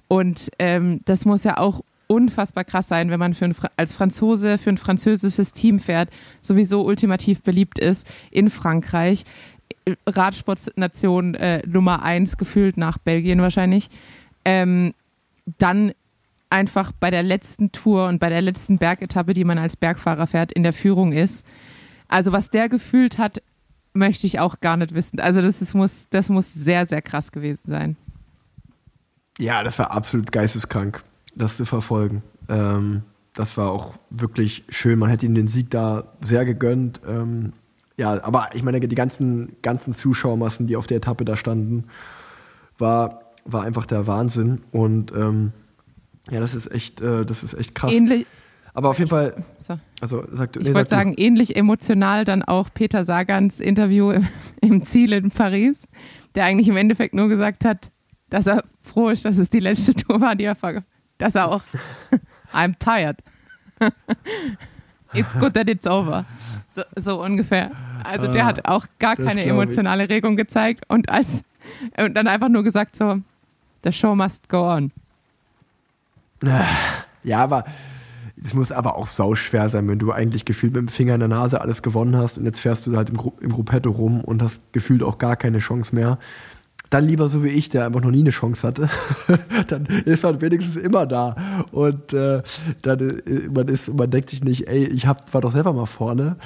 [0.08, 4.58] Und ähm, das muss ja auch unfassbar krass sein, wenn man für ein, als Franzose
[4.58, 6.08] für ein französisches Team fährt,
[6.40, 9.24] sowieso ultimativ beliebt ist in Frankreich.
[10.06, 13.88] Radsportnation äh, Nummer eins gefühlt nach Belgien wahrscheinlich.
[14.44, 14.94] Ähm,
[15.58, 15.92] dann
[16.50, 20.52] einfach bei der letzten Tour und bei der letzten Bergetappe, die man als Bergfahrer fährt,
[20.52, 21.44] in der Führung ist.
[22.08, 23.42] Also was der gefühlt hat,
[23.92, 25.20] möchte ich auch gar nicht wissen.
[25.20, 27.96] Also das ist, muss, das muss sehr, sehr krass gewesen sein.
[29.38, 31.02] Ja, das war absolut geisteskrank,
[31.34, 32.22] das zu verfolgen.
[32.48, 33.02] Ähm,
[33.34, 34.98] das war auch wirklich schön.
[34.98, 37.00] Man hätte ihm den Sieg da sehr gegönnt.
[37.06, 37.52] Ähm,
[37.96, 41.84] ja, aber ich meine, die ganzen, ganzen Zuschauermassen, die auf der Etappe da standen,
[42.78, 44.62] war, war einfach der Wahnsinn.
[44.72, 45.52] Und ähm,
[46.30, 47.92] ja, das ist echt, äh, das ist echt krass.
[47.92, 48.26] Ähnlich,
[48.74, 49.78] aber auf jeden Fall, so.
[50.00, 54.28] also sagt Ich wollte sagen, ähnlich emotional dann auch Peter Sagans Interview im,
[54.60, 55.78] im Ziel in Paris,
[56.34, 57.90] der eigentlich im Endeffekt nur gesagt hat,
[58.30, 60.56] dass er froh ist, dass es die letzte Tour war, die er
[61.18, 61.62] dass er auch
[62.52, 63.18] I'm tired.
[65.12, 66.24] it's good that it's over.
[66.70, 67.70] So, so ungefähr.
[68.04, 71.42] Also der Ah, hat auch gar keine emotionale Regung gezeigt und als
[71.96, 73.18] und dann einfach nur gesagt so,
[73.84, 74.92] the show must go on.
[77.24, 77.64] Ja, aber
[78.44, 81.28] es muss aber auch sauschwer sein, wenn du eigentlich gefühlt mit dem Finger in der
[81.28, 84.42] Nase alles gewonnen hast und jetzt fährst du halt im, Gru im Gruppetto rum und
[84.42, 86.18] hast gefühlt auch gar keine Chance mehr.
[86.90, 88.88] Dann lieber so wie ich, der einfach noch nie eine Chance hatte.
[89.66, 91.36] dann ist man wenigstens immer da.
[91.70, 92.40] Und äh,
[92.80, 95.86] dann äh, man ist, man denkt sich nicht, ey, ich hab, war doch selber mal
[95.86, 96.36] vorne.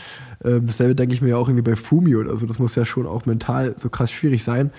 [0.44, 2.47] Ähm, dasselbe denke ich mir ja auch irgendwie bei Fumi oder so.
[2.47, 4.73] Das muss ja schon auch mental so krass schwierig sein.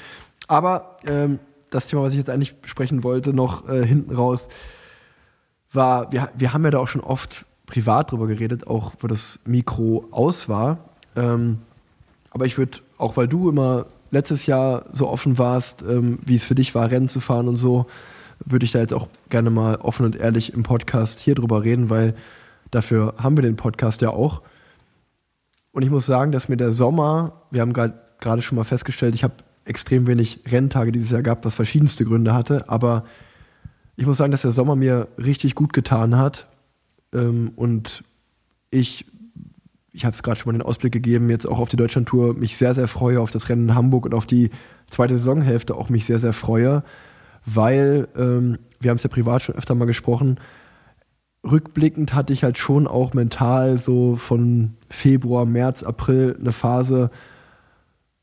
[0.47, 4.49] Aber ähm, das Thema, was ich jetzt eigentlich besprechen wollte, noch äh, hinten raus,
[5.73, 9.39] war, wir, wir haben ja da auch schon oft privat drüber geredet, auch wo das
[9.45, 10.89] Mikro aus war.
[11.15, 11.59] Ähm,
[12.31, 16.43] aber ich würde, auch weil du immer letztes Jahr so offen warst, ähm, wie es
[16.43, 17.87] für dich war, Rennen zu fahren und so,
[18.45, 21.89] würde ich da jetzt auch gerne mal offen und ehrlich im Podcast hier drüber reden,
[21.89, 22.13] weil
[22.71, 24.41] dafür haben wir den Podcast ja auch.
[25.71, 29.23] Und ich muss sagen, dass mir der Sommer, wir haben gerade schon mal festgestellt, ich
[29.23, 29.35] habe
[29.65, 33.05] extrem wenig Renntage dieses Jahr gehabt, was verschiedenste Gründe hatte, aber
[33.95, 36.47] ich muss sagen, dass der Sommer mir richtig gut getan hat
[37.13, 38.03] ähm, und
[38.71, 39.05] ich,
[39.91, 42.57] ich habe es gerade schon mal den Ausblick gegeben, jetzt auch auf die Deutschlandtour mich
[42.57, 44.49] sehr, sehr freue, auf das Rennen in Hamburg und auf die
[44.89, 46.83] zweite Saisonhälfte auch mich sehr, sehr freue,
[47.45, 50.39] weil ähm, wir haben es ja privat schon öfter mal gesprochen,
[51.43, 57.11] rückblickend hatte ich halt schon auch mental so von Februar, März, April eine Phase,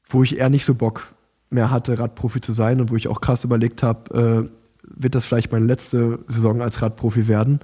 [0.09, 1.15] wo ich eher nicht so Bock
[1.51, 4.60] mehr hatte, Radprofi zu sein und wo ich auch krass überlegt habe, äh,
[5.03, 7.61] wird das vielleicht meine letzte Saison als Radprofi werden.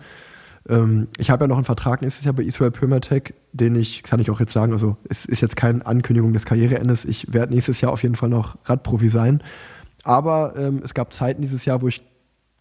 [0.69, 4.21] Ähm, ich habe ja noch einen Vertrag nächstes Jahr bei Israel Permatech, den ich, kann
[4.21, 7.05] ich auch jetzt sagen, also es ist jetzt keine Ankündigung des Karriereendes.
[7.05, 9.43] Ich werde nächstes Jahr auf jeden Fall noch Radprofi sein.
[10.03, 12.03] Aber ähm, es gab Zeiten dieses Jahr, wo ich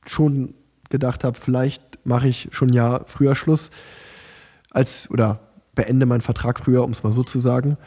[0.06, 0.54] schon
[0.90, 3.72] gedacht habe, vielleicht mache ich schon ein Jahr früher Schluss
[4.72, 5.40] als oder
[5.74, 7.78] beende meinen Vertrag früher, um es mal so zu sagen.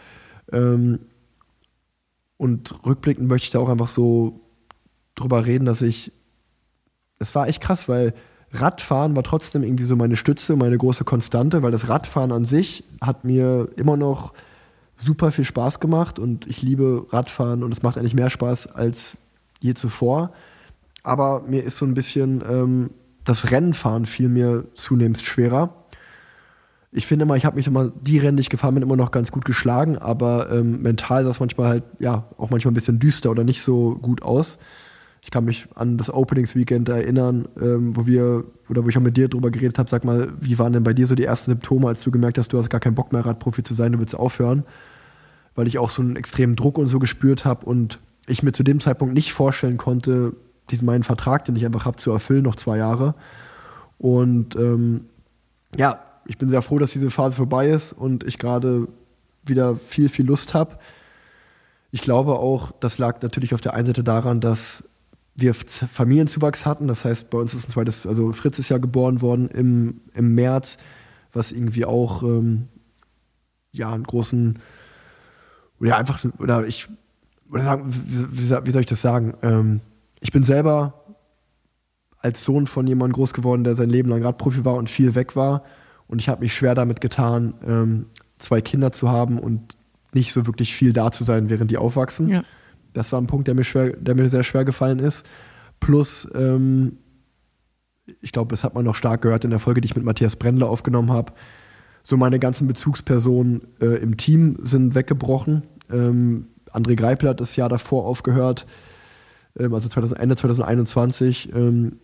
[0.53, 1.01] Ähm,
[2.37, 4.41] und rückblickend möchte ich da auch einfach so
[5.15, 6.13] drüber reden, dass ich,
[7.19, 8.15] es war echt krass, weil
[8.53, 12.85] Radfahren war trotzdem irgendwie so meine Stütze, meine große Konstante, weil das Radfahren an sich
[13.01, 14.33] hat mir immer noch
[14.97, 19.17] super viel Spaß gemacht und ich liebe Radfahren und es macht eigentlich mehr Spaß als
[19.61, 20.33] je zuvor.
[21.03, 22.91] Aber mir ist so ein bisschen ähm,
[23.25, 25.75] das Rennenfahren fiel mir zunehmend schwerer.
[26.91, 29.11] Ich finde mal, ich habe mich immer, die Rennen, die ich gefahren bin, immer noch
[29.11, 32.99] ganz gut geschlagen, aber ähm, mental sah es manchmal halt, ja, auch manchmal ein bisschen
[32.99, 34.59] düster oder nicht so gut aus.
[35.29, 39.19] Ich kann mich an das Openings-Weekend erinnern, ähm, wo wir, oder wo ich auch mit
[39.19, 41.87] dir drüber geredet habe, sag mal, wie waren denn bei dir so die ersten Symptome,
[41.87, 44.17] als du gemerkt hast, du hast gar keinen Bock mehr, Radprofi zu sein, du willst
[44.17, 44.65] aufhören?
[45.55, 48.63] Weil ich auch so einen extremen Druck und so gespürt habe und ich mir zu
[48.63, 50.33] dem Zeitpunkt nicht vorstellen konnte,
[50.71, 53.15] diesen meinen Vertrag, den ich einfach habe, zu erfüllen, noch zwei Jahre.
[53.99, 55.11] Und ähm,
[55.77, 58.89] ja, ich bin sehr froh, dass diese Phase vorbei ist und ich gerade
[59.45, 60.79] wieder viel, viel Lust habe.
[61.91, 64.88] Ich glaube auch, das lag natürlich auf der einen Seite daran, dass
[65.39, 66.89] wir Familienzuwachs hatten.
[66.89, 70.35] Das heißt, bei uns ist ein zweites, also Fritz ist ja geboren worden im, im
[70.35, 70.79] März,
[71.33, 72.69] was irgendwie auch ähm,
[73.71, 74.59] ja einen großen
[75.81, 76.89] oder einfach oder ich
[77.51, 79.35] oder sagen, wie, wie soll ich das sagen?
[79.43, 79.81] Ähm,
[80.21, 81.05] ich bin selber
[82.19, 85.37] als Sohn von jemandem groß geworden, der sein Leben lang Radprofi war und viel weg
[85.37, 85.63] war.
[86.09, 88.07] Und ich habe mich schwer damit getan, ähm,
[88.39, 89.77] zwei Kinder zu haben und
[90.13, 92.29] nicht so wirklich viel da zu sein, während die aufwachsen.
[92.29, 92.43] Ja.
[92.99, 95.27] Das war ein Punkt, der mir, schwer, der mir sehr schwer gefallen ist.
[95.81, 96.99] Plus, ähm,
[98.21, 100.37] ich glaube, das hat man noch stark gehört in der Folge, die ich mit Matthias
[100.37, 101.33] Brendler aufgenommen habe.
[102.03, 105.63] So meine ganzen Bezugspersonen äh, im Team sind weggebrochen.
[105.91, 108.67] Ähm, André Greipel hat das Jahr davor aufgehört
[109.59, 111.99] ähm, also 2000, Ende 2021, ähm,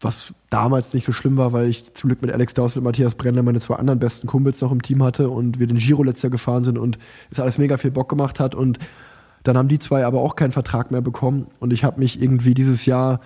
[0.00, 3.16] was damals nicht so schlimm war, weil ich zum Glück mit Alex Dawson und Matthias
[3.16, 6.22] Brenner meine zwei anderen besten Kumpels noch im Team hatte und wir den Giro letztes
[6.22, 6.98] Jahr gefahren sind und
[7.30, 8.78] es alles mega viel Bock gemacht hat und
[9.48, 12.54] dann haben die zwei aber auch keinen Vertrag mehr bekommen und ich habe mich irgendwie
[12.54, 13.20] dieses Jahr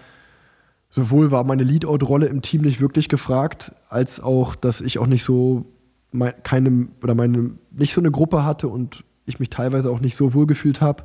[0.88, 5.24] sowohl war meine Leadout-Rolle im Team nicht wirklich gefragt, als auch, dass ich auch nicht
[5.24, 5.64] so
[6.12, 10.16] mein, keine oder meine nicht so eine Gruppe hatte und ich mich teilweise auch nicht
[10.16, 11.04] so wohl gefühlt habe.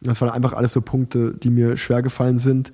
[0.00, 2.72] Das waren einfach alles so Punkte, die mir schwer gefallen sind.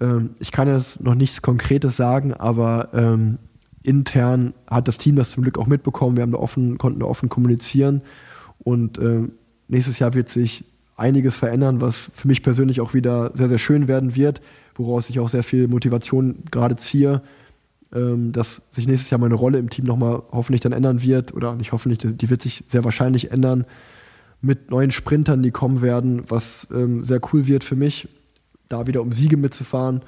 [0.00, 3.38] Ähm, ich kann jetzt noch nichts Konkretes sagen, aber ähm,
[3.82, 6.16] intern hat das Team das zum Glück auch mitbekommen.
[6.16, 8.02] Wir haben da offen, konnten da offen kommunizieren.
[8.58, 9.32] Und ähm,
[9.68, 10.64] nächstes Jahr wird sich
[10.96, 14.40] einiges verändern, was für mich persönlich auch wieder sehr, sehr schön werden wird,
[14.74, 17.22] woraus ich auch sehr viel Motivation gerade ziehe,
[17.94, 21.34] ähm, dass sich nächstes Jahr meine Rolle im Team nochmal hoffentlich dann ändern wird.
[21.34, 23.64] Oder nicht hoffentlich, die wird sich sehr wahrscheinlich ändern
[24.40, 28.08] mit neuen Sprintern, die kommen werden, was ähm, sehr cool wird für mich,
[28.68, 30.02] da wieder um Siege mitzufahren.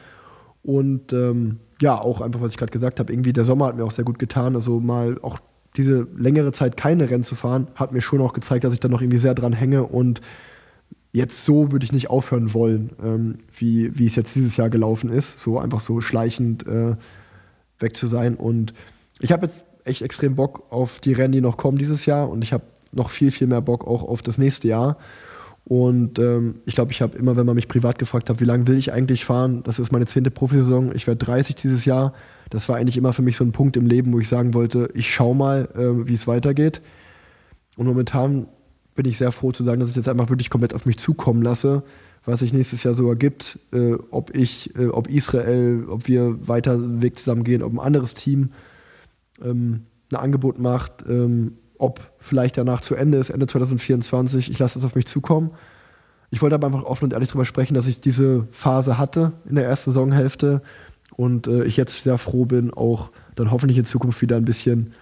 [0.62, 3.85] Und ähm, ja, auch einfach, was ich gerade gesagt habe, irgendwie der Sommer hat mir
[3.85, 4.55] auch sehr gut getan.
[4.55, 5.39] Also mal auch
[5.77, 8.89] diese längere Zeit keine Rennen zu fahren, hat mir schon auch gezeigt, dass ich da
[8.89, 10.20] noch irgendwie sehr dran hänge und
[11.12, 15.10] jetzt so würde ich nicht aufhören wollen, ähm, wie, wie es jetzt dieses Jahr gelaufen
[15.10, 16.97] ist, so einfach so schleichend äh,
[17.78, 18.35] weg zu sein.
[18.35, 18.74] Und
[19.20, 22.43] ich habe jetzt echt extrem Bock auf die Rennen, die noch kommen dieses Jahr und
[22.43, 24.98] ich habe noch viel, viel mehr Bock auch auf das nächste Jahr.
[25.64, 28.66] Und ähm, ich glaube, ich habe immer, wenn man mich privat gefragt hat, wie lange
[28.66, 32.14] will ich eigentlich fahren, das ist meine zehnte Profisaison, ich werde 30 dieses Jahr.
[32.48, 34.89] Das war eigentlich immer für mich so ein Punkt im Leben, wo ich sagen wollte,
[34.94, 36.80] ich schaue mal, äh, wie es weitergeht.
[37.76, 38.47] Und momentan
[38.98, 41.40] bin ich sehr froh zu sagen, dass ich das einfach wirklich komplett auf mich zukommen
[41.40, 41.84] lasse,
[42.24, 46.76] was sich nächstes Jahr sogar gibt, äh, ob ich, äh, ob Israel, ob wir weiter
[46.76, 48.50] den Weg zusammen gehen, ob ein anderes Team.
[49.40, 54.50] Ähm, ein Angebot macht, ähm, ob vielleicht danach zu Ende ist, Ende 2024.
[54.50, 55.52] Ich lasse das auf mich zukommen.
[56.30, 59.54] Ich wollte aber einfach offen und ehrlich darüber sprechen, dass ich diese Phase hatte in
[59.54, 60.60] der ersten Saisonhälfte
[61.14, 64.92] und äh, ich jetzt sehr froh bin, auch dann hoffentlich in Zukunft wieder ein bisschen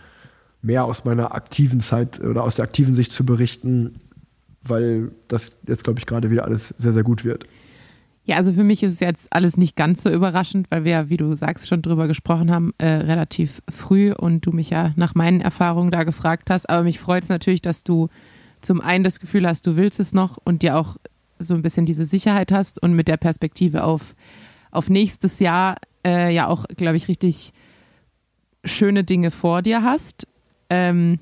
[0.67, 3.95] mehr aus meiner aktiven Zeit oder aus der aktiven Sicht zu berichten,
[4.63, 7.47] weil das jetzt, glaube ich, gerade wieder alles sehr, sehr gut wird.
[8.25, 11.17] Ja, also für mich ist es jetzt alles nicht ganz so überraschend, weil wir, wie
[11.17, 15.41] du sagst, schon drüber gesprochen haben, äh, relativ früh und du mich ja nach meinen
[15.41, 16.69] Erfahrungen da gefragt hast.
[16.69, 18.09] Aber mich freut es natürlich, dass du
[18.63, 20.97] zum einen das Gefühl hast, du willst es noch und dir auch
[21.39, 24.17] so ein bisschen diese Sicherheit hast und mit der Perspektive auf,
[24.73, 27.53] auf nächstes Jahr äh, ja auch, glaube ich, richtig
[28.65, 30.27] schöne Dinge vor dir hast.
[30.71, 31.19] Ähm,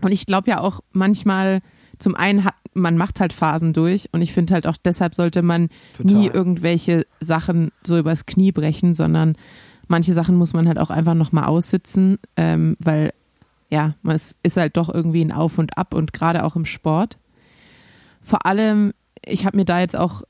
[0.00, 1.60] und ich glaube ja auch manchmal,
[1.98, 5.42] zum einen hat, man macht halt Phasen durch und ich finde halt auch deshalb sollte
[5.42, 6.16] man Total.
[6.16, 9.36] nie irgendwelche Sachen so übers Knie brechen, sondern
[9.88, 13.12] manche Sachen muss man halt auch einfach nochmal aussitzen, ähm, weil
[13.70, 17.18] ja, es ist halt doch irgendwie ein Auf und Ab und gerade auch im Sport.
[18.22, 20.22] Vor allem, ich habe mir da jetzt auch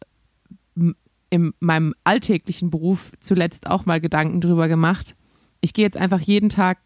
[1.30, 5.14] in meinem alltäglichen Beruf zuletzt auch mal Gedanken drüber gemacht.
[5.60, 6.78] Ich gehe jetzt einfach jeden Tag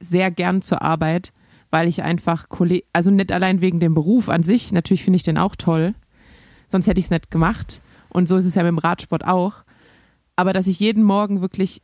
[0.00, 1.32] sehr gern zur Arbeit,
[1.70, 5.22] weil ich einfach Kollegen, also nicht allein wegen dem Beruf an sich, natürlich finde ich
[5.22, 5.94] den auch toll,
[6.66, 7.82] sonst hätte ich es nicht gemacht.
[8.10, 9.64] Und so ist es ja mit dem Radsport auch.
[10.36, 11.82] Aber dass ich jeden Morgen wirklich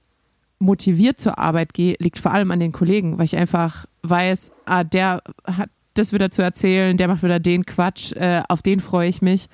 [0.59, 4.85] motiviert zur Arbeit gehe, liegt vor allem an den Kollegen, weil ich einfach weiß, ah,
[4.85, 9.09] der hat das wieder zu erzählen, der macht wieder den Quatsch, äh, auf den freue
[9.09, 9.49] ich mich.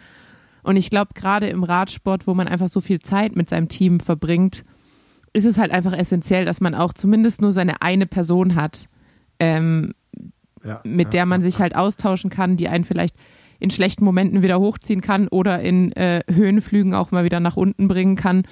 [0.63, 4.01] Und ich glaube, gerade im Radsport, wo man einfach so viel Zeit mit seinem Team
[4.01, 4.65] verbringt,
[5.33, 8.89] ist es halt einfach essentiell, dass man auch zumindest nur seine eine Person hat,
[9.39, 9.93] ähm,
[10.65, 13.17] Ja, mit ja, der man ja, sich halt austauschen kann, die einen vielleicht
[13.59, 17.89] in schlechten Momenten wieder hochziehen kann oder in äh, Höhenflügen auch mal wieder nach unten
[17.89, 18.43] bringen kann.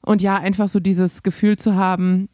[0.00, 2.28] Und ja, einfach so dieses Gefühl zu haben,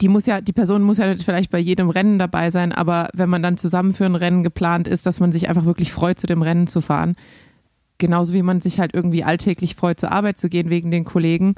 [0.00, 3.28] die muss ja, die Person muss ja vielleicht bei jedem Rennen dabei sein, aber wenn
[3.28, 6.26] man dann zusammen für ein Rennen geplant ist, dass man sich einfach wirklich freut, zu
[6.26, 7.16] dem Rennen zu fahren.
[7.98, 11.56] Genauso wie man sich halt irgendwie alltäglich freut, zur Arbeit zu gehen wegen den Kollegen.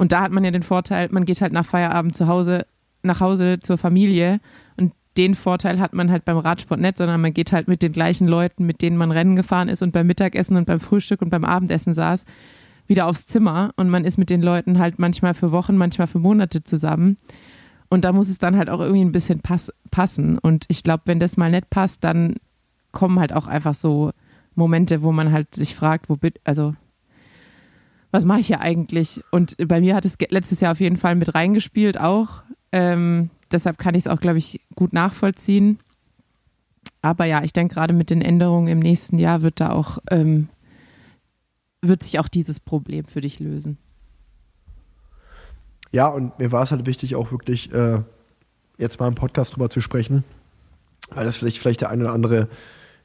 [0.00, 2.64] Und da hat man ja den Vorteil, man geht halt nach Feierabend zu Hause,
[3.02, 4.40] nach Hause zur Familie.
[4.78, 7.92] Und den Vorteil hat man halt beim Radsport nicht, sondern man geht halt mit den
[7.92, 11.28] gleichen Leuten, mit denen man Rennen gefahren ist und beim Mittagessen und beim Frühstück und
[11.28, 12.24] beim Abendessen saß,
[12.86, 13.72] wieder aufs Zimmer.
[13.76, 17.18] Und man ist mit den Leuten halt manchmal für Wochen, manchmal für Monate zusammen.
[17.90, 20.38] Und da muss es dann halt auch irgendwie ein bisschen pass passen.
[20.38, 22.36] Und ich glaube, wenn das mal nicht passt, dann
[22.90, 24.12] kommen halt auch einfach so
[24.54, 26.72] Momente, wo man halt sich fragt, wo also
[28.10, 29.22] was mache ich hier eigentlich?
[29.30, 32.42] Und bei mir hat es letztes Jahr auf jeden Fall mit reingespielt auch.
[32.72, 35.78] Ähm, deshalb kann ich es auch, glaube ich, gut nachvollziehen.
[37.02, 40.48] Aber ja, ich denke gerade mit den Änderungen im nächsten Jahr wird da auch ähm,
[41.82, 43.78] wird sich auch dieses Problem für dich lösen.
[45.92, 48.02] Ja, und mir war es halt wichtig, auch wirklich äh,
[48.78, 50.24] jetzt mal im Podcast drüber zu sprechen,
[51.10, 52.48] weil das vielleicht, vielleicht der eine oder andere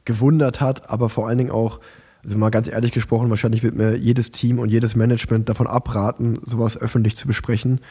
[0.03, 1.79] gewundert hat, aber vor allen Dingen auch,
[2.25, 6.39] also mal ganz ehrlich gesprochen, wahrscheinlich wird mir jedes Team und jedes Management davon abraten,
[6.43, 7.81] sowas öffentlich zu besprechen.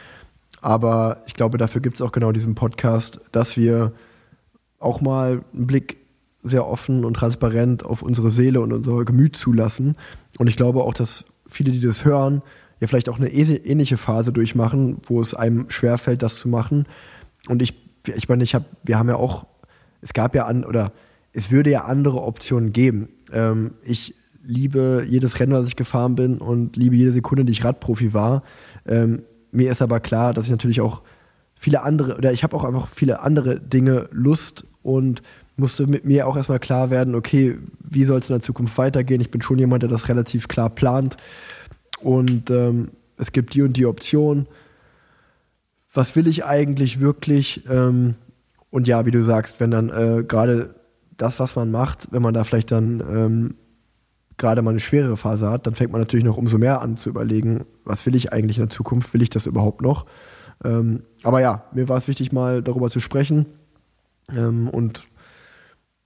[0.60, 3.92] Aber ich glaube, dafür gibt es auch genau diesen Podcast, dass wir
[4.80, 5.98] auch mal einen Blick
[6.42, 9.96] sehr offen und transparent auf unsere Seele und unser Gemüt zulassen.
[10.38, 12.42] Und ich glaube auch, dass viele, die das hören,
[12.80, 16.86] ja vielleicht auch eine ähnliche Phase durchmachen, wo es einem schwerfällt, das zu machen.
[17.48, 17.74] Und ich,
[18.04, 19.46] ich meine, ich habe, wir haben ja auch,
[20.00, 20.92] es gab ja an, oder
[21.32, 23.08] es würde ja andere Optionen geben.
[23.32, 24.14] Ähm, ich
[24.44, 28.42] liebe jedes Rennen, was ich gefahren bin und liebe jede Sekunde, die ich Radprofi war.
[28.86, 29.22] Ähm,
[29.52, 31.02] mir ist aber klar, dass ich natürlich auch
[31.54, 35.22] viele andere, oder ich habe auch einfach viele andere Dinge Lust und
[35.56, 39.20] musste mit mir auch erstmal klar werden, okay, wie soll es in der Zukunft weitergehen?
[39.20, 41.16] Ich bin schon jemand, der das relativ klar plant.
[42.00, 44.46] Und ähm, es gibt die und die Option.
[45.92, 47.64] Was will ich eigentlich wirklich?
[47.70, 48.16] Ähm,
[48.70, 50.74] und ja, wie du sagst, wenn dann äh, gerade
[51.16, 53.54] das, was man macht, wenn man da vielleicht dann ähm,
[54.36, 57.08] gerade mal eine schwerere Phase hat, dann fängt man natürlich noch umso mehr an zu
[57.08, 59.14] überlegen, was will ich eigentlich in der Zukunft?
[59.14, 60.06] Will ich das überhaupt noch?
[60.64, 63.46] Ähm, aber ja, mir war es wichtig, mal darüber zu sprechen.
[64.30, 65.04] Ähm, und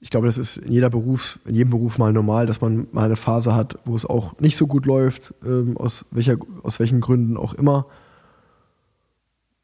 [0.01, 3.05] ich glaube, das ist in jeder Beruf, in jedem Beruf mal normal, dass man mal
[3.05, 7.01] eine Phase hat, wo es auch nicht so gut läuft, ähm, aus, welcher, aus welchen
[7.01, 7.87] Gründen auch immer.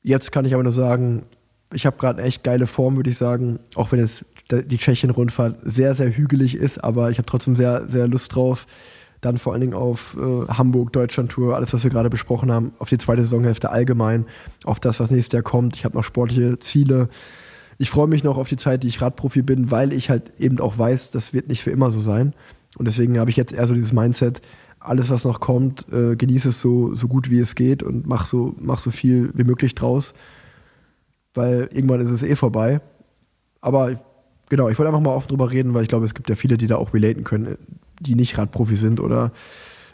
[0.03, 1.25] Jetzt kann ich aber nur sagen,
[1.73, 5.59] ich habe gerade eine echt geile Form, würde ich sagen, auch wenn es die Tschechien-Rundfahrt
[5.63, 8.67] sehr, sehr hügelig ist, aber ich habe trotzdem sehr, sehr Lust drauf.
[9.21, 12.91] Dann vor allen Dingen auf äh, Hamburg, Deutschland-Tour, alles, was wir gerade besprochen haben, auf
[12.91, 14.27] die zweite Saisonhälfte allgemein,
[14.65, 15.77] auf das, was nächstes Jahr kommt.
[15.77, 17.09] Ich habe noch sportliche Ziele.
[17.79, 20.61] Ich freue mich noch auf die Zeit, die ich Radprofi bin, weil ich halt eben
[20.61, 22.35] auch weiß, das wird nicht für immer so sein.
[22.77, 24.43] Und deswegen habe ich jetzt eher so dieses Mindset,
[24.79, 28.27] alles, was noch kommt, äh, genieße es so, so gut wie es geht und mach
[28.27, 30.13] so, mach so viel wie möglich draus.
[31.35, 32.81] weil irgendwann ist es eh vorbei.
[33.61, 33.97] Aber
[34.49, 36.59] genau, ich wollte einfach mal oft drüber reden, weil ich glaube, es gibt ja viele,
[36.59, 37.59] die da auch relaten können,
[38.01, 39.33] die nicht Radprofi sind oder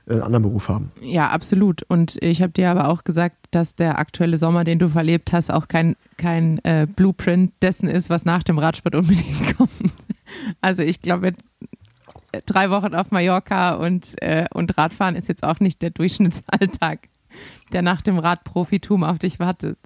[0.08, 0.90] einen anderen Beruf haben.
[1.00, 1.82] Ja, absolut.
[1.88, 5.52] Und ich habe dir aber auch gesagt, dass der aktuelle Sommer, den du verlebt hast,
[5.52, 9.70] auch kein, kein äh, Blueprint dessen ist, was nach dem Radsport unbedingt kommt.
[10.60, 11.34] Also ich glaube,
[12.46, 17.08] drei Wochen auf Mallorca und, äh, und Radfahren ist jetzt auch nicht der Durchschnittsalltag,
[17.72, 19.78] der nach dem Radprofitum auf dich wartet.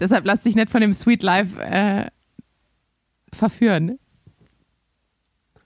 [0.00, 2.06] Deshalb lass dich nicht von dem Sweet Life äh,
[3.34, 3.98] verführen.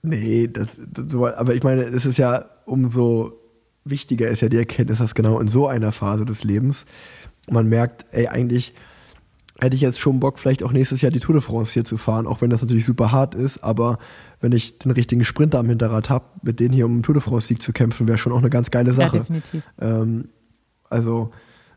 [0.01, 3.33] Nee, das, das, aber ich meine, es ist ja umso
[3.83, 6.85] wichtiger ist ja die Erkenntnis, dass genau in so einer Phase des Lebens
[7.49, 8.73] man merkt, ey, eigentlich
[9.59, 11.97] hätte ich jetzt schon Bock, vielleicht auch nächstes Jahr die Tour de France hier zu
[11.97, 13.97] fahren, auch wenn das natürlich super hart ist, aber
[14.39, 17.21] wenn ich den richtigen Sprinter am Hinterrad habe, mit denen hier um den Tour de
[17.21, 19.17] France-Sieg zu kämpfen, wäre schon auch eine ganz geile Sache.
[19.17, 19.63] Ja, definitiv.
[19.81, 20.29] Ähm,
[20.89, 21.31] also,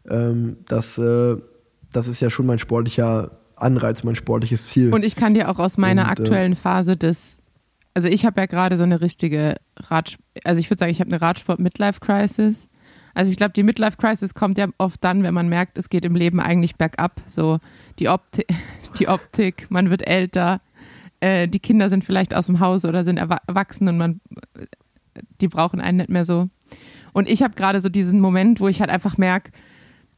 [0.08, 1.36] ähm, das, äh,
[1.92, 4.92] das ist ja schon mein sportlicher Anreiz, mein sportliches Ziel.
[4.92, 7.36] Und ich kann dir auch aus meiner Und, äh, aktuellen Phase des
[7.94, 11.10] also ich habe ja gerade so eine richtige Rad, also ich würde sagen, ich habe
[11.10, 12.70] eine Radsport-Midlife-Crisis.
[13.14, 16.16] Also ich glaube, die Midlife-Crisis kommt ja oft dann, wenn man merkt, es geht im
[16.16, 17.20] Leben eigentlich bergab.
[17.26, 17.58] So
[17.98, 18.46] die, Opti
[18.98, 20.60] die Optik, man wird älter,
[21.20, 24.20] äh, die Kinder sind vielleicht aus dem Haus oder sind erwachsen und man,
[25.40, 26.48] die brauchen einen nicht mehr so.
[27.12, 29.52] Und ich habe gerade so diesen Moment, wo ich halt einfach merke,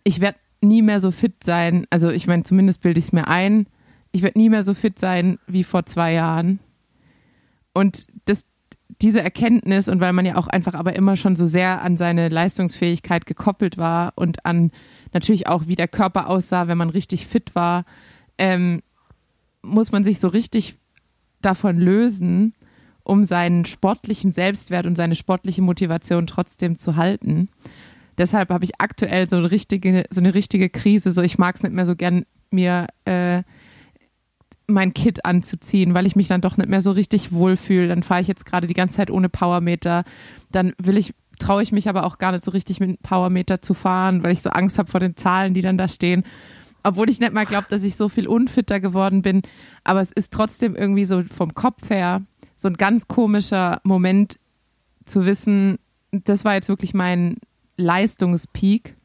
[0.05, 1.87] ich werde nie mehr so fit sein.
[1.91, 3.67] Also ich meine, zumindest bilde ich es mir ein.
[4.13, 6.61] Ich werde nie mehr so fit sein wie vor zwei Jahren.
[7.73, 8.47] Und das,
[9.03, 12.29] diese Erkenntnis und weil man ja auch einfach aber immer schon so sehr an seine
[12.29, 14.71] Leistungsfähigkeit gekoppelt war und an
[15.13, 17.85] natürlich auch, wie der Körper aussah, wenn man richtig fit war,
[18.39, 18.83] ähm,
[19.63, 20.77] muss man sich so richtig
[21.41, 22.55] davon lösen,
[23.03, 27.49] um seinen sportlichen Selbstwert und seine sportliche Motivation trotzdem zu halten.
[28.19, 31.13] Deshalb habe ich aktuell so eine richtige, so eine richtige Krise.
[31.13, 33.43] So, ich mag es nicht mehr so gern, mir äh,
[34.67, 37.89] mein Kit anzuziehen, weil ich mich dann doch nicht mehr so richtig wohlfühle.
[37.89, 40.05] Dann fahre ich jetzt gerade die ganze Zeit ohne Powermeter.
[40.51, 43.75] Dann will ich, traue ich mich aber auch gar nicht so richtig mit Powermeter zu
[43.75, 46.25] fahren, weil ich so Angst habe vor den Zahlen, die dann da stehen.
[46.83, 49.43] Obwohl ich nicht mal glaube, dass ich so viel unfitter geworden bin.
[49.85, 52.23] Aber es ist trotzdem irgendwie so vom Kopf her
[52.57, 54.39] so ein ganz komischer Moment
[55.05, 55.79] zu wissen,
[56.13, 57.37] das war jetzt wirklich mein
[57.77, 58.97] Leistungspeak.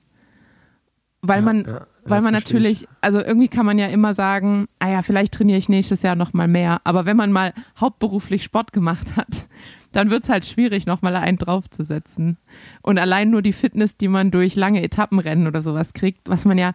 [1.21, 4.89] Weil ja, man, ja weil man natürlich, also irgendwie kann man ja immer sagen, ah
[4.89, 6.81] ja, vielleicht trainiere ich nächstes Jahr noch mal mehr.
[6.83, 9.47] Aber wenn man mal hauptberuflich Sport gemacht hat,
[9.91, 12.37] dann wird es halt schwierig, noch mal einen draufzusetzen.
[12.81, 16.57] Und allein nur die Fitness, die man durch lange Etappenrennen oder sowas kriegt, was man
[16.57, 16.73] ja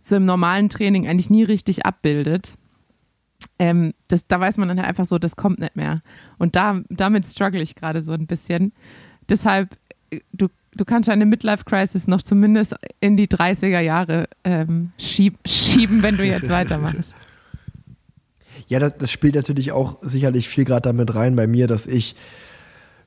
[0.00, 2.54] so im normalen Training eigentlich nie richtig abbildet,
[3.58, 6.02] ähm, das, da weiß man dann halt einfach so, das kommt nicht mehr.
[6.38, 8.72] Und da, damit struggle ich gerade so ein bisschen.
[9.28, 9.76] Deshalb,
[10.32, 16.16] du du kannst eine Midlife-Crisis noch zumindest in die 30er Jahre ähm, schieb, schieben, wenn
[16.16, 17.14] du jetzt weitermachst.
[18.68, 22.16] Ja, das, das spielt natürlich auch sicherlich viel gerade damit rein bei mir, dass ich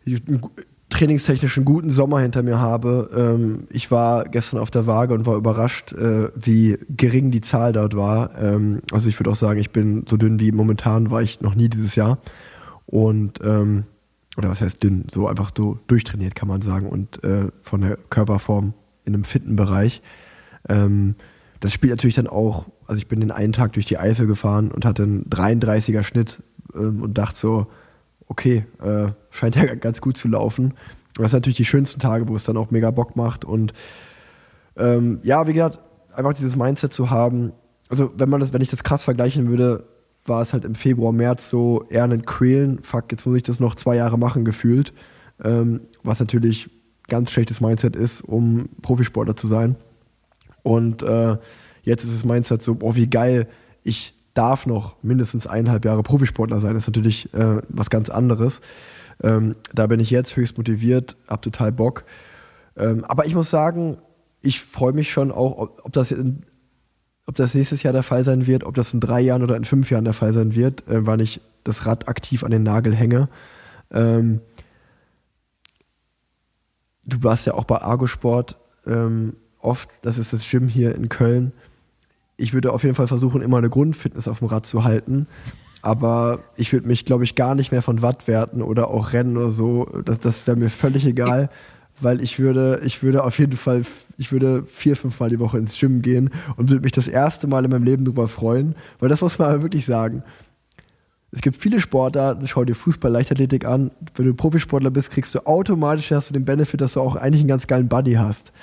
[0.05, 0.41] einen
[0.89, 3.09] trainingstechnischen guten Sommer hinter mir habe.
[3.15, 7.73] Ähm, ich war gestern auf der Waage und war überrascht, äh, wie gering die Zahl
[7.73, 8.37] dort war.
[8.39, 11.55] Ähm, also ich würde auch sagen, ich bin so dünn wie momentan war ich noch
[11.55, 12.19] nie dieses Jahr.
[12.85, 13.85] Und ähm,
[14.37, 17.97] oder was heißt dünn, so einfach so durchtrainiert, kann man sagen, und äh, von der
[17.97, 18.73] Körperform
[19.05, 20.01] in einem fitten Bereich.
[20.67, 21.15] Ähm,
[21.59, 24.71] das spielt natürlich dann auch, also ich bin den einen Tag durch die Eifel gefahren
[24.71, 26.41] und hatte einen 33er Schnitt
[26.73, 27.67] ähm, und dachte so,
[28.27, 30.73] okay, äh, scheint ja ganz gut zu laufen.
[31.15, 33.73] Das sind natürlich die schönsten Tage, wo es dann auch mega Bock macht und
[34.77, 35.79] ähm, ja, wie gesagt,
[36.13, 37.53] einfach dieses Mindset zu haben.
[37.89, 39.85] Also wenn man das, wenn ich das krass vergleichen würde,
[40.25, 43.59] war es halt im Februar, März so eher ein Quälen, fuck, jetzt muss ich das
[43.59, 44.93] noch zwei Jahre machen, gefühlt.
[45.43, 46.69] Ähm, was natürlich
[47.07, 49.75] ganz schlechtes Mindset ist, um Profisportler zu sein.
[50.63, 51.37] Und äh,
[51.83, 53.47] jetzt ist das Mindset so, boah, wie geil,
[53.83, 56.73] ich darf noch mindestens eineinhalb Jahre Profisportler sein.
[56.73, 58.61] Das ist natürlich äh, was ganz anderes.
[59.23, 62.03] Ähm, da bin ich jetzt höchst motiviert, hab total Bock.
[62.75, 63.97] Ähm, aber ich muss sagen,
[64.41, 66.43] ich freue mich schon auch, ob, ob das in,
[67.25, 69.65] ob das nächstes Jahr der Fall sein wird, ob das in drei Jahren oder in
[69.65, 72.93] fünf Jahren der Fall sein wird, äh, wann ich das Rad aktiv an den Nagel
[72.93, 73.29] hänge.
[73.91, 74.41] Ähm,
[77.03, 81.51] du warst ja auch bei Argosport ähm, oft, das ist das Gym hier in Köln.
[82.37, 85.27] Ich würde auf jeden Fall versuchen, immer eine Grundfitness auf dem Rad zu halten.
[85.81, 89.51] Aber ich würde mich, glaube ich, gar nicht mehr von Wattwerten oder auch Rennen oder
[89.51, 91.49] so, das, das wäre mir völlig egal
[91.99, 93.83] weil ich würde, ich würde auf jeden Fall,
[94.17, 97.47] ich würde vier, fünf Mal die Woche ins Gym gehen und würde mich das erste
[97.47, 100.23] Mal in meinem Leben darüber freuen, weil das muss man aber wirklich sagen.
[101.31, 103.91] Es gibt viele Sportarten, schau dir Fußball, Leichtathletik an.
[104.15, 107.41] Wenn du Profisportler bist, kriegst du automatisch hast du den Benefit, dass du auch eigentlich
[107.41, 108.53] einen ganz geilen Buddy hast.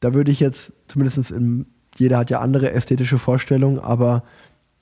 [0.00, 1.66] Da würde ich jetzt zumindest im
[1.96, 4.24] jeder hat ja andere ästhetische Vorstellungen, aber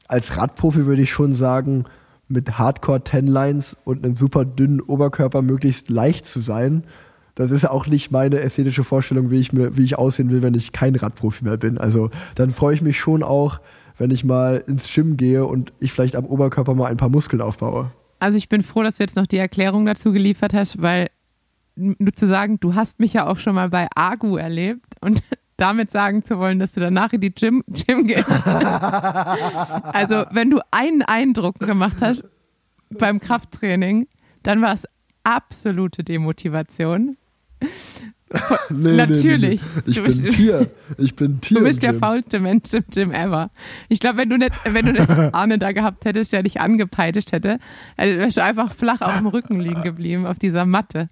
[0.09, 1.84] als Radprofi würde ich schon sagen,
[2.28, 6.84] mit Hardcore Ten-Lines und einem super dünnen Oberkörper möglichst leicht zu sein.
[7.35, 10.55] Das ist auch nicht meine ästhetische Vorstellung, wie ich, mir, wie ich aussehen will, wenn
[10.55, 11.79] ich kein Radprofi mehr bin.
[11.79, 13.61] Also dann freue ich mich schon auch,
[13.99, 17.41] wenn ich mal ins Gym gehe und ich vielleicht am Oberkörper mal ein paar Muskeln
[17.41, 17.91] aufbaue.
[18.19, 21.09] Also ich bin froh, dass du jetzt noch die Erklärung dazu geliefert hast, weil
[21.75, 25.23] nur zu sagen, du hast mich ja auch schon mal bei Agu erlebt und
[25.57, 28.29] damit sagen zu wollen, dass du danach in die Gym, Gym gehst.
[28.47, 32.25] also wenn du einen Eindruck gemacht hast
[32.91, 34.07] beim Krafttraining,
[34.43, 34.87] dann war es
[35.25, 37.17] absolute Demotivation.
[38.70, 39.60] Nee, Natürlich.
[39.60, 40.70] Nee, nee, Ich Du bin bist- Tier.
[40.97, 41.59] Ich bin Tier.
[41.59, 43.51] Du bist der faulste Mensch im Gym ever.
[43.90, 47.32] Ich glaube, wenn du nicht, wenn du nicht Arne da gehabt hättest, der dich angepeitscht
[47.32, 47.59] hätte,
[47.98, 51.10] wärst du einfach flach auf dem Rücken liegen geblieben, auf dieser Matte.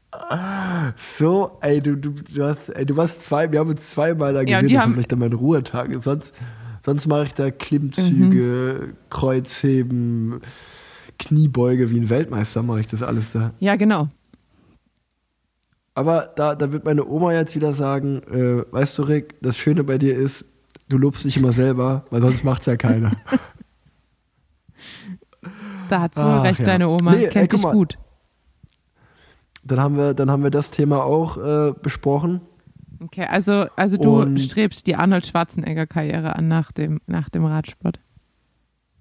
[1.19, 4.41] So, ey, du, du, du hast, ey, du warst zwei, wir haben uns zweimal da
[4.41, 6.01] Ja, gesehen, die das haben- vielleicht dann meine Ruhetage.
[6.01, 6.35] Sonst,
[6.83, 8.93] sonst mache ich da Klimmzüge, Mhm.
[9.11, 10.41] Kreuzheben,
[11.19, 13.51] Kniebeuge, wie ein Weltmeister mache ich das alles da.
[13.61, 14.09] Ja, genau.
[16.01, 19.85] Aber da, da wird meine Oma jetzt wieder sagen, äh, weißt du, Rick, das Schöne
[19.85, 20.47] bei dir ist,
[20.89, 23.13] du lobst dich immer selber, weil sonst macht's ja keiner.
[25.89, 26.67] Da hat wohl Ach, recht, ja.
[26.67, 27.13] deine Oma.
[27.13, 27.73] Nee, ey, Kennt guck dich mal.
[27.73, 27.99] gut.
[29.65, 32.41] Dann haben wir, dann haben wir das Thema auch äh, besprochen.
[33.03, 37.99] Okay, also, also du Und- strebst die Arnold Schwarzenegger-Karriere an nach dem, nach dem Radsport.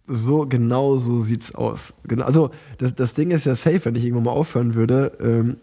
[0.07, 1.93] So, genau so sieht's aus.
[2.05, 2.49] Genau, also
[2.80, 5.15] das, das Ding ist ja safe, wenn ich irgendwann mal aufhören würde.
[5.21, 5.57] Ähm,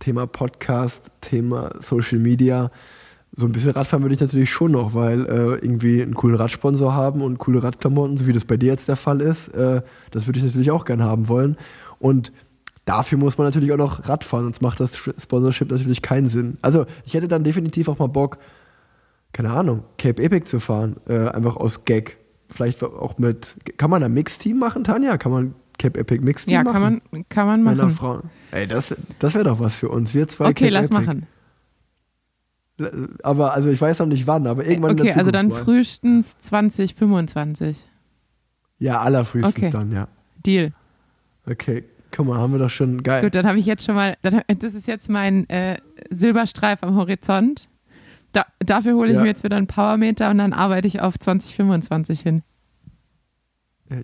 [0.00, 2.72] Thema Podcast, Thema Social Media.
[3.32, 6.92] So ein bisschen Radfahren würde ich natürlich schon noch, weil äh, irgendwie einen coolen Radsponsor
[6.92, 10.26] haben und coole Radklamotten, so wie das bei dir jetzt der Fall ist, äh, das
[10.26, 11.56] würde ich natürlich auch gerne haben wollen.
[12.00, 12.32] Und
[12.84, 16.58] dafür muss man natürlich auch noch Radfahren, sonst macht das Sponsorship natürlich keinen Sinn.
[16.60, 18.38] Also ich hätte dann definitiv auch mal Bock,
[19.32, 22.18] keine Ahnung, Cape Epic zu fahren, äh, einfach aus Gag.
[22.48, 25.18] Vielleicht auch mit, kann man ein Mixteam machen, Tanja?
[25.18, 26.72] Kann man Cape Epic Mixteam Ja, machen?
[26.72, 27.90] kann man, kann man machen.
[27.90, 28.22] Frauen.
[28.50, 30.14] Ey, das, das wäre doch was für uns.
[30.14, 31.00] Wir zwei Okay, Cape lass Epic.
[31.06, 31.26] machen.
[33.22, 35.62] Aber, also ich weiß noch nicht wann, aber irgendwann Okay, also dann mal.
[35.64, 37.84] frühestens 2025.
[38.78, 39.70] Ja, allerfrühestens Okay.
[39.70, 40.08] dann, ja.
[40.46, 40.72] Deal.
[41.46, 43.22] Okay, guck mal, haben wir doch schon geil.
[43.22, 45.76] Gut, dann habe ich jetzt schon mal, dann, das ist jetzt mein äh,
[46.10, 47.68] Silberstreif am Horizont.
[48.32, 49.22] Da, dafür hole ich Ja.
[49.22, 52.42] mir jetzt wieder einen Powermeter und dann arbeite ich auf 2025 hin.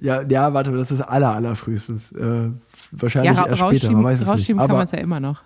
[0.00, 2.12] Ja, ja, warte, das ist aller, allerfrühestens.
[2.12, 2.50] Äh, Ja,
[2.92, 4.66] wahrscheinlich ra erst später, man weiß es rausschieben nicht.
[4.68, 5.42] kann man es ja immer noch.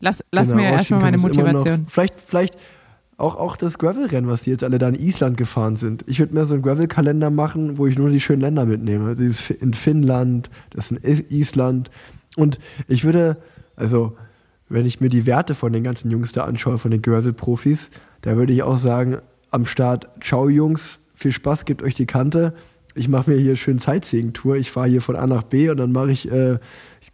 [0.00, 1.18] Lass, lass Genau, mir erstmal meine.
[1.18, 1.86] Motivation.
[1.88, 2.56] Vielleicht, vielleicht
[3.16, 6.04] auch, auch das Gravel-Rennen, was die jetzt alle da in Island gefahren sind.
[6.06, 9.14] Ich würde mir so einen Gravel-Kalender machen, wo ich nur die schönen Länder mitnehme.
[9.16, 11.90] Dieses Fi- in Finnland, das in I- Island.
[12.36, 12.58] Und
[12.88, 13.38] ich würde,
[13.74, 14.16] also,
[14.68, 18.36] wenn ich mir die Werte von den ganzen Jungs da anschaue, von den Gravel-Profis, da
[18.36, 19.16] würde ich auch sagen,
[19.50, 22.52] am Start, ciao Jungs, viel Spaß, gebt euch die Kante.
[22.96, 24.56] Ich mache mir hier schön Sightseeing-Tour.
[24.56, 26.58] Ich fahre hier von A nach B und dann mache ich, äh,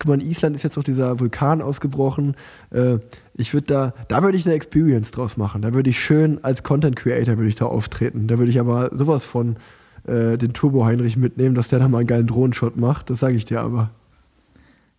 [0.02, 2.34] guck mal, in Island ist jetzt noch dieser Vulkan ausgebrochen.
[2.70, 2.98] Äh,
[3.34, 5.62] ich würde da, da würde ich eine Experience draus machen.
[5.62, 8.26] Da würde ich schön als Content Creator würde ich da auftreten.
[8.26, 9.56] Da würde ich aber sowas von
[10.04, 13.10] äh, den Turbo Heinrich mitnehmen, dass der da mal einen geilen Drohnenshot macht.
[13.10, 13.90] Das sage ich dir aber.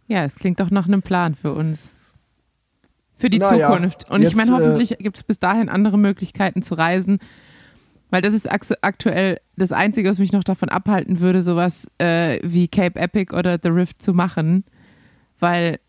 [0.07, 1.91] Ja, es klingt doch nach einem Plan für uns.
[3.15, 4.09] Für die Naja, Zukunft.
[4.09, 7.19] Und ich jetzt, meine, äh, hoffentlich gibt es bis dahin andere Möglichkeiten zu reisen.
[8.13, 12.67] Weil das ist aktuell das Einzige, was mich noch davon abhalten würde, sowas äh, wie
[12.67, 14.65] Cape Epic oder The Rift zu machen.
[15.39, 15.79] Weil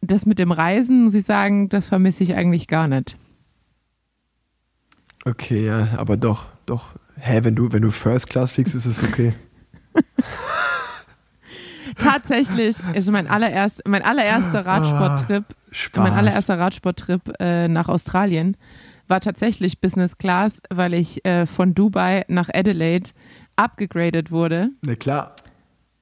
[0.00, 3.16] das mit dem Reisen, muss ich sagen, das vermisse ich eigentlich gar nicht.
[5.24, 6.92] Okay, ja, aber doch, doch.
[7.16, 9.34] Hä, wenn du, wenn du First Class fliegst, ist es okay.
[11.98, 16.04] Tatsächlich ist mein, allererst, mein allererster Radsporttrip Spaß.
[16.04, 18.56] Mein allererster Radsporttrip äh, nach Australien
[19.08, 23.10] war tatsächlich Business Class, weil ich äh, von Dubai nach Adelaide
[23.56, 24.70] abgegradet wurde.
[24.82, 25.34] Na klar.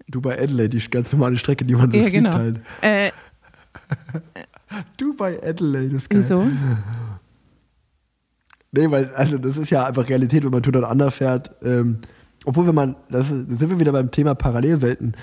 [0.09, 2.33] Dubai Adelaide, die ganz normale Strecke, die man so Ja, fliegt genau.
[2.35, 2.61] halt.
[2.81, 3.11] Äh,
[4.97, 6.21] Dubai Adelaide ist geil.
[6.21, 6.47] wieso?
[8.73, 11.51] Nee, weil, also das ist ja einfach Realität, wenn man Tour Under fährt.
[11.63, 11.99] Ähm,
[12.45, 15.15] obwohl, wenn man, das, da sind wir wieder beim Thema Parallelwelten.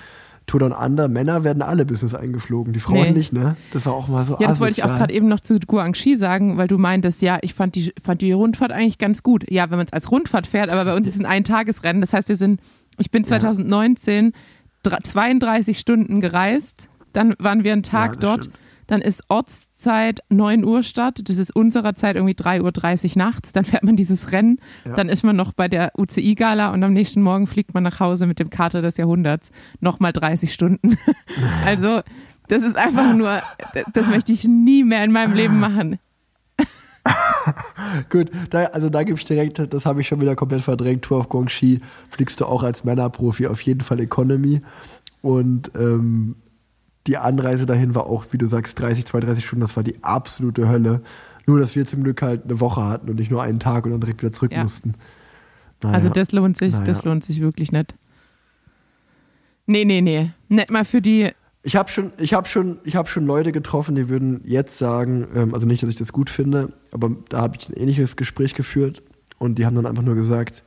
[0.49, 3.11] Tour Down Under, Männer werden alle Business eingeflogen, die Frauen Nee.
[3.11, 3.55] nicht, ne?
[3.71, 6.15] Das war auch mal so Ja, das wollte ich auch gerade eben noch zu Guangxi
[6.15, 9.45] sagen, weil du meintest, ja, ich fand die, fand die Rundfahrt eigentlich ganz gut.
[9.51, 12.01] Ja, wenn man es als Rundfahrt fährt, aber bei uns ist es ein Eintagesrennen.
[12.01, 12.59] Das heißt, wir sind,
[12.97, 14.34] ich bin 2019
[14.84, 18.57] dra- 32 Stunden gereist, dann waren wir einen Tag das dort, stimmt.
[18.89, 23.63] Dann ist Ortszeit 9 Uhr Start, das ist unserer Zeit irgendwie 3.30 Uhr nachts, dann
[23.63, 24.93] fährt man dieses Rennen, Ja.
[24.93, 28.25] dann ist man noch bei der UCI-Gala und am nächsten Morgen fliegt man nach Hause
[28.25, 30.97] mit dem Kater des Jahrhunderts, nochmal 30 Stunden.
[31.65, 32.01] also,
[32.47, 33.43] das ist einfach nur,
[33.93, 35.99] das möchte ich nie mehr in meinem Leben machen.
[38.09, 41.03] Gut, da, also da gebe ich direkt, das habe ich schon wieder komplett verdrängt.
[41.03, 41.79] Tour of Guangxi
[42.09, 44.61] fliegst du auch als Männerprofi auf jeden Fall Economy.
[45.21, 46.35] Und ähm,
[47.10, 49.61] die Anreise dahin war auch, wie du sagst, 30, 32 Stunden.
[49.61, 51.02] Das war die absolute Hölle.
[51.48, 53.91] Nur, dass wir zum Glück halt eine Woche hatten und nicht nur einen Tag und
[53.91, 54.61] dann direkt wieder zurück Ja.
[54.61, 54.94] mussten.
[55.81, 55.95] Naja.
[55.95, 56.84] Also das lohnt sich, Naja.
[56.86, 57.95] das lohnt sich wirklich nicht.
[59.65, 60.31] Nee, nee, nee.
[60.48, 61.31] Nicht mal für die,
[61.64, 65.27] Ich habe schon, ich habe schon, ich habe schon Leute getroffen, die würden jetzt sagen,
[65.36, 68.53] ähm, also nicht, dass ich das gut finde, aber da habe ich ein ähnliches Gespräch
[68.56, 69.02] geführt
[69.40, 70.64] und die haben dann einfach nur gesagt,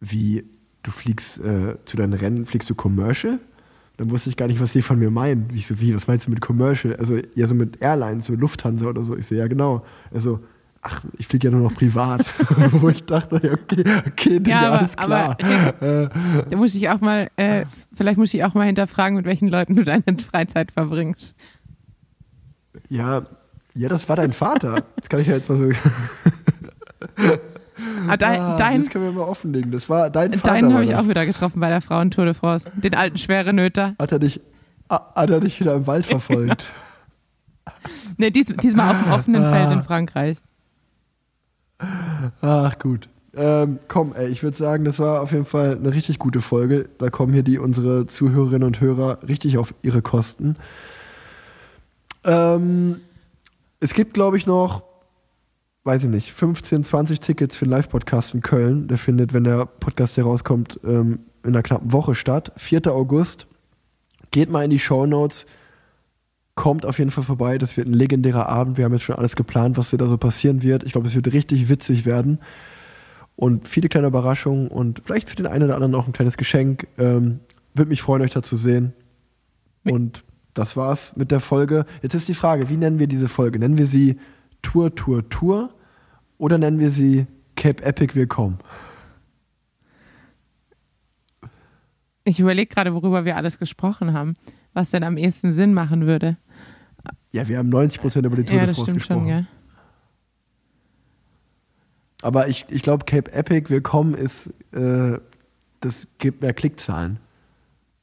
[0.00, 0.44] wie
[0.82, 3.38] du fliegst äh, zu deinen Rennen, fliegst du Commercial?
[3.98, 5.48] Dann wusste ich gar nicht, was sie von mir meinen.
[5.54, 6.94] Ich so, wie, was meinst du mit Commercial?
[6.96, 9.16] Also ja, so mit Airlines, so Lufthansa oder so.
[9.16, 9.84] Ich so, ja genau.
[10.12, 10.40] Also,
[10.82, 12.24] ach, ich fliege ja nur noch privat.
[12.72, 15.82] Wo ich dachte, okay, okay, Digga, Ja, aber- alles klar.
[15.82, 16.08] äh,
[16.50, 17.64] da muss ich auch mal, äh,
[17.94, 21.34] vielleicht muss ich auch mal hinterfragen, mit welchen Leuten du deine Freizeit verbringst.
[22.90, 23.22] ja,
[23.74, 24.84] ja, das war dein Vater.
[24.96, 25.70] Das kann ich ja jetzt mal so.
[28.08, 29.70] Ah, dein, Ah, dein, das können wir mal offenlegen.
[29.70, 30.50] Das war dein Vater.
[30.52, 31.00] deinen habe ich das.
[31.04, 32.66] auch wieder getroffen bei der Frauen-Tour de France.
[32.74, 33.94] Den alten schwere Nöter.
[33.98, 34.40] Hat er dich,
[34.88, 36.64] ah, hat er dich wieder im Wald verfolgt?
[38.18, 39.50] Nee, dies, diesmal auf dem offenen Ah.
[39.52, 40.38] Feld in Frankreich.
[42.40, 43.08] Ach gut.
[43.34, 46.88] Ähm, komm, ey, ich würde sagen, das war auf jeden Fall eine richtig gute Folge.
[46.98, 50.56] Da kommen hier die unsere Zuhörerinnen und Hörer richtig auf ihre Kosten.
[52.24, 53.00] Ähm,
[53.80, 54.82] es gibt, glaube ich, noch,
[55.86, 58.88] weiß ich nicht, 15, 20 Tickets für einen Live-Podcast in Köln.
[58.88, 62.52] Der findet, wenn der Podcast hier rauskommt, ähm, in einer knappen Woche statt.
[62.56, 62.88] 4.
[62.88, 63.46] August.
[64.32, 65.46] Geht mal in die Show Notes.
[66.56, 67.56] Kommt auf jeden Fall vorbei.
[67.56, 68.78] Das wird ein legendärer Abend.
[68.78, 70.82] Wir haben jetzt schon alles geplant, was da so passieren wird.
[70.82, 72.40] Ich glaube, es wird richtig witzig werden.
[73.36, 76.88] Und viele kleine Überraschungen und vielleicht für den einen oder anderen auch ein kleines Geschenk.
[76.98, 77.38] Ähm,
[77.74, 78.92] Würde mich freuen, euch da zu sehen.
[79.84, 81.86] Und das war's mit der Folge.
[82.02, 83.60] Jetzt ist die Frage, wie nennen wir diese Folge?
[83.60, 84.18] Nennen wir sie
[84.66, 85.70] Tour, Tour, Tour
[86.38, 88.58] oder nennen wir sie Cape Epic Willkommen?
[92.24, 94.34] Ich überlege gerade, worüber wir alles gesprochen haben,
[94.72, 96.36] was denn am ehesten Sinn machen würde.
[97.30, 99.20] Ja, wir haben 90% über die Tour ja, de das France stimmt gesprochen.
[99.20, 99.46] schon, gell?
[102.22, 105.20] Aber ich, ich glaube, Cape Epic Willkommen ist, äh,
[105.78, 107.20] das gibt mehr Klickzahlen.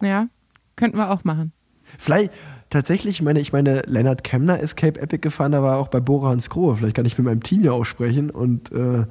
[0.01, 0.29] Ja,
[0.77, 1.51] könnten wir auch machen.
[1.97, 2.31] Vielleicht,
[2.73, 5.87] tatsächlich, ich meine, ich meine, Lennart Kemner ist Cape Epic gefahren, da war er auch
[5.87, 6.75] bei Bora Hans Grohe.
[6.75, 9.05] Vielleicht kann ich mit meinem Team ja auch sprechen und äh,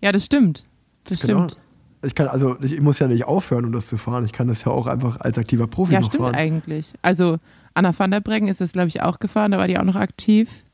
[0.00, 0.64] Ja, das stimmt.
[1.04, 1.56] Das stimmt.
[2.02, 4.24] ich kann, also ich, muss ja nicht aufhören, um das zu fahren.
[4.24, 6.34] Ich kann das ja auch einfach als aktiver Profi Ja, noch stimmt fahren.
[6.36, 6.94] eigentlich.
[7.02, 7.38] Also
[7.74, 9.96] Anna van der Breggen ist es, glaube ich, auch gefahren, da war die auch noch
[9.96, 10.64] aktiv.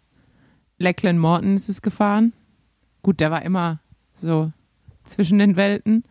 [0.78, 2.32] Lachlan Morton ist es gefahren.
[3.02, 3.80] Gut, der war immer
[4.14, 4.52] so
[5.04, 6.04] zwischen den Welten,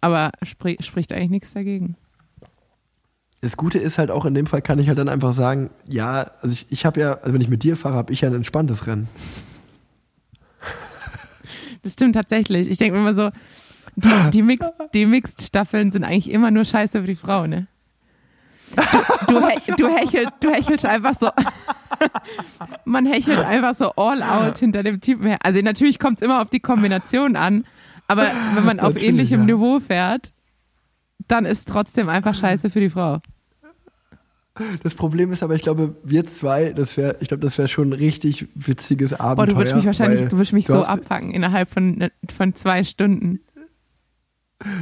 [0.00, 1.96] aber spri spricht eigentlich nichts dagegen.
[3.44, 6.30] Das Gute ist halt auch in dem Fall kann ich halt dann einfach sagen, ja,
[6.40, 8.34] also ich, ich habe ja, also wenn ich mit dir fahre, habe ich ja ein
[8.34, 9.06] entspanntes Rennen.
[11.82, 12.70] Das stimmt tatsächlich.
[12.70, 13.30] Ich denke mir immer so,
[13.96, 17.66] die, die, Mixed, die Mixed-Staffeln sind eigentlich immer nur scheiße für die Frau, ne?
[19.28, 21.28] Du, du, hech- du, hechelt, du hechelst einfach so.
[22.86, 25.36] Man hechelt einfach so all out hinter dem Typen her.
[25.42, 27.66] Also natürlich kommt es immer auf die Kombination an,
[28.08, 29.54] aber wenn man auf Natürlich, ähnlichem ja.
[29.54, 30.32] Niveau fährt,
[31.28, 33.20] dann ist trotzdem einfach scheiße für die Frau.
[34.82, 37.88] Das Problem ist aber, ich glaube, wir zwei, das wäre, ich glaube, das wäre schon
[37.88, 39.34] ein richtig witziges Abenteuer.
[39.34, 42.84] Boah, du würdest mich wahrscheinlich, du würdest mich du so abfangen innerhalb von, von zwei
[42.84, 43.40] Stunden.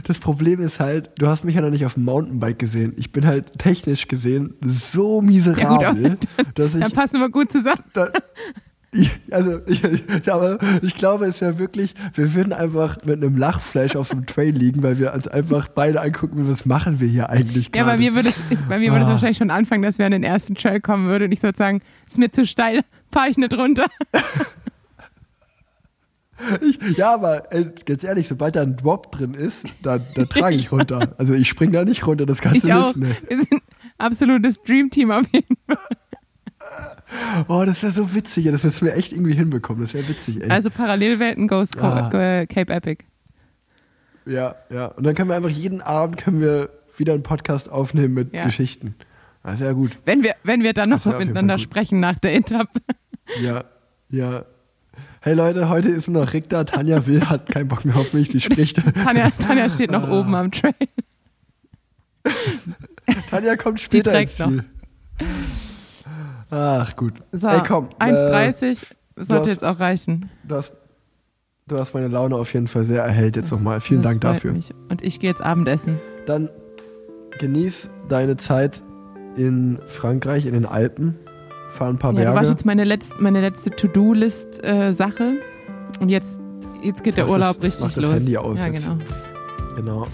[0.04, 2.92] Das Problem ist halt, du hast mich ja noch nicht auf dem Mountainbike gesehen.
[2.96, 6.18] Ich bin halt technisch gesehen so miserabel,
[6.54, 7.82] dass ich Dann passen wir gut zusammen.
[7.94, 8.10] da,
[9.31, 9.82] also ich,
[10.27, 14.14] ja, aber ich glaube, es wäre wirklich, wir würden einfach mit einem Lachflash auf so
[14.16, 17.85] einem Trail liegen, weil wir uns einfach beide angucken, was machen wir hier eigentlich Ja,
[17.85, 17.86] gerade.
[17.93, 19.12] bei mir würde es, ich, bei mir würde es Ah.
[19.12, 22.19] wahrscheinlich schon anfangen, dass wir an den ersten Trail kommen würden und ich sozusagen, ist
[22.19, 23.86] mir zu steil, fahre ich nicht runter.
[26.60, 30.56] Ich, ja, aber ey, ganz ehrlich, sobald da ein Drop drin ist, da, da trage
[30.56, 31.14] ich runter.
[31.19, 32.89] Also ich springe da nicht runter, das kannst Ich du auch.
[32.97, 33.05] wissen.
[33.05, 33.16] ey.
[33.28, 33.62] Wir sind
[33.98, 35.78] absolutes Dreamteam auf jeden Fall.
[37.48, 38.44] Oh, das wäre so witzig.
[38.47, 39.82] Ja, das müssen wir echt irgendwie hinbekommen.
[39.82, 40.51] Das wäre witzig, ey.
[40.51, 42.10] Also Parallelwelten Ghost Ah.
[42.12, 43.05] äh, Cape Epic.
[44.26, 44.86] Ja, ja.
[44.86, 48.44] Und dann können wir einfach jeden Abend können wir wieder einen Podcast aufnehmen mit Ja.
[48.44, 48.94] Geschichten.
[49.43, 49.98] Das wäre gut.
[50.05, 52.80] Wenn wir, wenn wir dann noch miteinander sprechen nach der Etappe.
[53.40, 53.64] Ja,
[54.10, 54.44] ja.
[55.20, 56.64] Hey Leute, heute ist noch Rick da.
[56.64, 58.28] Tanja will, hat keinen Bock mehr auf mich.
[58.28, 58.76] Die spricht.
[59.05, 60.20] Tanja, Tanja steht noch Ah.
[60.20, 60.74] oben am Trail.
[63.30, 64.62] Tanja kommt später ins trägt noch.
[66.52, 67.14] Ach gut.
[67.32, 67.88] So, Ey, komm.
[67.98, 68.76] 1,30 äh,
[69.16, 70.28] sollte hast, jetzt auch reichen.
[70.46, 70.72] Du hast,
[71.66, 73.80] du hast meine Laune auf jeden Fall sehr erhellt jetzt nochmal.
[73.80, 74.52] Vielen Dank dafür.
[74.52, 74.70] Mich.
[74.90, 75.98] Und ich gehe jetzt Abendessen.
[76.26, 76.50] Dann
[77.38, 78.82] genieß deine Zeit
[79.34, 81.16] in Frankreich, in den Alpen.
[81.70, 82.38] Fahr ein paar ja, Berge.
[82.38, 85.22] Das war jetzt meine, letzt, meine letzte To-Do-List-Sache.
[85.22, 86.38] Äh, Und jetzt,
[86.82, 88.06] jetzt geht der mach Urlaub das, richtig mach los.
[88.06, 88.58] das Handy aus.
[88.58, 88.96] Ja, genau.
[89.74, 90.06] Genau.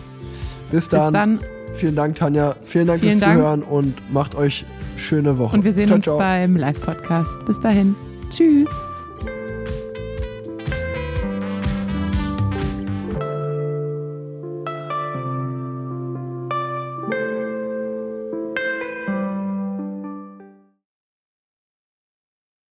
[0.71, 1.07] Bis dann.
[1.07, 1.41] Bis dann.
[1.75, 2.55] Vielen Dank, Tanja.
[2.63, 3.41] Vielen Dank Vielen fürs Dank.
[3.41, 4.65] Zuhören und macht euch
[4.99, 5.57] schöne Woche.
[5.57, 6.19] Und wir sehen ciao, uns ciao.
[6.19, 7.45] beim Live-Podcast.
[7.47, 7.95] Bis dahin.
[8.31, 8.69] Tschüss.